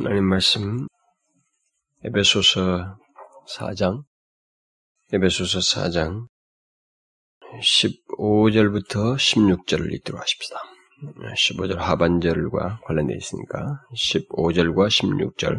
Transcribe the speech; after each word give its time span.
하나님 0.00 0.26
말씀 0.26 0.86
에베소서 2.04 2.98
4장 3.56 4.04
에베소서 5.12 5.58
4장 5.58 6.28
15절부터 7.60 9.16
16절을 9.16 9.92
읽도록 9.94 10.20
하십시다. 10.20 10.56
15절 11.34 11.78
하반절과 11.78 12.82
관련되어 12.84 13.16
있으니까 13.16 13.82
15절과 13.96 14.86
16절 14.86 15.58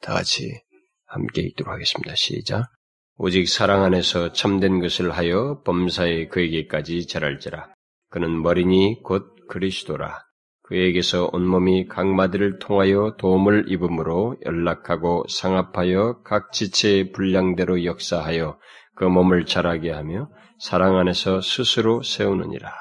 다 0.00 0.14
같이 0.14 0.60
함께 1.06 1.42
읽도록 1.42 1.74
하겠습니다. 1.74 2.14
시작. 2.14 2.70
오직 3.16 3.48
사랑 3.48 3.82
안에서 3.82 4.32
참된 4.32 4.78
것을 4.78 5.10
하여 5.10 5.62
범사에 5.64 6.28
그에게까지 6.28 7.08
자랄지라. 7.08 7.74
그는 8.08 8.40
머리니 8.40 9.02
곧 9.02 9.48
그리스도라. 9.48 10.29
그에게서 10.70 11.28
온몸이 11.32 11.88
각 11.88 12.06
마디를 12.06 12.60
통하여 12.60 13.16
도움을 13.18 13.64
입음으로 13.66 14.36
연락하고 14.46 15.24
상합하여 15.28 16.22
각 16.22 16.52
지체의 16.52 17.10
분량대로 17.10 17.84
역사하여 17.84 18.56
그 18.94 19.04
몸을 19.04 19.46
자라게 19.46 19.90
하며 19.90 20.30
사랑 20.60 20.96
안에서 20.96 21.40
스스로 21.40 22.04
세우느니라. 22.04 22.72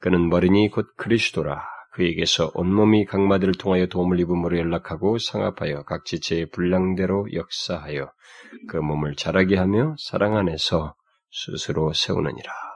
그는 0.00 0.28
머리니 0.28 0.70
곧 0.70 0.88
그리스도라. 0.96 1.62
그에게서 1.92 2.50
온몸이 2.54 3.04
각 3.04 3.20
마디를 3.20 3.54
통하여 3.54 3.86
도움을 3.86 4.18
입음으로 4.18 4.58
연락하고 4.58 5.18
상합하여 5.18 5.84
각 5.84 6.04
지체의 6.04 6.50
분량대로 6.50 7.32
역사하여 7.32 8.10
그 8.68 8.76
몸을 8.78 9.14
자라게 9.14 9.56
하며 9.56 9.94
사랑 9.96 10.36
안에서 10.36 10.96
스스로 11.30 11.92
세우느니라. 11.92 12.69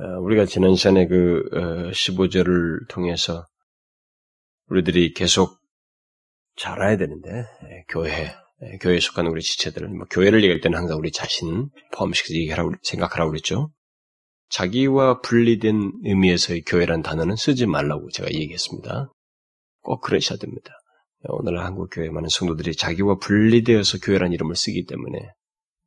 어, 0.00 0.20
우리가 0.20 0.44
지난 0.46 0.76
시간에 0.76 1.08
그 1.08 1.42
15절을 1.92 2.82
어, 2.82 2.86
통해서 2.88 3.44
우리들이 4.68 5.12
계속 5.12 5.58
자라야 6.56 6.96
되는데 6.96 7.30
예, 7.30 7.84
교회 7.88 8.32
예, 8.62 8.78
교회에 8.78 9.00
속한 9.00 9.26
우리 9.26 9.42
지체들은 9.42 9.96
뭐 9.96 10.06
교회를 10.08 10.42
얘기할 10.44 10.60
때는 10.60 10.78
항상 10.78 10.98
우리 10.98 11.10
자신 11.10 11.68
포함시켜서 11.92 12.34
얘기하라고 12.34 12.74
생각하라고 12.82 13.32
그랬죠. 13.32 13.72
자기와 14.50 15.20
분리된 15.20 15.92
의미에서의 16.04 16.62
교회란 16.62 17.02
단어는 17.02 17.34
쓰지 17.34 17.66
말라고 17.66 18.08
제가 18.10 18.30
얘기했습니다. 18.32 19.12
꼭 19.80 20.00
그러셔야 20.00 20.38
됩니다. 20.38 20.70
오늘 21.24 21.58
한국 21.58 21.90
교회 21.92 22.08
많은 22.08 22.28
성도들이 22.28 22.76
자기와 22.76 23.16
분리되어서 23.16 23.98
교회란 23.98 24.32
이름을 24.32 24.54
쓰기 24.54 24.86
때문에 24.86 25.18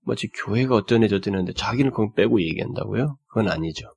뭐지 0.06 0.28
교회가 0.44 0.76
어떤 0.76 1.04
애저떤 1.04 1.36
애인데 1.36 1.54
자기는 1.54 1.92
그건 1.92 2.14
빼고 2.14 2.42
얘기한다고요? 2.42 3.18
그건 3.28 3.50
아니죠. 3.50 3.94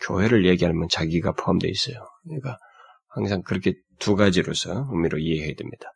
교회를 0.00 0.46
얘기하면 0.46 0.88
자기가 0.88 1.32
포함되어 1.32 1.70
있어요. 1.70 1.96
그러니까 2.24 2.58
항상 3.08 3.42
그렇게 3.42 3.74
두 3.98 4.16
가지로서 4.16 4.86
의미로 4.90 5.18
이해해야 5.18 5.54
됩니다. 5.54 5.92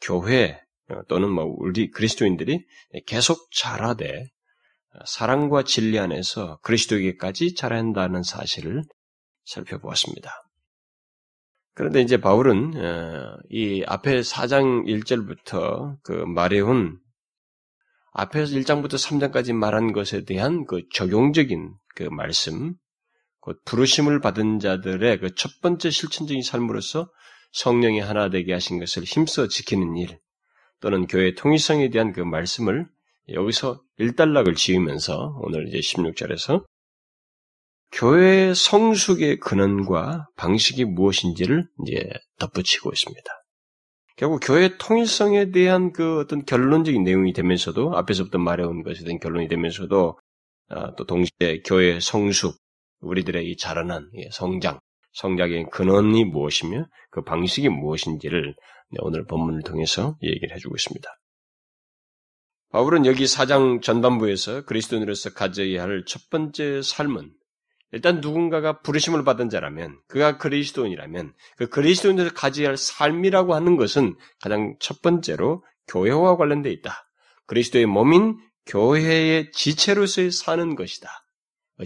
교회 0.00 0.60
또는 1.08 1.30
뭐 1.30 1.44
우리 1.58 1.90
그리스도인들이 1.90 2.64
계속 3.06 3.48
자라되 3.52 4.28
사랑과 5.06 5.64
진리 5.64 5.98
안에서 5.98 6.58
그리스도에게까지 6.62 7.54
자라야 7.54 7.80
한다는 7.80 8.22
사실을 8.22 8.82
살펴보았습니다. 9.44 10.30
그런데 11.74 12.00
이제 12.00 12.18
바울은 12.18 12.76
어, 12.76 13.36
이 13.50 13.82
앞에 13.86 14.20
4장 14.20 14.86
1절부터 14.86 15.96
그 16.04 16.12
말해온 16.12 17.00
앞에서 18.12 18.54
1장부터 18.54 18.92
3장까지 18.92 19.52
말한 19.52 19.92
것에 19.92 20.24
대한 20.24 20.66
그 20.66 20.82
적용적인 20.92 21.74
그 21.96 22.04
말씀, 22.04 22.74
곧 23.44 23.60
부르심을 23.66 24.20
받은 24.20 24.58
자들의 24.58 25.20
그 25.20 25.34
첫 25.34 25.60
번째 25.60 25.90
실천적인 25.90 26.42
삶으로서 26.42 27.10
성령이 27.52 28.00
하나 28.00 28.30
되게 28.30 28.54
하신 28.54 28.78
것을 28.78 29.04
힘써 29.04 29.48
지키는 29.48 29.98
일, 29.98 30.18
또는 30.80 31.06
교회 31.06 31.34
통일성에 31.34 31.90
대한 31.90 32.12
그 32.12 32.20
말씀을 32.20 32.86
여기서 33.28 33.82
일단락을 33.98 34.54
지으면서 34.54 35.38
오늘 35.42 35.68
이제 35.68 35.78
16절에서 35.78 36.64
교회의 37.92 38.54
성숙의 38.54 39.40
근원과 39.40 40.28
방식이 40.36 40.86
무엇인지를 40.86 41.68
이제 41.86 42.10
덧붙이고 42.38 42.90
있습니다. 42.92 43.30
결국 44.16 44.40
교회 44.42 44.78
통일성에 44.78 45.50
대한 45.50 45.92
그 45.92 46.20
어떤 46.20 46.46
결론적인 46.46 47.02
내용이 47.04 47.34
되면서도 47.34 47.94
앞에서부터 47.94 48.38
말해온 48.38 48.82
것에 48.82 49.04
대한 49.04 49.18
결론이 49.20 49.48
되면서도 49.48 50.18
아, 50.70 50.94
또 50.96 51.04
동시에 51.04 51.60
교회 51.66 52.00
성숙, 52.00 52.63
우리들의 53.04 53.50
이 53.50 53.56
자라난 53.56 54.10
성장, 54.32 54.80
성장의 55.12 55.70
근원이 55.70 56.24
무엇이며 56.24 56.86
그 57.10 57.22
방식이 57.22 57.68
무엇인지를 57.68 58.54
오늘 59.00 59.26
본문을 59.26 59.62
통해서 59.62 60.16
얘기를 60.22 60.54
해주고 60.54 60.74
있습니다. 60.76 61.08
바울은 62.70 63.06
여기 63.06 63.26
사장 63.28 63.80
전반부에서 63.80 64.64
그리스도인으로서 64.64 65.32
가져야 65.32 65.82
할 65.82 66.04
첫 66.06 66.28
번째 66.30 66.82
삶은 66.82 67.30
일단 67.92 68.20
누군가가 68.20 68.80
부르심을 68.80 69.22
받은 69.22 69.48
자라면 69.48 70.00
그가 70.08 70.38
그리스도인이라면 70.38 71.32
그 71.56 71.68
그리스도인으로서 71.68 72.34
가져야 72.34 72.68
할 72.68 72.76
삶이라고 72.76 73.54
하는 73.54 73.76
것은 73.76 74.16
가장 74.42 74.74
첫 74.80 75.00
번째로 75.02 75.64
교회와 75.86 76.36
관련되어 76.36 76.72
있다. 76.72 77.08
그리스도의 77.46 77.86
몸인 77.86 78.38
교회의 78.66 79.52
지체로서의 79.52 80.32
사는 80.32 80.74
것이다. 80.74 81.23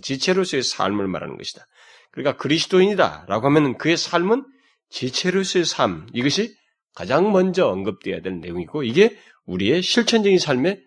지체로서의 0.03 0.63
삶을 0.63 1.09
말하는 1.09 1.37
것이다. 1.37 1.67
그러니까 2.11 2.37
그리스도인이다 2.37 3.27
라고 3.29 3.47
하면 3.47 3.79
그의 3.79 3.97
삶은 3.97 4.45
지체로서의 4.91 5.65
삶, 5.65 6.07
이것이 6.13 6.55
가장 6.95 7.33
먼저 7.33 7.69
언급되어야 7.69 8.23
될 8.23 8.41
내용이고 8.41 8.83
이게 8.83 9.17
우리의 9.45 9.83
실천적인 9.83 10.39
삶의 10.39 10.83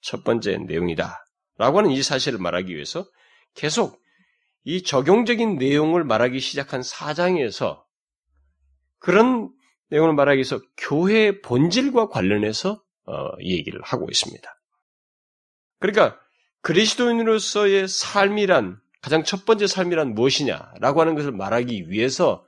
첫 0.00 0.24
번째 0.24 0.56
내용이다. 0.56 1.24
라고 1.58 1.78
하는 1.78 1.90
이 1.90 2.02
사실을 2.02 2.38
말하기 2.38 2.74
위해서 2.74 3.06
계속 3.54 4.00
이 4.64 4.82
적용적인 4.82 5.56
내용을 5.56 6.04
말하기 6.04 6.40
시작한 6.40 6.82
사장에서 6.82 7.84
그런 8.98 9.52
내용을 9.90 10.14
말하기 10.14 10.36
위해서 10.36 10.60
교회의 10.76 11.42
본질과 11.42 12.08
관련해서 12.08 12.82
어, 13.06 13.30
얘기를 13.40 13.80
하고 13.82 14.06
있습니다. 14.10 14.48
그러니까 15.80 16.18
그리스도인으로서의 16.62 17.88
삶이란 17.88 18.78
가장 19.02 19.24
첫 19.24 19.46
번째 19.46 19.66
삶이란 19.66 20.14
무엇이냐라고 20.14 21.00
하는 21.00 21.14
것을 21.14 21.32
말하기 21.32 21.90
위해서 21.90 22.44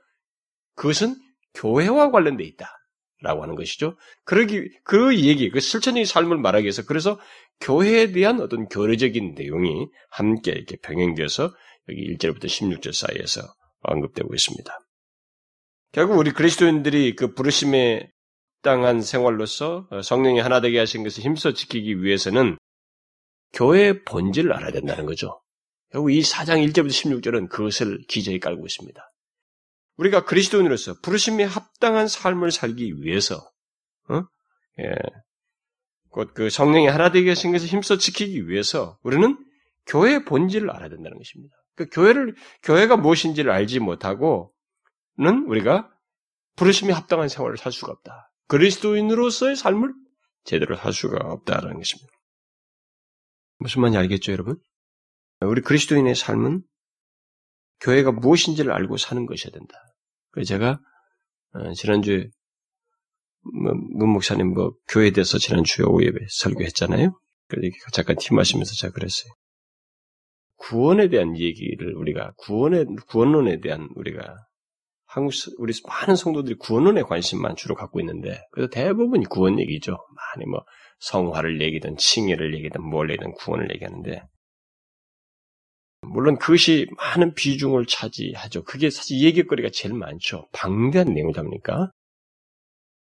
그것은 0.75 1.15
교회와 1.55 2.11
관련돼 2.11 2.43
있다라고 2.43 3.43
하는 3.43 3.55
것이죠. 3.55 3.97
그러기 4.25 4.69
그 4.83 5.17
얘기, 5.17 5.49
그 5.49 5.59
실천적인 5.59 6.05
삶을 6.05 6.37
말하기 6.37 6.63
위해서 6.63 6.83
그래서 6.85 7.19
교회에 7.61 8.11
대한 8.11 8.39
어떤 8.39 8.67
교리적인 8.67 9.35
내용이 9.35 9.87
함께 10.09 10.51
이렇게 10.51 10.77
병행되어서 10.77 11.53
여기 11.89 12.15
1절부터 12.17 12.45
16절 12.45 12.93
사이에서 12.93 13.41
언급되고 13.81 14.33
있습니다. 14.33 14.79
결국 15.91 16.17
우리 16.17 16.31
그리스도인들이 16.31 17.15
그 17.15 17.33
부르심에 17.33 18.09
땅한 18.63 19.01
생활로서 19.01 19.87
성령이 20.03 20.39
하나 20.39 20.61
되게 20.61 20.79
하신 20.79 21.03
것을 21.03 21.23
힘써 21.23 21.53
지키기 21.53 22.01
위해서는 22.01 22.57
교회의 23.53 24.03
본질을 24.03 24.53
알아야 24.53 24.71
된다는 24.71 25.05
거죠. 25.05 25.41
결국 25.91 26.11
이 26.11 26.21
4장 26.21 26.65
1절부터 26.67 26.89
16절은 26.89 27.49
그것을 27.49 28.03
기저에 28.07 28.39
깔고 28.39 28.65
있습니다. 28.65 29.13
우리가 29.97 30.25
그리스도인으로서 30.25 30.95
부르심에 31.01 31.43
합당한 31.43 32.07
삶을 32.07 32.51
살기 32.51 33.01
위해서, 33.01 33.35
어? 34.09 34.23
예. 34.79 34.95
곧그 36.09 36.49
성령이 36.49 36.87
하나 36.87 37.11
되게 37.11 37.29
하신 37.29 37.51
것을 37.51 37.67
힘써 37.67 37.97
지키기 37.97 38.47
위해서 38.47 38.97
우리는 39.03 39.37
교회의 39.85 40.25
본질을 40.25 40.69
알아야 40.71 40.89
된다는 40.89 41.17
것입니다. 41.17 41.55
그 41.75 41.87
교회를, 41.89 42.35
교회가 42.61 42.97
무엇인지를 42.97 43.51
알지 43.51 43.79
못하고는 43.79 44.49
우리가 45.47 45.89
부르심에 46.55 46.93
합당한 46.93 47.29
생활을 47.29 47.57
살 47.57 47.71
수가 47.71 47.91
없다. 47.91 48.31
그리스도인으로서의 48.47 49.55
삶을 49.55 49.93
제대로 50.43 50.75
살 50.75 50.93
수가 50.93 51.17
없다라는 51.17 51.77
것입니다. 51.77 52.12
무슨 53.57 53.81
말인지 53.81 53.97
알겠죠, 53.97 54.31
여러분? 54.31 54.57
우리 55.41 55.61
그리스도인의 55.61 56.15
삶은 56.15 56.63
교회가 57.81 58.11
무엇인지를 58.11 58.71
알고 58.71 58.97
사는 58.97 59.25
것이어야 59.25 59.51
된다. 59.51 59.75
그래서 60.31 60.47
제가 60.49 60.79
어, 61.53 61.73
지난주에 61.73 62.29
뭐, 63.41 63.73
문 63.73 64.09
목사님 64.09 64.53
뭐 64.53 64.73
교회에 64.89 65.11
대해서 65.11 65.37
지난주에 65.37 65.85
오후에 65.85 66.11
설교했잖아요. 66.29 67.19
그래서 67.47 67.75
잠깐 67.91 68.15
팀하시면서 68.17 68.73
제가 68.75 68.93
그랬어요. 68.93 69.31
구원에 70.55 71.09
대한 71.09 71.37
얘기를 71.37 71.93
우리가 71.95 72.33
구원의 72.37 72.85
구원론에 73.09 73.59
대한 73.59 73.89
우리가 73.95 74.35
한국 75.05 75.33
우리 75.57 75.73
많은 75.85 76.15
성도들이 76.15 76.55
구원론에 76.55 77.03
관심만 77.03 77.55
주로 77.55 77.75
갖고 77.75 77.99
있는데 77.99 78.41
그래서 78.51 78.69
대부분이 78.69 79.25
구원 79.25 79.59
얘기죠. 79.59 79.91
많이 79.91 80.49
뭐 80.49 80.63
성화를 80.99 81.61
얘기든 81.61 81.97
칭의를 81.97 82.55
얘기든 82.55 82.81
뭘 82.81 83.09
얘기든 83.11 83.33
구원을 83.33 83.71
얘기하는데 83.73 84.23
물론 86.01 86.37
그것이 86.37 86.87
많은 86.97 87.33
비중을 87.33 87.85
차지하죠. 87.85 88.63
그게 88.63 88.89
사실 88.89 89.21
얘기거리가 89.21 89.69
제일 89.71 89.93
많죠. 89.93 90.47
방대한 90.51 91.13
내용이다 91.13 91.43
보니까. 91.43 91.91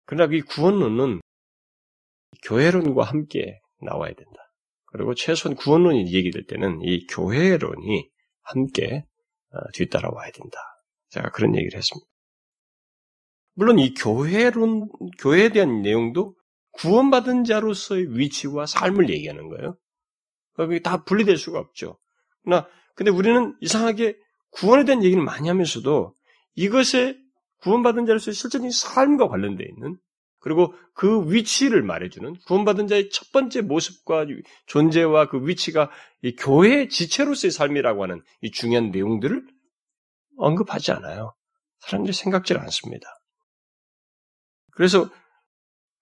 그러나 0.05 0.33
이 0.33 0.41
구원론은 0.41 1.21
교회론과 2.43 3.03
함께 3.03 3.59
나와야 3.81 4.13
된다. 4.13 4.51
그리고 4.85 5.13
최소한 5.13 5.55
구원론이 5.55 6.11
얘기될 6.13 6.45
때는 6.45 6.81
이 6.81 7.05
교회론이 7.07 8.09
함께 8.41 9.03
어, 9.51 9.59
뒤따라와야 9.73 10.31
된다. 10.31 10.57
제가 11.09 11.29
그런 11.31 11.55
얘기를 11.55 11.77
했습니다. 11.77 12.07
물론 13.53 13.79
이 13.79 13.93
교회론, 13.93 14.87
교회에 15.19 15.49
대한 15.49 15.81
내용도 15.81 16.35
구원받은 16.77 17.43
자로서의 17.43 18.17
위치와 18.17 18.65
삶을 18.65 19.09
얘기하는 19.09 19.49
거예요. 19.49 19.77
그게 20.53 20.79
다 20.79 21.03
분리될 21.03 21.37
수가 21.37 21.59
없죠. 21.59 21.97
그러나, 22.43 22.67
근데 22.95 23.11
우리는 23.11 23.55
이상하게 23.61 24.17
구원에 24.51 24.85
대한 24.85 25.03
얘기를 25.03 25.23
많이 25.23 25.47
하면서도 25.47 26.15
이것에 26.55 27.17
구원받은 27.61 28.05
자로서의 28.05 28.33
실제적인 28.33 28.71
삶과 28.71 29.27
관련되어 29.27 29.67
있는 29.67 29.97
그리고 30.39 30.73
그 30.93 31.31
위치를 31.31 31.81
말해주는 31.83 32.35
구원받은 32.45 32.87
자의 32.87 33.09
첫 33.09 33.31
번째 33.31 33.61
모습과 33.61 34.25
존재와 34.67 35.29
그 35.29 35.45
위치가 35.47 35.89
이 36.21 36.35
교회의 36.35 36.89
지체로서의 36.89 37.51
삶이라고 37.51 38.03
하는 38.03 38.21
이 38.41 38.51
중요한 38.51 38.91
내용들을 38.91 39.45
언급하지 40.37 40.91
않아요. 40.91 41.35
사람들이 41.79 42.13
생각질 42.13 42.57
않습니다. 42.59 43.07
그래서 44.71 45.09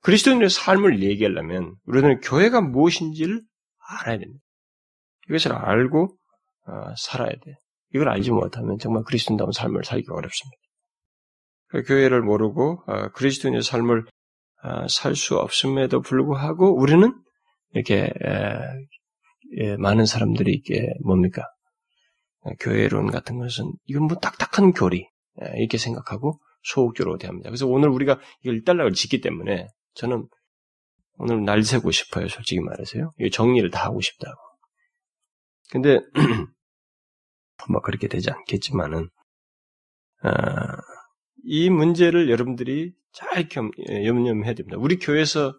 그리스도인의 0.06 0.52
삶을 0.52 1.02
얘기하려면 1.02 1.74
우리는 1.86 2.20
교회가 2.20 2.62
무엇인지를 2.62 3.42
알아야 3.90 4.20
됩니다. 4.20 4.40
이것을 5.30 5.54
알고 5.54 6.16
어, 6.68 6.94
살아야 6.96 7.32
돼. 7.32 7.56
이걸 7.92 8.10
알지 8.10 8.30
못하면 8.30 8.78
정말 8.78 9.04
그리스도인다운 9.04 9.52
삶을 9.52 9.84
살기가 9.84 10.14
어렵습니다. 10.14 10.58
그 11.70 11.82
교회를 11.84 12.22
모르고 12.22 12.84
어, 12.86 13.10
그리스도인의 13.14 13.64
삶을 13.64 14.06
어, 14.64 14.88
살수 14.88 15.38
없음에도 15.40 16.02
불구하고 16.02 16.80
우리는 16.80 17.12
이렇게 17.74 18.12
예, 19.58 19.76
많은 19.78 20.06
사람들이 20.06 20.54
이게 20.54 20.88
뭡니까 21.04 21.42
교회론 22.60 23.08
같은 23.08 23.40
것은 23.40 23.74
이건 23.86 24.04
뭐 24.04 24.18
딱딱한 24.18 24.74
교리 24.74 25.08
이렇게 25.56 25.80
생각하고 25.80 26.40
소극적으로 26.62 27.18
대합니다. 27.18 27.50
그래서 27.50 27.66
오늘 27.66 27.90
우리가 27.90 28.20
이걸 28.44 28.56
일단락을 28.56 28.94
짓기 28.94 29.22
때문에 29.22 29.68
저는 29.96 30.28
오늘 31.18 31.44
날 31.44 31.64
새고 31.64 31.92
싶어요. 31.92 32.28
솔직히 32.28 32.60
말해서요. 32.62 33.14
이 33.20 33.30
정리를 33.30 33.70
다 33.72 33.86
하고 33.86 34.02
싶다고. 34.02 34.38
근데 35.72 36.00
뭐 37.70 37.82
그렇게 37.82 38.08
되지 38.08 38.30
않겠지만은 38.32 39.10
아, 40.22 40.78
이 41.44 41.70
문제를 41.70 42.30
여러분들이 42.30 42.94
잘 43.12 43.48
겸, 43.48 43.72
예, 43.90 44.06
염려해야 44.06 44.54
됩니다. 44.54 44.78
우리 44.80 44.98
교회에서 44.98 45.54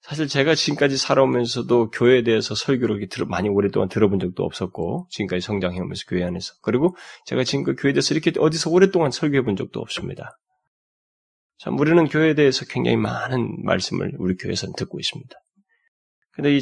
사실 0.00 0.28
제가 0.28 0.54
지금까지 0.54 0.96
살아오면서도 0.96 1.90
교회에 1.90 2.22
대해서 2.22 2.54
설교를 2.54 3.06
많이 3.26 3.48
오랫동안 3.48 3.88
들어본 3.88 4.20
적도 4.20 4.44
없었고, 4.44 5.08
지금까지 5.10 5.40
성장해오면서 5.44 6.04
교회 6.08 6.24
안에서. 6.24 6.54
그리고 6.62 6.96
제가 7.26 7.44
지금까지 7.44 7.76
교회에 7.76 7.92
대해서 7.92 8.14
이렇게 8.14 8.32
어디서 8.38 8.70
오랫동안 8.70 9.10
설교해 9.10 9.42
본 9.42 9.56
적도 9.56 9.80
없습니다. 9.80 10.38
참, 11.58 11.78
우리는 11.78 12.06
교회에 12.06 12.34
대해서 12.34 12.64
굉장히 12.68 12.96
많은 12.96 13.64
말씀을 13.64 14.12
우리 14.18 14.36
교회에서는 14.36 14.74
듣고 14.76 14.98
있습니다. 15.00 15.36
근데 16.32 16.56
이 16.56 16.60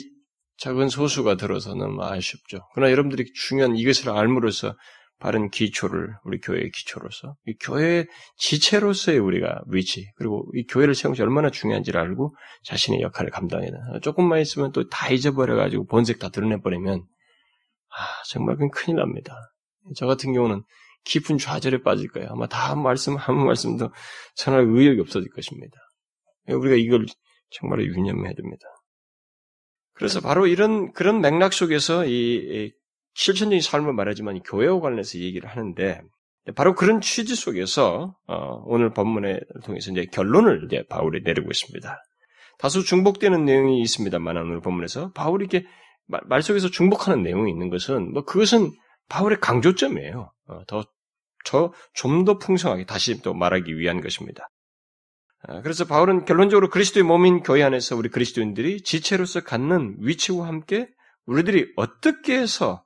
작은 0.58 0.88
소수가 0.88 1.36
들어서는 1.36 1.98
아쉽죠. 2.00 2.60
그러나 2.74 2.90
여러분들이 2.90 3.30
중요한 3.34 3.76
이것을 3.76 4.08
알므로써 4.10 4.74
바른 5.18 5.50
기초를 5.50 6.14
우리 6.24 6.40
교회의 6.40 6.70
기초로서 6.70 7.36
이 7.46 7.54
교회의 7.60 8.06
지체로서의 8.38 9.18
우리가 9.18 9.62
위치 9.68 10.10
그리고 10.16 10.46
이 10.54 10.64
교회를 10.66 10.94
세우는 10.94 11.12
것이 11.12 11.22
얼마나 11.22 11.50
중요한지를 11.50 11.98
알고 12.00 12.34
자신의 12.64 13.00
역할을 13.00 13.30
감당해야 13.30 13.70
돼. 13.70 13.76
조금만 14.02 14.40
있으면 14.40 14.72
또 14.72 14.88
다 14.88 15.10
잊어버려 15.10 15.56
가지고 15.56 15.86
본색 15.86 16.18
다 16.18 16.28
드러내 16.28 16.60
버리면 16.60 17.00
아 17.00 17.96
정말 18.28 18.56
큰일 18.72 18.96
납니다. 18.96 19.34
저 19.94 20.06
같은 20.06 20.32
경우는 20.34 20.62
깊은 21.06 21.38
좌절에 21.38 21.82
빠질 21.82 22.10
거예요. 22.10 22.28
아마 22.30 22.46
다 22.46 22.74
말씀 22.74 23.16
한 23.16 23.36
말씀도 23.44 23.90
전할 24.34 24.64
의욕이 24.68 25.00
없어질 25.00 25.30
것입니다. 25.30 25.76
우리가 26.48 26.76
이걸 26.76 27.06
정말 27.50 27.80
유념해야 27.80 28.34
됩니다. 28.34 28.64
그래서 29.94 30.20
바로 30.20 30.46
이런 30.46 30.92
그런 30.92 31.20
맥락 31.20 31.52
속에서 31.52 32.04
이 32.06 32.72
실천적인 33.14 33.60
삶을 33.60 33.94
말하지만 33.94 34.40
교회와 34.42 34.80
관련해서 34.80 35.18
얘기를 35.18 35.48
하는데 35.48 36.02
바로 36.54 36.74
그런 36.74 37.00
취지 37.00 37.34
속에서 37.34 38.14
어, 38.26 38.62
오늘 38.66 38.92
본문을 38.92 39.40
통해서 39.64 39.90
이제 39.90 40.06
결론을 40.12 40.64
이제 40.66 40.84
바울이 40.88 41.22
내리고 41.24 41.50
있습니다. 41.50 41.98
다소 42.58 42.82
중복되는 42.82 43.44
내용이 43.44 43.80
있습니다만 43.80 44.36
오늘 44.36 44.60
본문에서 44.60 45.12
바울이 45.12 45.46
이렇게 45.50 45.66
말 46.06 46.42
속에서 46.42 46.68
중복하는 46.68 47.22
내용이 47.22 47.50
있는 47.50 47.68
것은 47.70 48.12
뭐 48.12 48.24
그것은 48.24 48.70
바울의 49.08 49.40
강조점이에요. 49.40 50.30
어, 50.48 50.64
더 50.66 50.84
좀 51.94 52.24
더 52.24 52.38
풍성하게 52.38 52.86
다시 52.86 53.22
또 53.22 53.34
말하기 53.34 53.78
위한 53.78 54.00
것입니다. 54.00 54.48
어, 55.48 55.62
그래서 55.62 55.84
바울은 55.84 56.24
결론적으로 56.24 56.68
그리스도의 56.70 57.04
몸인 57.04 57.42
교회 57.42 57.62
안에서 57.62 57.96
우리 57.96 58.08
그리스도인들이 58.08 58.82
지체로서 58.82 59.42
갖는 59.42 59.96
위치와 60.00 60.46
함께 60.48 60.88
우리들이 61.26 61.72
어떻게 61.76 62.38
해서 62.38 62.84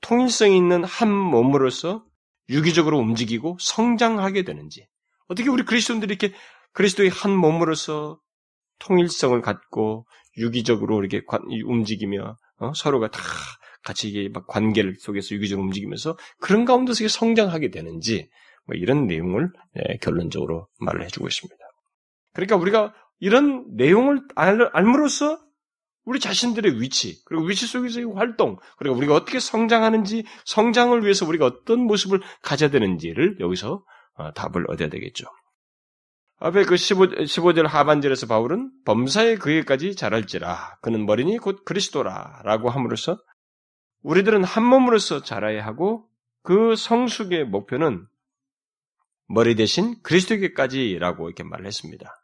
통일성 0.00 0.52
있는 0.52 0.84
한 0.84 1.10
몸으로서 1.10 2.04
유기적으로 2.50 2.98
움직이고 2.98 3.56
성장하게 3.60 4.44
되는지, 4.44 4.86
어떻게 5.28 5.48
우리 5.48 5.64
그리스도인들이 5.64 6.16
이렇게 6.20 6.34
그리스도의 6.72 7.10
한 7.10 7.34
몸으로서 7.34 8.20
통일성을 8.78 9.40
갖고 9.42 10.06
유기적으로 10.36 11.04
이렇게 11.04 11.24
움직이며 11.64 12.36
어? 12.60 12.72
서로가 12.74 13.10
다 13.10 13.20
같이 13.88 14.28
막 14.34 14.46
관계를 14.46 14.96
속에서 14.98 15.34
유기적으로 15.34 15.64
움직이면서 15.64 16.18
그런 16.40 16.66
가운데서 16.66 17.08
성장하게 17.08 17.70
되는지 17.70 18.28
뭐 18.66 18.76
이런 18.76 19.06
내용을 19.06 19.50
예, 19.76 19.96
결론적으로 19.96 20.68
말을 20.78 21.02
해주고 21.04 21.26
있습니다. 21.26 21.56
그러니까 22.34 22.56
우리가 22.56 22.94
이런 23.18 23.64
내용을 23.76 24.20
알, 24.34 24.68
알므로써 24.72 25.38
우리 26.04 26.20
자신들의 26.20 26.80
위치, 26.80 27.22
그리고 27.24 27.44
위치 27.44 27.66
속에서의 27.66 28.12
활동, 28.14 28.56
그리고 28.78 28.96
우리가 28.96 29.14
어떻게 29.14 29.40
성장하는지, 29.40 30.24
성장을 30.44 31.02
위해서 31.02 31.26
우리가 31.26 31.44
어떤 31.44 31.80
모습을 31.80 32.20
가져야 32.42 32.70
되는지를 32.70 33.38
여기서 33.40 33.84
어, 34.14 34.32
답을 34.32 34.70
얻어야 34.70 34.88
되겠죠. 34.88 35.26
앞에 36.40 36.64
그 36.64 36.76
15, 36.76 37.08
15절 37.08 37.66
하반절에서 37.66 38.26
바울은 38.26 38.70
범사의 38.84 39.36
그에까지 39.36 39.96
자랄지라 39.96 40.78
그는 40.82 41.04
머리니 41.04 41.38
곧 41.38 41.64
그리스도라 41.64 42.42
라고 42.44 42.70
함으로써 42.70 43.18
우리들은 44.02 44.44
한 44.44 44.64
몸으로서 44.64 45.22
자라야 45.22 45.64
하고 45.64 46.08
그 46.42 46.76
성숙의 46.76 47.44
목표는 47.44 48.06
머리 49.26 49.54
대신 49.54 49.96
그리스도에게까지라고 50.02 51.28
이렇게 51.28 51.42
말을 51.42 51.66
했습니다. 51.66 52.14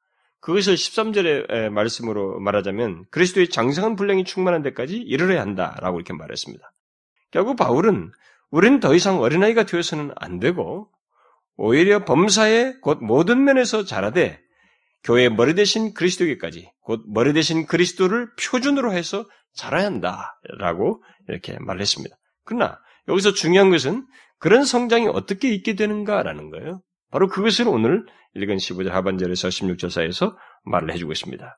그것을 0.40 0.74
13절의 0.74 1.70
말씀으로 1.70 2.38
말하자면 2.40 3.06
그리스도의 3.10 3.48
장성한 3.48 3.96
분량이 3.96 4.24
충만한 4.24 4.62
데까지 4.62 4.96
이르러야 4.96 5.40
한다라고 5.40 5.98
이렇게 5.98 6.12
말했습니다. 6.12 6.70
결국 7.30 7.56
바울은 7.56 8.12
우리는 8.50 8.78
더 8.78 8.94
이상 8.94 9.20
어린아이가 9.20 9.64
되어서는 9.64 10.12
안 10.16 10.38
되고 10.38 10.90
오히려 11.56 12.04
범사에 12.04 12.74
곧 12.80 13.02
모든 13.02 13.44
면에서 13.44 13.84
자라되 13.84 14.43
교회의 15.04 15.30
머리 15.30 15.54
대신 15.54 15.92
그리스도에게까지 15.94 16.70
곧 16.82 17.02
머리 17.06 17.32
대신 17.32 17.66
그리스도를 17.66 18.30
표준으로 18.40 18.92
해서 18.92 19.26
자라야 19.54 19.86
한다라고 19.86 21.02
이렇게 21.28 21.58
말했습니다. 21.60 22.16
그러나 22.44 22.78
여기서 23.08 23.32
중요한 23.32 23.70
것은 23.70 24.06
그런 24.38 24.64
성장이 24.64 25.08
어떻게 25.08 25.52
있게 25.52 25.74
되는가라는 25.74 26.50
거예요. 26.50 26.82
바로 27.10 27.28
그것을 27.28 27.68
오늘 27.68 28.04
읽은 28.34 28.56
15절 28.56 28.88
하반절에서 28.88 29.48
16절 29.48 29.90
사이에서 29.90 30.36
말을 30.64 30.92
해주고 30.92 31.12
있습니다. 31.12 31.56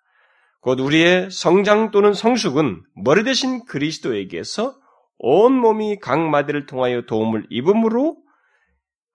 곧 0.61 0.81
우리의 0.81 1.31
성장 1.31 1.91
또는 1.91 2.13
성숙은 2.13 2.83
머리 3.05 3.23
대신 3.23 3.65
그리스도에게서 3.65 4.77
온 5.19 5.53
몸이 5.53 5.99
각 6.01 6.21
마디를 6.21 6.67
통하여 6.67 7.03
도움을 7.07 7.47
입음으로 7.49 8.17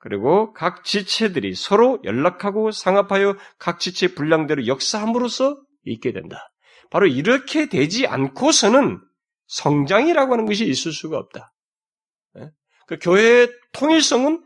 그리고 0.02 0.52
각 0.54 0.84
지체들이 0.84 1.54
서로 1.54 2.00
연락하고 2.04 2.72
상합하여 2.72 3.38
각 3.60 3.80
지체 3.80 4.16
분량대로 4.16 4.66
역사함으로써 4.66 5.62
있게 5.86 6.12
된다. 6.12 6.52
바로 6.90 7.06
이렇게 7.06 7.70
되지 7.70 8.08
않고서는 8.08 9.00
성장이라고 9.48 10.34
하는 10.34 10.46
것이 10.46 10.66
있을 10.66 10.92
수가 10.92 11.18
없다. 11.18 11.54
예? 12.40 12.50
그 12.88 12.98
교회의 13.00 13.50
통일성은 13.74 14.44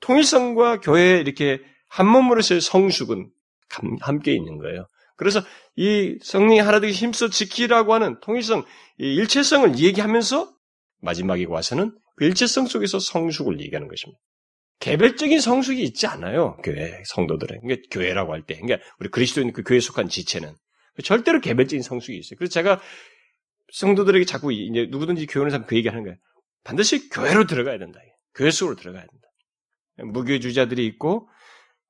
통일성과 0.00 0.80
교회 0.80 1.20
이렇게 1.20 1.60
한 1.88 2.08
몸으로서의 2.08 2.62
성숙은 2.62 3.30
함께 4.00 4.32
있는 4.32 4.58
거예요. 4.58 4.86
그래서 5.16 5.40
이 5.76 6.18
성령이 6.22 6.60
하나 6.60 6.80
되게 6.80 6.92
힘써 6.92 7.28
지키라고 7.28 7.92
하는 7.92 8.18
통일성, 8.20 8.64
일체성을 8.96 9.78
얘기하면서 9.78 10.50
마지막에 11.00 11.44
와서는 11.46 11.96
그 12.16 12.24
일체성 12.24 12.66
속에서 12.66 12.98
성숙을 12.98 13.60
얘기하는 13.60 13.88
것입니다. 13.88 14.18
개별적인 14.82 15.40
성숙이 15.40 15.80
있지 15.84 16.08
않아요. 16.08 16.56
교회 16.64 17.00
성도들은. 17.06 17.60
그러니까 17.60 17.88
교회라고 17.92 18.32
할 18.32 18.42
때. 18.42 18.56
그러니까 18.56 18.84
우리 18.98 19.08
그리스도인 19.10 19.52
그 19.52 19.62
교회에 19.62 19.78
속한 19.78 20.08
지체는 20.08 20.52
절대로 21.04 21.40
개별적인 21.40 21.82
성숙이 21.82 22.18
있어요. 22.18 22.36
그래서 22.36 22.52
제가 22.52 22.80
성도들에게 23.72 24.24
자꾸 24.24 24.52
이제 24.52 24.88
누구든지 24.90 25.26
교회는 25.26 25.50
사람 25.50 25.66
그 25.66 25.76
얘기 25.76 25.88
하는 25.88 26.02
거예요. 26.02 26.16
반드시 26.64 27.08
교회로 27.10 27.46
들어가야 27.46 27.78
된다. 27.78 28.00
교회 28.34 28.50
속으로 28.50 28.74
들어가야 28.74 29.06
된다. 29.06 30.12
무교주자들이 30.12 30.84
있고 30.86 31.28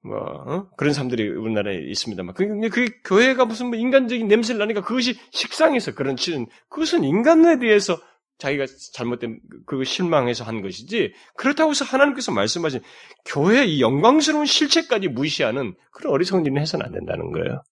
뭐 0.05 0.19
어? 0.19 0.69
그런 0.77 0.93
사람들이 0.93 1.29
우리나라에 1.29 1.77
있습니다만 1.77 2.35
근데 2.35 2.69
그 2.69 2.91
교회가 3.05 3.47
무슨 3.47 3.69
뭐 3.69 3.79
인간적인 3.79 4.29
냄새를 4.29 4.59
나니까 4.59 4.83
그것이 4.83 5.19
식상해서 5.31 5.95
그런 5.95 6.17
치는 6.17 6.47
그것은 6.69 7.05
인간에 7.05 7.59
대해서 7.59 7.99
자기가 8.39 8.67
잘못된 8.95 9.41
그 9.67 9.85
실망해서 9.85 10.45
한 10.45 10.63
것이지 10.63 11.13
그렇다고 11.37 11.71
해서 11.71 11.85
하나님께서 11.85 12.33
말씀하신 12.33 12.81
교회의 13.27 13.81
영광스러운 13.81 14.47
실체까지 14.47 15.09
무시하는 15.09 15.75
그런 15.93 16.13
어리석은 16.15 16.59
해서는 16.59 16.87
안 16.87 16.93
된다는 16.93 17.31
거예요. 17.31 17.63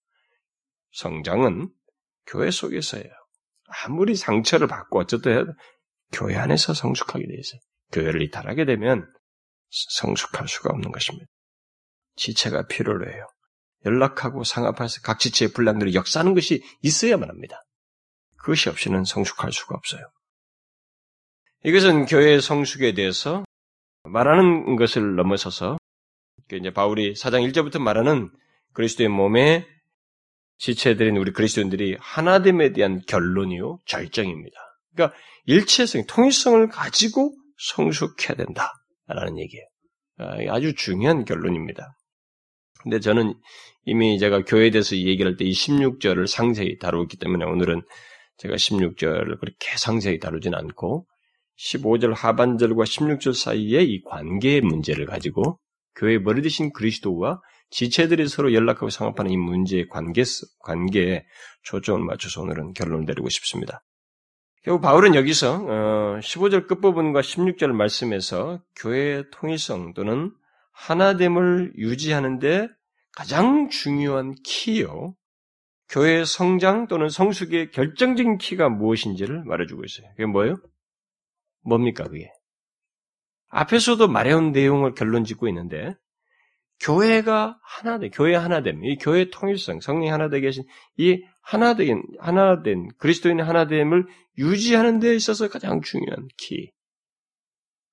성장은 0.93 1.69
교회 2.25 2.51
속에서예요. 2.51 3.09
아무리 3.85 4.15
상처를 4.15 4.67
받고 4.67 4.99
어쨌든 4.99 5.53
교회 6.11 6.35
안에서 6.35 6.73
성숙하게 6.73 7.25
돼 7.25 7.33
있어요. 7.37 7.59
교회를 7.91 8.21
이탈하게 8.21 8.65
되면 8.65 9.07
성숙할 9.69 10.47
수가 10.47 10.69
없는 10.71 10.91
것입니다. 10.91 11.27
지체가 12.15 12.67
필요로 12.67 13.09
해요. 13.11 13.27
연락하고 13.85 14.43
상합해서 14.43 15.01
각 15.01 15.19
지체의 15.19 15.53
분량들을 15.53 15.93
역사하는 15.93 16.33
것이 16.33 16.63
있어야만 16.81 17.29
합니다. 17.29 17.61
그것이 18.37 18.69
없이는 18.69 19.05
성숙할 19.05 19.51
수가 19.51 19.75
없어요. 19.75 20.01
이것은 21.63 22.05
교회의 22.05 22.41
성숙에 22.41 22.93
대해서 22.93 23.45
말하는 24.03 24.75
것을 24.75 25.15
넘어서서 25.15 25.77
이제 26.53 26.71
바울이 26.71 27.15
사장 27.15 27.43
1절부터 27.43 27.79
말하는 27.79 28.31
그리스도의 28.73 29.09
몸에 29.09 29.67
지체들인 30.57 31.17
우리 31.17 31.31
그리스도인들이 31.31 31.97
하나됨에 31.99 32.73
대한 32.73 33.01
결론이요 33.07 33.79
절정입니다. 33.85 34.57
그러니까 34.93 35.17
일체성, 35.45 36.05
통일성을 36.07 36.67
가지고 36.69 37.35
성숙해야 37.57 38.35
된다라는 38.35 39.37
얘기예요. 39.39 39.65
아, 40.17 40.55
아주 40.55 40.73
중요한 40.75 41.25
결론입니다. 41.25 41.95
근데 42.81 42.99
저는 42.99 43.35
이미 43.85 44.17
제가 44.17 44.43
교회에 44.45 44.71
대해서 44.71 44.95
얘기할 44.95 45.37
때 45.37 45.45
이 45.45 45.51
16절을 45.51 46.25
상세히 46.25 46.77
다루었기 46.79 47.17
때문에 47.17 47.45
오늘은 47.45 47.83
제가 48.37 48.55
16절을 48.55 49.39
그렇게 49.39 49.77
상세히 49.77 50.19
다루진 50.19 50.55
않고 50.55 51.05
15절 51.61 52.15
하반절과 52.15 52.83
16절 52.83 53.33
사이에 53.33 53.83
이 53.83 54.01
관계의 54.03 54.61
문제를 54.61 55.05
가지고 55.05 55.59
교회 55.95 56.17
머리 56.17 56.41
대신 56.41 56.73
그리스도와 56.73 57.41
지체들이 57.69 58.27
서로 58.27 58.53
연락하고 58.53 58.89
상합하는 58.89 59.31
이 59.31 59.37
문제의 59.37 59.87
관계, 59.87 60.23
관계에 60.59 61.25
초점을 61.63 62.03
맞춰서 62.05 62.41
오늘은 62.41 62.73
결론을 62.73 63.05
내리고 63.05 63.29
싶습니다. 63.29 63.83
결국 64.63 64.81
바울은 64.81 65.15
여기서 65.15 66.19
15절 66.21 66.63
어, 66.63 66.67
끝부분과 66.67 67.21
16절 67.21 67.71
말씀에서 67.71 68.61
교회의 68.75 69.25
통일성 69.31 69.93
또는 69.93 70.31
하나됨을 70.71 71.73
유지하는데 71.77 72.67
가장 73.13 73.69
중요한 73.69 74.35
키요. 74.43 75.15
교회의 75.89 76.25
성장 76.25 76.87
또는 76.87 77.09
성숙의 77.09 77.71
결정적인 77.71 78.37
키가 78.37 78.69
무엇인지를 78.69 79.43
말해주고 79.45 79.83
있어요. 79.83 80.07
그게 80.11 80.25
뭐예요? 80.25 80.55
뭡니까, 81.61 82.03
그게? 82.05 82.31
앞에서도 83.49 84.07
말해온 84.07 84.51
내용을 84.51 84.93
결론 84.93 85.23
짓고 85.23 85.47
있는데, 85.49 85.93
교회가 86.79 87.59
하나됨, 87.61 88.09
교회 88.11 88.35
하나됨, 88.35 88.83
이 88.83 88.97
교회 88.97 89.29
통일성, 89.29 89.79
성령 89.81 90.13
하나 90.13 90.29
되게 90.29 90.47
계신 90.47 90.63
이 90.97 91.23
하나된, 91.41 92.01
하나된, 92.19 92.89
그리스도인의 92.97 93.45
하나됨을 93.45 94.07
유지하는 94.37 94.99
데 94.99 95.15
있어서 95.15 95.47
가장 95.47 95.81
중요한 95.81 96.27
키. 96.37 96.71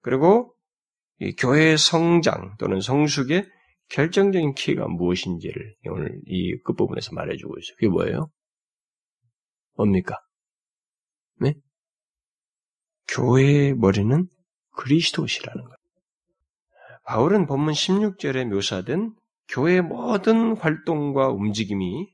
그리고 0.00 0.54
이 1.20 1.34
교회의 1.34 1.76
성장 1.76 2.56
또는 2.58 2.80
성숙의 2.80 3.46
결정적인 3.90 4.54
키가 4.54 4.86
무엇인지를 4.86 5.74
오늘 5.90 6.20
이 6.26 6.58
끝부분에서 6.62 7.14
말해주고 7.14 7.58
있어요. 7.58 7.74
그게 7.76 7.88
뭐예요? 7.88 8.30
뭡니까? 9.74 10.16
네? 11.40 11.54
교회의 13.08 13.74
머리는 13.74 14.28
그리스도시라는 14.76 15.64
거예요. 15.64 15.76
바울은 17.04 17.46
본문 17.46 17.72
16절에 17.72 18.44
묘사된 18.46 19.14
교회의 19.48 19.82
모든 19.82 20.56
활동과 20.56 21.28
움직임이 21.28 22.06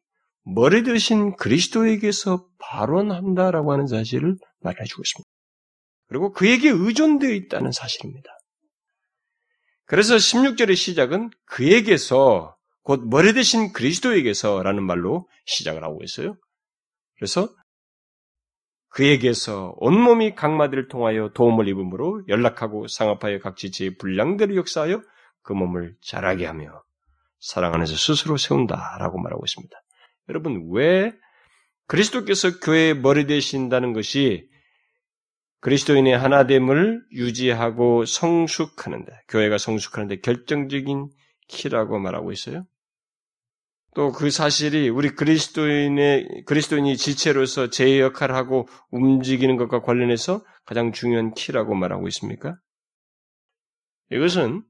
머리 0.44 0.82
드신 0.82 1.36
그리스도에게서 1.36 2.46
발원한다라고 2.58 3.72
하는 3.72 3.86
사실을 3.86 4.36
말해주고 4.60 5.02
있습니다. 5.02 5.28
그리고 6.06 6.32
그에게 6.32 6.68
의존되어 6.70 7.30
있다는 7.30 7.72
사실입니다. 7.72 8.30
그래서 9.86 10.16
16절의 10.16 10.76
시작은 10.76 11.30
그에게서 11.46 12.56
곧 12.82 13.06
머리 13.08 13.32
대신 13.32 13.72
그리스도에게서라는 13.72 14.82
말로 14.84 15.28
시작을 15.46 15.82
하고 15.82 16.02
있어요. 16.04 16.36
그래서 17.16 17.48
그에게서 18.94 19.74
온몸이 19.78 20.36
각마디를 20.36 20.86
통하여 20.86 21.30
도움을 21.34 21.66
입음으로 21.68 22.22
연락하고 22.28 22.86
상합하여 22.86 23.40
각 23.40 23.56
지체의 23.56 23.96
분량대로 23.98 24.54
역사하여 24.54 25.02
그 25.42 25.52
몸을 25.52 25.96
자라게 26.00 26.46
하며 26.46 26.82
사랑 27.40 27.74
안에서 27.74 27.96
스스로 27.96 28.36
세운다라고 28.36 29.20
말하고 29.20 29.44
있습니다. 29.44 29.76
여러분 30.28 30.68
왜 30.70 31.12
그리스도께서 31.86 32.60
교회의 32.60 32.94
머리 32.94 33.26
되신다는 33.26 33.92
것이 33.92 34.48
그리스도인의 35.60 36.16
하나됨을 36.16 37.02
유지하고 37.12 38.04
성숙하는데, 38.04 39.10
교회가 39.28 39.58
성숙하는데 39.58 40.20
결정적인 40.20 41.08
키라고 41.48 41.98
말하고 41.98 42.32
있어요. 42.32 42.64
또 43.94 44.10
그 44.10 44.30
사실이 44.30 44.88
우리 44.88 45.10
그리스도인의, 45.10 46.44
그리스도인이 46.46 46.96
지체로서 46.96 47.70
제 47.70 48.00
역할을 48.00 48.34
하고 48.34 48.66
움직이는 48.90 49.56
것과 49.56 49.82
관련해서 49.82 50.44
가장 50.66 50.92
중요한 50.92 51.32
키라고 51.32 51.74
말하고 51.74 52.08
있습니까? 52.08 52.56
이것은 54.10 54.64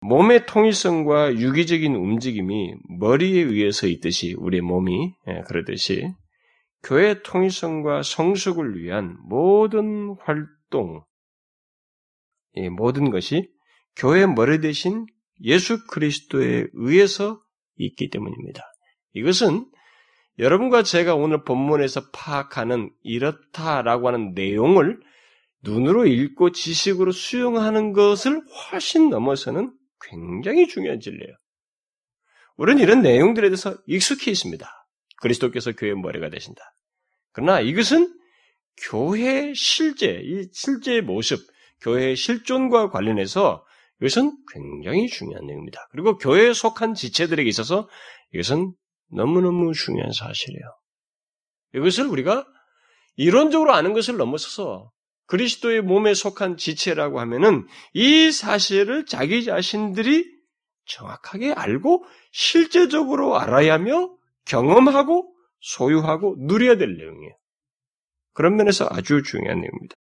몸의 0.00 0.46
통일성과 0.46 1.36
유기적인 1.36 1.94
움직임이 1.94 2.74
머리에 2.98 3.42
의해서 3.42 3.86
있듯이 3.86 4.34
우리 4.38 4.60
몸이 4.60 5.14
예, 5.28 5.42
그러듯이 5.46 6.08
교회 6.82 7.22
통일성과 7.22 8.02
성숙을 8.02 8.82
위한 8.82 9.18
모든 9.28 10.16
활동, 10.20 11.04
이 12.54 12.68
모든 12.70 13.10
것이 13.10 13.50
교회 13.94 14.26
머리 14.26 14.60
대신 14.60 15.06
예수 15.42 15.86
그리스도에 15.86 16.66
의해서 16.72 17.40
있기 17.86 18.10
때문입니다. 18.10 18.62
이것은 19.14 19.66
여러분과 20.38 20.82
제가 20.82 21.14
오늘 21.14 21.44
본문에서 21.44 22.10
파악하는 22.12 22.90
이렇다라고 23.02 24.08
하는 24.08 24.32
내용을 24.34 25.00
눈으로 25.62 26.06
읽고 26.06 26.52
지식으로 26.52 27.12
수용하는 27.12 27.92
것을 27.92 28.40
훨씬 28.72 29.10
넘어서는 29.10 29.72
굉장히 30.00 30.66
중요한 30.66 31.00
진리예요. 31.00 31.34
우리는 32.56 32.82
이런 32.82 33.02
내용들에 33.02 33.48
대해서 33.48 33.76
익숙해 33.86 34.30
있습니다. 34.30 34.66
그리스도께서 35.20 35.72
교회의 35.72 35.96
머리가 35.96 36.30
되신다. 36.30 36.62
그러나 37.32 37.60
이것은 37.60 38.14
교회의 38.88 39.54
실제, 39.54 40.20
이 40.24 40.48
실제의 40.52 41.02
모습, 41.02 41.40
교회의 41.82 42.16
실존과 42.16 42.90
관련해서 42.90 43.64
이것은 44.00 44.36
굉장히 44.52 45.08
중요한 45.08 45.46
내용입니다. 45.46 45.86
그리고 45.90 46.16
교회에 46.16 46.52
속한 46.52 46.94
지체들에게 46.94 47.48
있어서 47.48 47.88
이것은 48.32 48.72
너무너무 49.12 49.72
중요한 49.72 50.12
사실이에요. 50.12 50.62
이것을 51.74 52.06
우리가 52.06 52.46
이론적으로 53.16 53.72
아는 53.72 53.92
것을 53.92 54.16
넘어서서 54.16 54.90
그리스도의 55.26 55.82
몸에 55.82 56.14
속한 56.14 56.56
지체라고 56.56 57.20
하면은 57.20 57.66
이 57.92 58.32
사실을 58.32 59.06
자기 59.06 59.44
자신들이 59.44 60.24
정확하게 60.86 61.52
알고 61.52 62.04
실제적으로 62.32 63.38
알아야 63.38 63.74
하며 63.74 64.10
경험하고 64.46 65.32
소유하고 65.60 66.36
누려야 66.38 66.76
될 66.76 66.96
내용이에요. 66.96 67.36
그런 68.32 68.56
면에서 68.56 68.88
아주 68.90 69.22
중요한 69.22 69.60
내용입니다. 69.60 69.94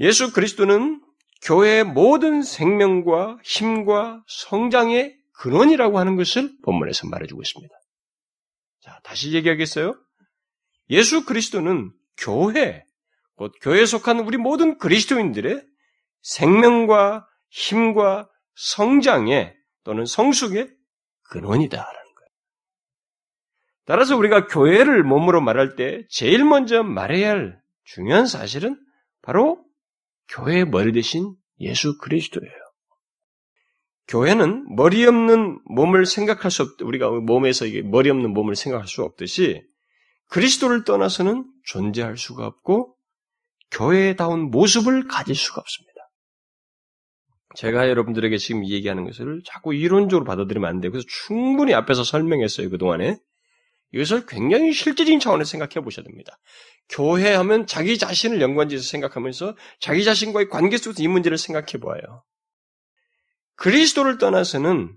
예수 0.00 0.32
그리스도는 0.32 1.02
교회의 1.42 1.84
모든 1.84 2.42
생명과 2.42 3.38
힘과 3.42 4.24
성장의 4.28 5.16
근원이라고 5.32 5.98
하는 5.98 6.16
것을 6.16 6.52
본문에서 6.62 7.08
말해주고 7.08 7.42
있습니다. 7.42 7.74
자, 8.80 9.00
다시 9.02 9.32
얘기하겠어요? 9.32 9.94
예수 10.90 11.24
그리스도는 11.24 11.92
교회, 12.16 12.84
곧 13.36 13.52
교회에 13.60 13.86
속한 13.86 14.20
우리 14.20 14.36
모든 14.36 14.78
그리스도인들의 14.78 15.64
생명과 16.22 17.26
힘과 17.50 18.30
성장의 18.54 19.56
또는 19.84 20.06
성숙의 20.06 20.70
근원이다라는 21.24 22.14
거예요. 22.14 22.30
따라서 23.84 24.16
우리가 24.16 24.46
교회를 24.46 25.02
몸으로 25.02 25.40
말할 25.40 25.74
때 25.74 26.06
제일 26.08 26.44
먼저 26.44 26.82
말해야 26.84 27.30
할 27.30 27.60
중요한 27.84 28.26
사실은 28.26 28.78
바로 29.22 29.64
교회의 30.32 30.66
머리 30.66 30.92
대신 30.92 31.34
예수 31.60 31.98
그리스도예요. 31.98 32.52
교회는 34.08 34.74
머리 34.74 35.06
없는 35.06 35.60
몸을 35.64 36.06
생각할 36.06 36.50
수 36.50 36.62
없, 36.62 36.80
우리가 36.82 37.10
몸에서 37.10 37.66
이게 37.66 37.82
머리 37.82 38.10
없는 38.10 38.32
몸을 38.32 38.56
생각할 38.56 38.86
수 38.88 39.02
없듯이 39.02 39.62
그리스도를 40.28 40.84
떠나서는 40.84 41.44
존재할 41.64 42.16
수가 42.16 42.46
없고 42.46 42.96
교회다운 43.70 44.50
모습을 44.50 45.06
가질 45.06 45.34
수가 45.34 45.60
없습니다. 45.60 45.92
제가 47.54 47.88
여러분들에게 47.88 48.38
지금 48.38 48.66
얘기하는 48.66 49.04
것을 49.04 49.42
자꾸 49.44 49.74
이론적으로 49.74 50.24
받아들이면 50.24 50.68
안 50.68 50.80
돼요. 50.80 50.90
그래서 50.90 51.06
충분히 51.08 51.74
앞에서 51.74 52.02
설명했어요. 52.02 52.70
그동안에. 52.70 53.18
이것을 53.92 54.26
굉장히 54.26 54.72
실질적인 54.72 55.20
차원에서 55.20 55.50
생각해 55.50 55.84
보셔야 55.84 56.04
됩니다. 56.04 56.38
교회 56.88 57.34
하면 57.34 57.66
자기 57.66 57.98
자신을 57.98 58.40
연관지어서 58.40 58.84
생각하면서 58.84 59.56
자기 59.80 60.04
자신과의 60.04 60.48
관계 60.48 60.78
속에서 60.78 61.02
이 61.02 61.08
문제를 61.08 61.38
생각해 61.38 61.78
보아요. 61.80 62.24
그리스도를 63.56 64.18
떠나서는 64.18 64.96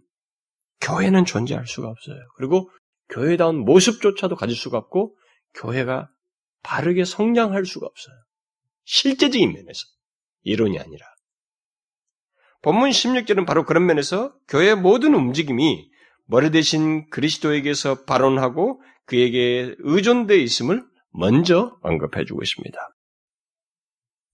교회는 0.82 1.26
존재할 1.26 1.68
수가 1.68 1.90
없어요. 1.90 2.18
그리고 2.36 2.70
교회다운 3.10 3.60
모습조차도 3.60 4.36
가질 4.36 4.56
수가 4.56 4.78
없고 4.78 5.18
교회가 5.54 6.10
바르게 6.64 7.06
성장할 7.06 7.66
수가 7.66 7.86
없어요. 7.86 8.16
실제적인 8.86 9.54
면에서 9.54 9.82
이론이 10.44 10.80
아니라 10.80 11.06
본문 12.62 12.90
16절은 12.90 13.46
바로 13.46 13.64
그런 13.66 13.86
면에서 13.86 14.36
교회의 14.48 14.76
모든 14.76 15.14
움직임이 15.14 15.90
머리 16.26 16.52
대신 16.52 17.10
그리스도에게서 17.10 18.04
발언하고 18.06 18.82
그에게 19.06 19.76
의존되어 19.80 20.38
있음을 20.38 20.84
먼저 21.12 21.78
언급해 21.82 22.26
주고 22.26 22.42
있습니다. 22.42 22.78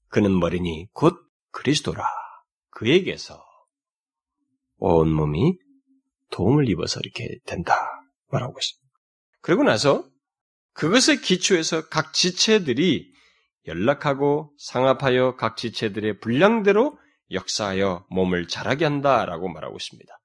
그는 0.07 0.39
머리니 0.39 0.87
곧 0.93 1.15
그리스도라. 1.51 2.03
그에게서 2.69 3.43
온 4.77 5.13
몸이 5.13 5.57
도움을 6.31 6.69
입어서 6.69 6.99
이렇게 7.01 7.37
된다. 7.45 7.75
말하고 8.29 8.57
있습니다. 8.57 8.89
그리고 9.41 9.63
나서 9.63 10.07
그것의 10.73 11.21
기초에서 11.21 11.89
각 11.89 12.13
지체들이 12.13 13.11
연락하고 13.67 14.53
상합하여 14.57 15.35
각 15.35 15.57
지체들의 15.57 16.19
분량대로 16.19 16.97
역사하여 17.31 18.05
몸을 18.09 18.47
자라게 18.47 18.85
한다라고 18.85 19.49
말하고 19.49 19.75
있습니다. 19.75 20.20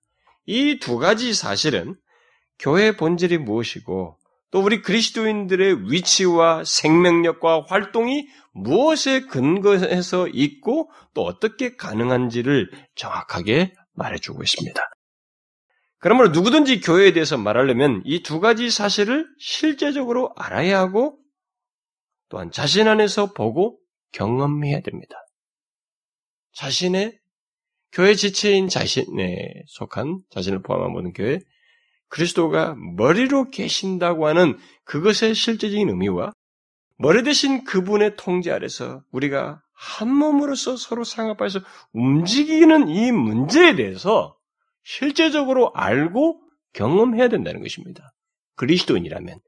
이 0.47 0.79
두 0.79 0.99
가지 0.99 1.35
사실은 1.35 1.97
교회의 2.59 2.97
본질이 2.97 3.38
무엇이고 3.38 4.19
또 4.50 4.61
우리 4.61 4.81
그리스도인들의 4.81 5.91
위치와 5.91 6.65
생명력과 6.65 7.67
활동이 7.69 8.29
무엇에 8.53 9.21
근거해서 9.23 10.29
있고 10.29 10.91
또 11.15 11.25
어떻게 11.25 11.76
가능한지를 11.76 12.71
정확하게 12.95 13.75
말해주고 13.95 14.43
있습니다. 14.43 14.81
그러므로 15.99 16.29
누구든지 16.29 16.81
교회에 16.81 17.12
대해서 17.12 17.37
말하려면 17.37 18.03
이 18.05 18.23
두 18.23 18.41
가지 18.41 18.71
사실을 18.71 19.26
실제적으로 19.38 20.33
알아야 20.37 20.79
하고 20.79 21.19
또한 22.29 22.50
자신 22.50 22.87
안에서 22.88 23.33
보고 23.33 23.79
경험해야 24.12 24.81
됩니다. 24.81 25.17
자신의 26.53 27.19
교회 27.97 28.15
지체인 28.15 28.69
자신에 28.69 29.62
속한 29.69 30.21
자신을 30.29 30.61
포함한 30.61 30.93
모든 30.93 31.15
교회 31.15 31.38
그리스도가 32.09 32.76
머리로 32.99 33.49
계신다고 33.49 34.26
하는 34.26 34.59
그것의 34.85 35.35
실제적인 35.35 35.88
의미와 35.88 36.35
머리 36.99 37.23
대신 37.23 37.64
그분의 37.64 38.16
통제 38.18 38.53
아래서 38.53 39.03
우리가 39.12 39.62
한 39.73 40.14
몸으로서 40.14 40.77
서로 40.77 41.05
상합해서 41.05 41.61
움직이는 41.94 42.88
이 42.90 43.12
문제에 43.12 43.75
대해서 43.77 44.37
실제적으로 44.85 45.73
알고 45.75 46.42
경험해야 46.75 47.29
된다는 47.29 47.62
것입니다. 47.62 48.12
그리스도인이라면. 48.57 49.40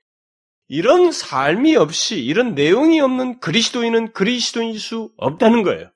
이런 0.68 1.12
삶이 1.12 1.76
없이, 1.76 2.18
이런 2.18 2.54
내용이 2.54 2.98
없는 3.00 3.40
그리스도인은 3.40 4.12
그리스도인일 4.14 4.80
수 4.80 5.12
없다는 5.18 5.62
거예요. 5.64 5.90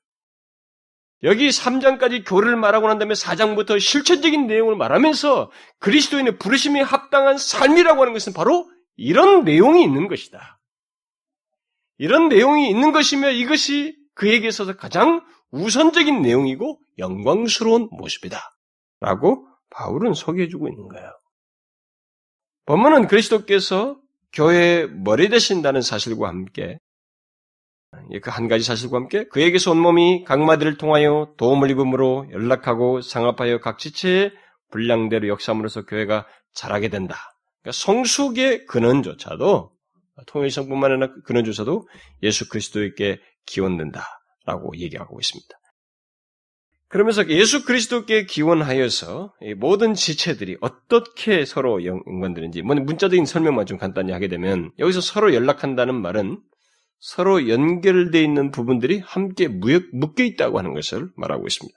여기 1.25 1.49
3장까지 1.49 2.25
교를 2.27 2.57
말하고 2.57 2.89
난 2.89 2.99
다음에 2.99 3.15
4장부터 3.15 3.79
실체적인 3.79 4.47
내용을 4.47 4.77
말하면서 4.77 5.51
그리스도인의 5.79 6.39
부르심이 6.39 6.81
합당한 6.81 7.39
삶이라고 7.39 8.01
하는 8.01 8.13
것은 8.13 8.33
바로 8.33 8.69
이런 8.97 9.45
내용이 9.45 9.85
있는 9.85 10.09
것이다. 10.09 10.59
이런 11.99 12.29
내용이 12.29 12.69
있는 12.69 12.91
것이며 12.91 13.31
이것이 13.31 13.97
그에게 14.15 14.49
있어서 14.49 14.77
가장 14.77 15.25
우선적인 15.53 16.23
내용이고 16.23 16.81
영광스러운 16.99 17.89
모습이다. 17.93 18.41
라고 19.01 19.47
바울은 19.71 20.15
소개해주고 20.15 20.69
있는 20.69 20.89
거예요. 20.89 21.11
본문은 22.67 23.07
그리스도께서 23.07 23.97
교회의 24.33 24.89
머리 24.91 25.29
되신다는 25.29 25.83
사실과 25.83 26.29
함께 26.29 26.79
그 28.23 28.31
한 28.31 28.49
가지 28.49 28.65
사실과 28.65 28.97
함께 28.97 29.25
그에게서 29.29 29.71
온몸이 29.73 30.25
각마디를 30.25 30.79
통하여 30.79 31.35
도움을 31.37 31.71
입음으로 31.71 32.29
연락하고 32.33 33.01
상합하여 33.01 33.61
각 33.61 33.79
지체의 33.79 34.33
분량대로 34.71 35.29
역사함으로써 35.29 35.85
교회가 35.85 36.27
자라게 36.55 36.89
된다. 36.89 37.17
그러니까 37.61 37.79
성숙의 37.79 38.67
근원조차도 38.67 39.71
통일성뿐만 40.27 40.93
아니라 40.93 41.13
근원조차도 41.25 41.89
예수 42.23 42.49
그리스도에게 42.49 43.21
기원된다라고 43.47 44.77
얘기하고 44.77 45.19
있습니다. 45.21 45.49
그러면서 46.89 47.27
예수 47.29 47.65
그리스도께 47.65 48.27
기원하여서 48.27 49.33
모든 49.57 49.95
지체들이 49.95 50.59
어떻게 50.61 51.47
서로 51.47 51.87
연관되는지, 51.87 52.61
뭐 52.61 52.77
문자적인 52.77 53.25
설명만 53.25 53.65
좀 53.65 53.79
간단히 53.79 54.13
하게 54.13 54.29
되면 54.29 54.73
여기서 54.79 55.01
서로 55.01 55.33
연락한다는 55.33 55.95
말은 55.95 56.39
서로 57.03 57.49
연결되어 57.49 58.23
있는 58.23 58.53
부분들이 58.53 59.01
함께 59.01 59.49
묶여 59.49 60.23
있다고 60.23 60.57
하는 60.57 60.73
것을 60.73 61.11
말하고 61.17 61.49
있습니다. 61.49 61.77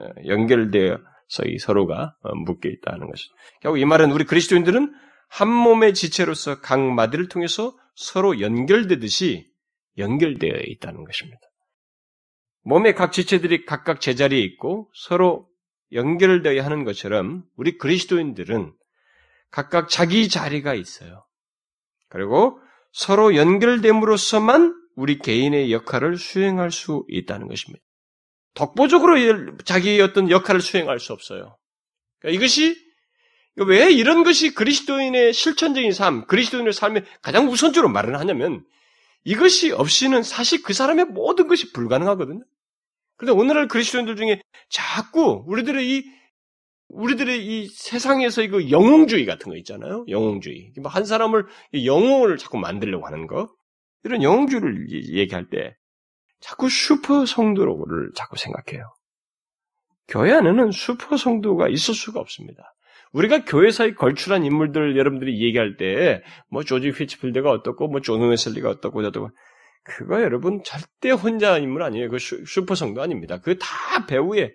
예, 0.00 0.28
연결되어서 0.28 1.44
이 1.44 1.58
서로가 1.58 2.16
어, 2.22 2.34
묶여 2.34 2.70
있다는 2.70 3.06
것이죠. 3.06 3.34
결국 3.60 3.78
이 3.78 3.84
말은 3.84 4.12
우리 4.12 4.24
그리스도인들은 4.24 4.94
한 5.28 5.48
몸의 5.50 5.92
지체로서 5.92 6.62
각 6.62 6.80
마디를 6.80 7.28
통해서 7.28 7.76
서로 7.94 8.40
연결되듯이 8.40 9.46
연결되어 9.98 10.54
있다는 10.64 11.04
것입니다. 11.04 11.40
몸의 12.62 12.94
각 12.94 13.12
지체들이 13.12 13.66
각각 13.66 14.00
제자리에 14.00 14.40
있고 14.40 14.90
서로 14.94 15.50
연결되어야 15.92 16.64
하는 16.64 16.84
것처럼 16.84 17.44
우리 17.56 17.76
그리스도인들은 17.76 18.72
각각 19.50 19.90
자기 19.90 20.30
자리가 20.30 20.72
있어요. 20.72 21.26
그리고 22.08 22.58
서로 22.96 23.36
연결됨으로써만 23.36 24.74
우리 24.94 25.18
개인의 25.18 25.70
역할을 25.70 26.16
수행할 26.16 26.70
수 26.70 27.04
있다는 27.10 27.46
것입니다. 27.46 27.84
독보적으로 28.54 29.18
자기의 29.64 30.00
어떤 30.00 30.30
역할을 30.30 30.62
수행할 30.62 30.98
수 30.98 31.12
없어요. 31.12 31.58
그러니까 32.20 32.38
이것이 32.38 32.74
왜 33.56 33.92
이런 33.92 34.24
것이 34.24 34.54
그리스도인의 34.54 35.34
실천적인 35.34 35.92
삶, 35.92 36.26
그리스도인의 36.26 36.72
삶의 36.72 37.04
가장 37.20 37.50
우선적으로 37.50 37.92
말을 37.92 38.18
하냐면 38.18 38.64
이것이 39.24 39.72
없이는 39.72 40.22
사실 40.22 40.62
그 40.62 40.72
사람의 40.72 41.04
모든 41.06 41.48
것이 41.48 41.74
불가능하거든요. 41.74 42.44
그런데 43.18 43.38
오늘날 43.38 43.68
그리스도인들 43.68 44.16
중에 44.16 44.40
자꾸 44.70 45.44
우리들의 45.46 45.86
이 45.86 46.15
우리들의 46.88 47.44
이 47.44 47.66
세상에서 47.68 48.42
이거 48.42 48.70
영웅주의 48.70 49.26
같은 49.26 49.50
거 49.50 49.56
있잖아요. 49.58 50.04
영웅주의. 50.08 50.72
뭐한 50.80 51.04
사람을 51.04 51.46
영웅을 51.84 52.36
자꾸 52.38 52.58
만들려고 52.58 53.06
하는 53.06 53.26
거. 53.26 53.48
이런 54.04 54.22
영웅주의를 54.22 54.90
얘기할 55.14 55.48
때 55.50 55.74
자꾸 56.40 56.68
슈퍼 56.68 57.26
성도를 57.26 58.10
자꾸 58.14 58.36
생각해요. 58.36 58.84
교회 60.08 60.32
안에는 60.32 60.70
슈퍼 60.70 61.16
성도가 61.16 61.68
있을 61.68 61.94
수가 61.94 62.20
없습니다. 62.20 62.74
우리가 63.12 63.44
교회사에 63.44 63.94
걸출한 63.94 64.44
인물들 64.44 64.96
여러분들이 64.96 65.42
얘기할 65.44 65.76
때, 65.76 66.22
뭐, 66.50 66.62
조지 66.64 66.90
휫필드가 66.90 67.50
어떻고, 67.50 67.88
뭐, 67.88 68.00
존 68.00 68.28
웨슬리가 68.28 68.68
어떻고, 68.68 69.02
저떻고, 69.02 69.30
그거 69.84 70.20
여러분 70.22 70.62
절대 70.64 71.10
혼자 71.10 71.58
인물 71.58 71.82
아니에요. 71.82 72.10
그 72.10 72.18
슈, 72.18 72.66
퍼 72.66 72.74
성도 72.74 73.00
아닙니다. 73.02 73.40
그 73.40 73.56
다 73.58 74.06
배후에 74.06 74.52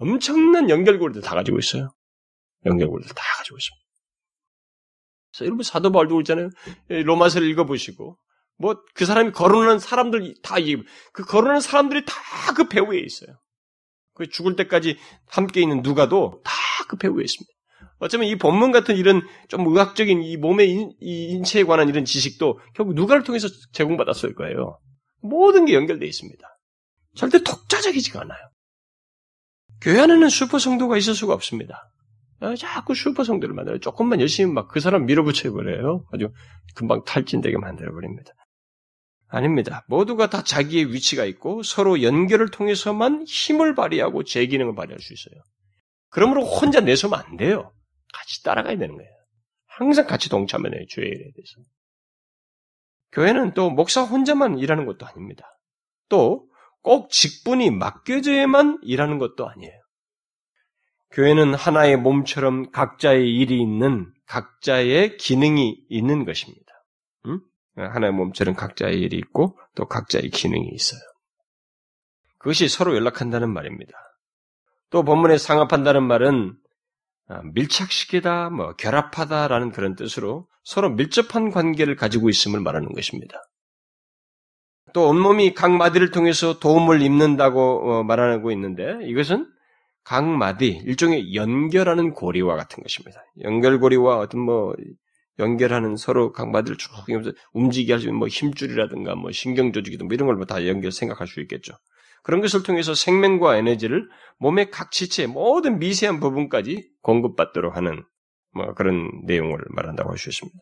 엄청난 0.00 0.68
연결고리들 0.70 1.22
다 1.22 1.34
가지고 1.34 1.58
있어요. 1.58 1.90
연결고리들 2.66 3.14
다 3.14 3.22
가지고 3.38 3.56
있습니다. 3.58 3.84
그래서 5.32 5.44
여러분 5.46 5.62
사도 5.62 5.92
바울도 5.92 6.20
있잖아요. 6.20 6.50
로마서를 6.88 7.48
읽어보시고 7.50 8.18
뭐 8.58 8.74
그 8.94 9.04
사람이 9.06 9.32
거론하는 9.32 9.78
사람들 9.78 10.34
다그 10.42 11.24
거론하는 11.26 11.60
사람들이 11.60 12.04
다 12.04 12.14
그 12.56 12.68
배후에 12.68 12.98
있어요. 12.98 13.38
그 14.14 14.28
죽을 14.28 14.56
때까지 14.56 14.96
함께 15.26 15.60
있는 15.62 15.82
누가도 15.82 16.42
다 16.44 16.50
그 16.88 16.96
배후에 16.96 17.22
있습니다. 17.22 17.52
어쩌면 17.98 18.26
이 18.26 18.36
본문 18.36 18.72
같은 18.72 18.96
이런 18.96 19.22
좀 19.48 19.64
의학적인 19.68 20.22
이 20.22 20.36
몸의 20.36 20.70
인, 20.70 20.92
이 21.00 21.26
인체에 21.28 21.62
관한 21.62 21.88
이런 21.88 22.04
지식도 22.04 22.58
결국 22.74 22.94
누가를 22.94 23.22
통해서 23.22 23.46
제공받았을 23.72 24.34
거예요. 24.34 24.80
모든 25.22 25.66
게 25.66 25.74
연결되어 25.74 26.08
있습니다. 26.08 26.44
절대 27.14 27.44
독자적이지가 27.44 28.22
않아요. 28.22 28.40
교회 29.80 30.00
안에는 30.00 30.28
슈퍼 30.28 30.58
성도가 30.58 30.96
있을 30.96 31.14
수가 31.14 31.34
없습니다. 31.34 31.90
아, 32.40 32.54
자꾸 32.56 32.94
슈퍼 32.94 33.24
성도를 33.24 33.54
만들어요. 33.54 33.80
조금만 33.80 34.20
열심히 34.20 34.52
막 34.52 34.68
그 34.68 34.80
사람 34.80 35.06
밀어붙여버려요. 35.06 36.06
아주 36.12 36.32
금방 36.74 37.04
탈진되게 37.04 37.58
만들어버립니다. 37.58 38.32
아닙니다. 39.28 39.84
모두가 39.88 40.28
다 40.28 40.42
자기의 40.42 40.92
위치가 40.92 41.24
있고 41.24 41.62
서로 41.62 42.02
연결을 42.02 42.50
통해서만 42.50 43.24
힘을 43.26 43.74
발휘하고 43.74 44.24
제 44.24 44.46
기능을 44.46 44.74
발휘할 44.74 45.00
수 45.00 45.12
있어요. 45.12 45.40
그러므로 46.08 46.44
혼자 46.44 46.80
내서면 46.80 47.20
안 47.20 47.36
돼요. 47.36 47.72
같이 48.12 48.42
따라가야 48.42 48.76
되는 48.76 48.96
거예요. 48.96 49.10
항상 49.66 50.06
같이 50.06 50.28
동참해야 50.28 50.72
주의 50.88 51.08
일에 51.08 51.18
대해서. 51.18 51.60
교회는 53.12 53.54
또 53.54 53.70
목사 53.70 54.02
혼자만 54.02 54.58
일하는 54.58 54.86
것도 54.86 55.06
아닙니다. 55.06 55.46
또 56.08 56.49
꼭 56.82 57.10
직분이 57.10 57.70
맡겨져야만 57.70 58.80
일하는 58.82 59.18
것도 59.18 59.48
아니에요. 59.48 59.72
교회는 61.12 61.54
하나의 61.54 61.96
몸처럼 61.96 62.70
각자의 62.70 63.34
일이 63.34 63.60
있는 63.60 64.12
각자의 64.26 65.16
기능이 65.16 65.84
있는 65.88 66.24
것입니다. 66.24 66.66
응? 67.26 67.40
하나의 67.76 68.12
몸처럼 68.12 68.54
각자의 68.54 69.00
일이 69.00 69.16
있고 69.18 69.58
또 69.74 69.86
각자의 69.86 70.30
기능이 70.30 70.68
있어요. 70.72 71.00
그것이 72.38 72.68
서로 72.68 72.94
연락한다는 72.94 73.52
말입니다. 73.52 73.92
또 74.90 75.02
본문에 75.04 75.36
상합한다는 75.38 76.02
말은 76.04 76.56
아, 77.28 77.42
밀착시키다, 77.54 78.50
뭐 78.50 78.74
결합하다라는 78.74 79.70
그런 79.70 79.94
뜻으로 79.94 80.48
서로 80.64 80.90
밀접한 80.90 81.50
관계를 81.50 81.94
가지고 81.94 82.28
있음을 82.28 82.60
말하는 82.60 82.92
것입니다. 82.92 83.40
또 84.92 85.08
온몸이 85.08 85.54
각 85.54 85.72
마디를 85.72 86.10
통해서 86.10 86.58
도움을 86.58 87.02
입는다고 87.02 87.90
어, 88.00 88.02
말하고 88.04 88.50
있는데 88.52 88.98
이것은 89.04 89.46
각 90.04 90.24
마디 90.26 90.68
일종의 90.84 91.34
연결하는 91.34 92.12
고리와 92.12 92.56
같은 92.56 92.82
것입니다. 92.82 93.20
연결고리와 93.42 94.18
어떤 94.18 94.40
뭐 94.40 94.74
연결하는 95.38 95.96
서로 95.96 96.32
각 96.32 96.50
마디를 96.50 96.76
쭉 96.76 96.90
움직이게 97.52 97.92
할 97.92 98.00
수 98.00 98.06
있는 98.06 98.18
뭐 98.18 98.28
힘줄이라든가 98.28 99.14
뭐 99.14 99.32
신경 99.32 99.72
조직이든 99.72 100.06
뭐 100.06 100.14
이런 100.14 100.26
걸 100.26 100.44
다 100.46 100.66
연결 100.66 100.92
생각할 100.92 101.26
수 101.26 101.40
있겠죠. 101.40 101.74
그런 102.22 102.40
것을 102.40 102.62
통해서 102.62 102.94
생명과 102.94 103.56
에너지를 103.56 104.08
몸의 104.38 104.70
각 104.70 104.90
지체 104.90 105.26
모든 105.26 105.78
미세한 105.78 106.20
부분까지 106.20 106.90
공급받도록 107.02 107.76
하는 107.76 108.04
뭐 108.52 108.74
그런 108.74 109.10
내용을 109.24 109.58
말한다고 109.70 110.10
할 110.10 110.18
수 110.18 110.28
있습니다. 110.28 110.58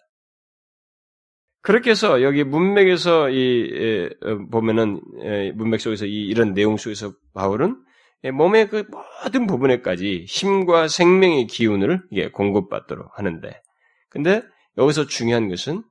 그렇게 1.61 1.91
해서 1.91 2.23
여기 2.23 2.45
문맥에서 2.45 3.31
이 3.31 3.71
에, 3.75 4.07
어, 4.07 4.39
보면은 4.51 5.01
에, 5.23 5.53
문맥 5.53 5.81
속에서 5.81 6.07
이, 6.07 6.27
이런 6.27 6.55
내용 6.55 6.77
속에서 6.77 7.13
바울은 7.35 7.77
에, 8.25 8.31
몸의 8.31 8.69
그 8.69 8.85
모든 9.25 9.47
부분에까지 9.47 10.25
힘과 10.29 10.89
생명의 10.89 11.47
기운을 11.47 12.03
공급받도록 12.33 13.19
하는데, 13.19 13.61
근데 14.09 14.43
여기서 14.77 15.07
중요한 15.07 15.49
것은 15.49 15.83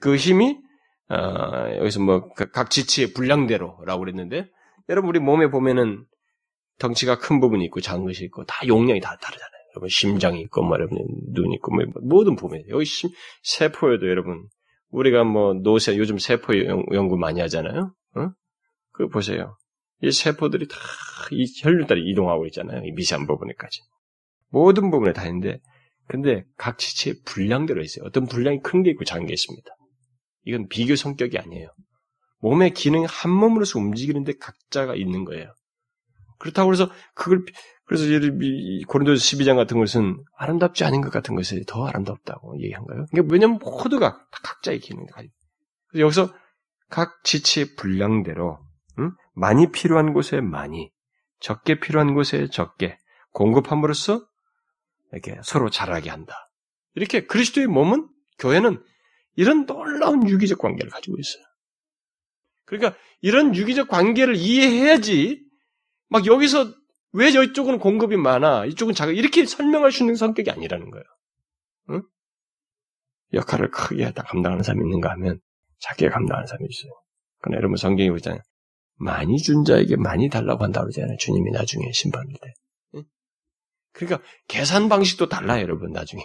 그 0.00 0.16
힘이 0.16 0.58
어, 1.08 1.76
여기서 1.78 2.00
뭐 2.00 2.30
각 2.52 2.70
지체의 2.70 3.12
분량대로라고 3.12 4.00
그랬는데 4.00 4.48
여러분 4.88 5.10
우리 5.10 5.18
몸에 5.18 5.50
보면은 5.50 6.04
덩치가 6.78 7.18
큰 7.18 7.38
부분이 7.40 7.64
있고 7.66 7.80
작은 7.80 8.04
것이 8.04 8.24
있고 8.24 8.44
다 8.44 8.66
용량이 8.66 9.00
다 9.00 9.16
다르잖아요. 9.20 9.50
여러분 9.74 9.88
심장이 9.88 10.40
있고 10.42 10.62
뭐 10.62 10.76
여러분 10.76 10.98
눈 11.32 11.52
있고 11.52 11.74
뭐 11.74 11.84
모든 12.02 12.34
부분 12.34 12.62
여기 12.68 12.84
심, 12.84 13.10
세포에도 13.42 14.08
여러분 14.08 14.48
우리가 14.92 15.24
뭐 15.24 15.54
노세 15.54 15.96
요즘 15.96 16.18
세포 16.18 16.54
연구 16.92 17.16
많이 17.16 17.40
하잖아요. 17.40 17.92
어? 18.16 18.30
그 18.92 19.08
보세요. 19.08 19.56
이 20.02 20.10
세포들이 20.12 20.68
다 20.68 20.76
이 21.30 21.46
혈류들이 21.62 22.10
이동하고 22.10 22.46
있잖아요. 22.46 22.82
이 22.84 22.90
미세한 22.92 23.26
부분에까지 23.28 23.80
모든 24.50 24.90
부분에 24.90 25.12
다 25.12 25.24
있는데 25.26 25.60
근데 26.08 26.44
각 26.56 26.78
지체에 26.78 27.14
분량대로 27.24 27.80
있어요. 27.80 28.04
어떤 28.04 28.26
분량이 28.26 28.60
큰 28.60 28.82
게 28.82 28.90
있고 28.90 29.04
작은 29.04 29.26
게 29.26 29.32
있습니다. 29.32 29.70
이건 30.44 30.66
비교 30.68 30.96
성격이 30.96 31.38
아니에요. 31.38 31.68
몸의 32.40 32.74
기능이 32.74 33.06
한 33.08 33.30
몸으로서 33.30 33.78
움직이는데 33.78 34.32
각자가 34.40 34.96
있는 34.96 35.24
거예요. 35.24 35.54
그렇다고 36.40 36.72
해서 36.72 36.90
그걸 37.14 37.44
그래서 37.92 38.06
고린도서 38.88 39.22
12장 39.22 39.56
같은 39.56 39.78
것은 39.78 40.24
아름답지 40.36 40.82
않은 40.84 41.02
것 41.02 41.12
같은 41.12 41.34
것이 41.34 41.62
더 41.66 41.86
아름답다고 41.86 42.58
얘기한 42.62 42.86
거예요. 42.86 43.04
그러니까 43.10 43.32
왜냐면 43.32 43.58
모두가 43.58 44.26
각자의 44.30 44.80
기능이 44.80 45.06
가지고. 45.08 45.34
여기서 45.96 46.34
각 46.88 47.22
지체의 47.22 47.74
분량대로 47.76 48.58
응? 48.98 49.10
많이 49.34 49.70
필요한 49.70 50.14
곳에 50.14 50.40
많이, 50.40 50.90
적게 51.38 51.80
필요한 51.80 52.14
곳에 52.14 52.48
적게 52.48 52.96
공급함으로써 53.32 54.26
이렇게 55.12 55.38
서로 55.44 55.68
자라게 55.68 56.08
한다. 56.08 56.50
이렇게 56.94 57.26
그리스도의 57.26 57.66
몸은 57.66 58.08
교회는 58.38 58.82
이런 59.36 59.66
놀라운 59.66 60.26
유기적 60.26 60.58
관계를 60.58 60.90
가지고 60.90 61.18
있어요. 61.18 61.44
그러니까 62.64 62.98
이런 63.20 63.54
유기적 63.54 63.88
관계를 63.88 64.34
이해해야지 64.34 65.44
막 66.08 66.24
여기서 66.24 66.72
왜 67.12 67.28
이쪽은 67.28 67.78
공급이 67.78 68.16
많아 68.16 68.66
이쪽은 68.66 68.94
작아 68.94 69.12
이렇게 69.12 69.44
설명할 69.46 69.92
수 69.92 70.02
있는 70.02 70.14
성격이 70.14 70.50
아니라는 70.50 70.90
거예요. 70.90 71.04
응? 71.90 72.02
역할을 73.34 73.70
크게 73.70 74.12
다 74.12 74.22
감당하는 74.22 74.62
사람이 74.62 74.84
있는가 74.84 75.10
하면 75.12 75.40
작게 75.80 76.08
감당하는 76.08 76.46
사람이 76.46 76.66
있어요. 76.68 76.92
그러나 77.40 77.58
여러분 77.58 77.76
성경이 77.76 78.10
보잖아요. 78.10 78.40
많이 78.96 79.38
준 79.38 79.64
자에게 79.64 79.96
많이 79.96 80.28
달라고 80.28 80.62
한다고 80.64 80.86
그러잖아요. 80.86 81.16
주님이 81.18 81.50
나중에 81.50 81.90
심판할 81.92 82.28
때. 82.40 82.54
응? 82.96 83.04
그러니까 83.92 84.22
계산 84.48 84.88
방식도 84.88 85.28
달라요, 85.28 85.62
여러분 85.62 85.90
나중에. 85.90 86.22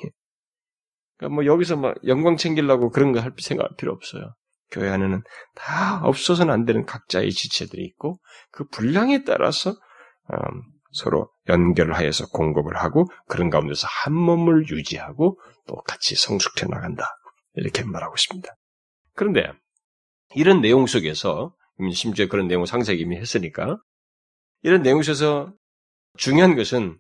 그러니까 1.18 1.36
뭐 1.36 1.46
여기서 1.46 1.76
막 1.78 1.96
영광 2.06 2.38
챙기려고 2.38 2.92
그런 2.92 3.12
거 3.12 3.20
할 3.20 3.32
생각할 3.38 3.76
필요 3.78 3.92
없어요. 3.94 4.34
교회 4.70 4.90
안에는 4.90 5.24
다 5.56 6.02
없어서는 6.04 6.54
안 6.54 6.66
되는 6.66 6.86
각자의 6.86 7.32
지체들이 7.32 7.84
있고 7.86 8.20
그 8.52 8.66
분량에 8.68 9.24
따라서 9.24 9.72
음, 9.72 10.62
서로 10.98 11.30
연결을 11.48 11.96
하여서 11.96 12.28
공급을 12.28 12.76
하고 12.78 13.06
그런 13.28 13.50
가운데서 13.50 13.88
한 13.88 14.14
몸을 14.14 14.68
유지하고 14.70 15.40
또 15.68 15.76
같이 15.84 16.16
성숙해 16.16 16.66
나간다 16.68 17.06
이렇게 17.54 17.84
말하고 17.84 18.16
있습니다. 18.16 18.50
그런데 19.16 19.52
이런 20.36 20.62
내용 20.62 20.86
속에서 20.86 21.54
심지어 21.94 22.28
그런 22.28 22.48
내용을 22.48 22.68
상세히 22.68 23.00
이미 23.00 23.18
했으니까 23.18 23.78
이런 24.64 24.82
내용 24.82 25.02
속에서 25.02 25.54
중요한 26.18 26.56
것은 26.56 26.98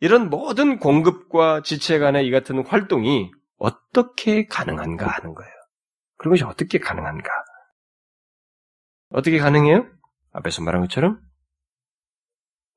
이런 0.00 0.30
모든 0.30 0.78
공급과 0.78 1.62
지체 1.62 1.98
간의 1.98 2.26
이 2.26 2.30
같은 2.30 2.64
활동이 2.66 3.30
어떻게 3.58 4.46
가능한가 4.46 5.06
하는 5.06 5.34
거예요. 5.34 5.52
그런 6.16 6.32
것이 6.32 6.44
어떻게 6.44 6.78
가능한가? 6.78 7.30
어떻게 9.10 9.38
가능해요? 9.38 9.86
앞에서 10.32 10.62
말한 10.62 10.82
것처럼 10.82 11.20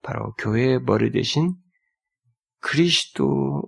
바로 0.04 0.34
교회의 0.36 0.82
머리 0.82 1.12
대신 1.12 1.56
그리스도 2.60 3.64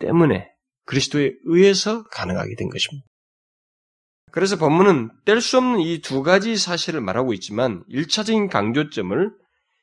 때문에 0.00 0.48
그리스도에 0.86 1.32
의해서 1.44 2.02
가능하게 2.08 2.56
된 2.56 2.68
것입니다. 2.68 3.06
그래서 4.32 4.56
본문은 4.56 5.10
뗄 5.24 5.40
수 5.40 5.58
없는 5.58 5.80
이 5.80 6.00
두 6.00 6.22
가지 6.22 6.56
사실을 6.56 7.00
말하고 7.00 7.32
있지만 7.34 7.84
1차적인 7.90 8.48
강조점을 8.50 9.32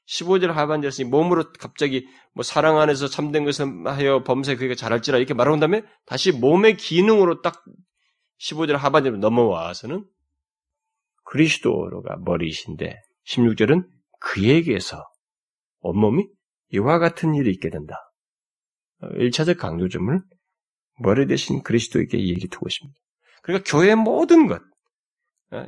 15절 0.08 0.48
하반절에서 0.48 1.06
몸으로 1.06 1.52
갑자기 1.60 2.08
뭐 2.34 2.44
사랑 2.44 2.80
안에서 2.80 3.08
참된 3.08 3.44
것을 3.44 3.86
하여 3.88 4.24
범세 4.24 4.56
그가 4.56 4.74
잘할지라 4.76 5.18
이렇게 5.18 5.34
말하는 5.34 5.60
다음에 5.60 5.84
다시 6.06 6.32
몸의 6.32 6.78
기능으로 6.78 7.42
딱 7.42 7.64
15절 8.40 8.74
하반절로 8.74 9.18
넘어와서는 9.18 10.06
그리스도로가 11.26 12.18
머리이신데 12.24 12.96
16절은 13.28 13.86
그에게서 14.20 15.04
온몸이 15.80 16.28
이와 16.70 17.00
같은 17.00 17.36
일이 17.36 17.52
있게 17.52 17.70
된다. 17.70 17.96
1차적 19.02 19.58
강조점을 19.58 20.22
머리 21.00 21.28
대신 21.28 21.62
그리스도에게 21.64 22.20
얘기 22.20 22.48
두고 22.48 22.68
있습니다. 22.68 23.00
그러니까 23.44 23.70
교회의 23.70 23.96
모든 23.96 24.48
것, 24.48 24.62
어, 25.52 25.68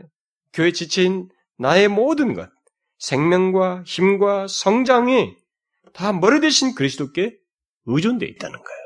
교회 0.53 0.71
지체인 0.71 1.29
나의 1.57 1.87
모든 1.87 2.33
것, 2.33 2.49
생명과 2.97 3.83
힘과 3.85 4.47
성장이 4.47 5.35
다 5.93 6.11
머리 6.11 6.41
대신 6.41 6.75
그리스도께 6.75 7.37
의존되어 7.85 8.27
있다는 8.27 8.57
거예요. 8.57 8.79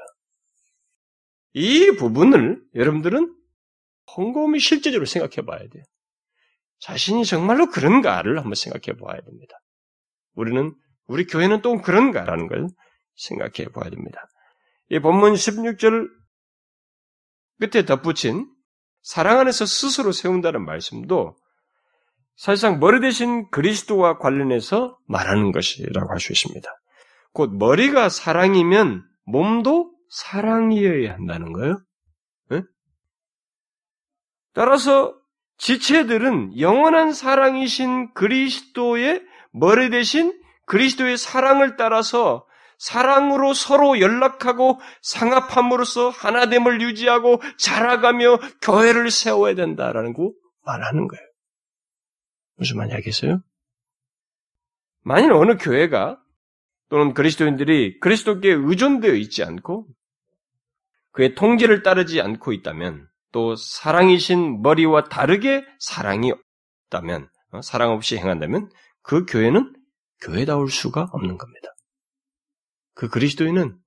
이 1.54 1.92
부분을 1.98 2.62
여러분들은 2.76 3.36
곰곰이 4.08 4.60
실제적으로 4.60 5.06
생각해 5.06 5.46
봐야 5.46 5.60
돼요. 5.60 5.84
자신이 6.80 7.26
정말로 7.26 7.70
그런가를 7.70 8.38
한번 8.38 8.56
생각해 8.56 8.98
봐야 9.00 9.22
됩니다. 9.22 9.56
우리는, 10.34 10.76
우리 11.08 11.26
교회는 11.26 11.62
또 11.62 11.82
그런가라는 11.82 12.48
걸 12.48 12.68
생각해 13.16 13.70
봐야 13.74 13.90
됩니다. 13.90 14.28
이 14.90 15.00
본문 15.00 15.34
16절 15.34 16.08
끝에 17.60 17.86
덧붙인 17.86 18.48
사랑 19.02 19.40
안에서 19.40 19.66
스스로 19.66 20.12
세운다는 20.12 20.66
말씀도 20.66 21.36
사실상 22.36 22.80
머리 22.80 23.00
대신 23.00 23.50
그리스도와 23.52 24.18
관련해서 24.18 24.98
말하는 25.08 25.52
것이라고 25.52 26.12
할 26.12 26.20
수 26.20 26.32
있습니다. 26.32 26.70
곧 27.32 27.52
머리가 27.56 28.10
사랑이면 28.10 29.04
몸도 29.26 29.94
사랑이어야 30.10 31.14
한다는 31.14 31.54
거예요. 31.54 31.82
네? 32.50 32.62
따라서 34.54 35.16
지체들은 35.58 36.60
영원한 36.60 37.14
사랑이신 37.14 38.14
그리스도의 38.14 39.24
머리 39.52 39.90
대신 39.90 40.40
그리스도의 40.66 41.18
사랑을 41.18 41.76
따라서 41.76 42.46
사랑으로 42.78 43.54
서로 43.54 44.00
연락하고 44.00 44.80
상합함으로써 45.02 46.10
하나됨을 46.10 46.82
유지하고 46.82 47.42
자라가며 47.58 48.40
교회를 48.62 49.10
세워야 49.10 49.56
된다라는 49.56 50.14
거 50.14 50.32
말하는 50.66 51.08
거예요. 51.08 51.24
무슨 52.58 52.78
말이 52.78 52.92
야겠어요 52.92 53.42
만일 55.02 55.32
어느 55.34 55.58
교회가 55.58 56.20
또는 56.90 57.14
그리스도인들이 57.14 58.00
그리스도께 58.00 58.52
의존되어 58.52 59.14
있지 59.14 59.44
않고 59.44 59.88
그의 61.12 61.36
통제를 61.36 61.84
따르지 61.84 62.22
않고 62.22 62.54
있다면 62.54 63.08
또 63.32 63.56
사랑이신 63.56 64.62
머리와 64.62 65.06
다르게 65.06 65.66
사랑이 65.80 66.32
없다면 66.32 67.30
어, 67.52 67.62
사랑 67.62 67.92
없이 67.92 68.18
행한다면 68.18 68.70
그 69.02 69.26
교회는 69.26 69.74
교회다울 70.24 70.70
수가 70.70 71.10
없는 71.12 71.38
겁니다. 71.38 71.70
그 72.94 73.10
그리스도인은 73.10 73.78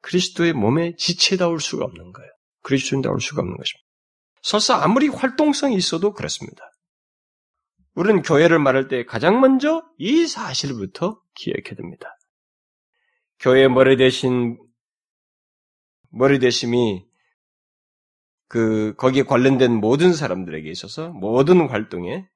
그리스도의 0.00 0.52
몸에 0.52 0.96
지체다울 0.96 1.60
수가 1.60 1.84
없는 1.84 2.12
거예요. 2.12 2.30
그리스도인다울 2.62 3.20
수가 3.20 3.42
없는 3.42 3.56
것입니다. 3.56 3.84
설사 4.42 4.76
아무리 4.82 5.08
활동성이 5.08 5.76
있어도 5.76 6.12
그렇습니다. 6.12 6.70
우리는 7.94 8.22
교회를 8.22 8.58
말할 8.58 8.88
때 8.88 9.04
가장 9.04 9.40
먼저 9.40 9.82
이 9.98 10.26
사실부터 10.26 11.20
기억해야 11.34 11.74
됩니다. 11.76 12.16
교회 13.38 13.68
머리 13.68 13.96
대신 13.96 14.58
머리 16.10 16.38
대심이 16.38 17.06
그 18.48 18.94
거기에 18.96 19.24
관련된 19.24 19.72
모든 19.72 20.12
사람들에게 20.12 20.70
있어서 20.70 21.08
모든 21.10 21.68
활동에 21.68 22.28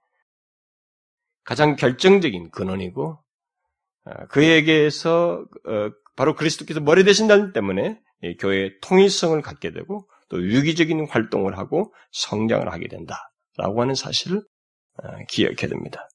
가장 1.48 1.76
결정적인 1.76 2.50
근원이고 2.50 3.18
아, 4.04 4.26
그에게서 4.26 5.46
어, 5.66 5.90
바로 6.14 6.34
그리스도께서 6.34 6.80
머리 6.80 7.04
되신다는 7.04 7.54
때문에 7.54 7.98
교회의 8.38 8.80
통일성을 8.82 9.40
갖게 9.40 9.72
되고 9.72 10.06
또 10.28 10.42
유기적인 10.42 11.08
활동을 11.08 11.56
하고 11.56 11.94
성장을 12.12 12.70
하게 12.70 12.88
된다라고 12.88 13.80
하는 13.80 13.94
사실을 13.94 14.42
아, 15.02 15.22
기억해야 15.30 15.70
됩니다. 15.70 16.06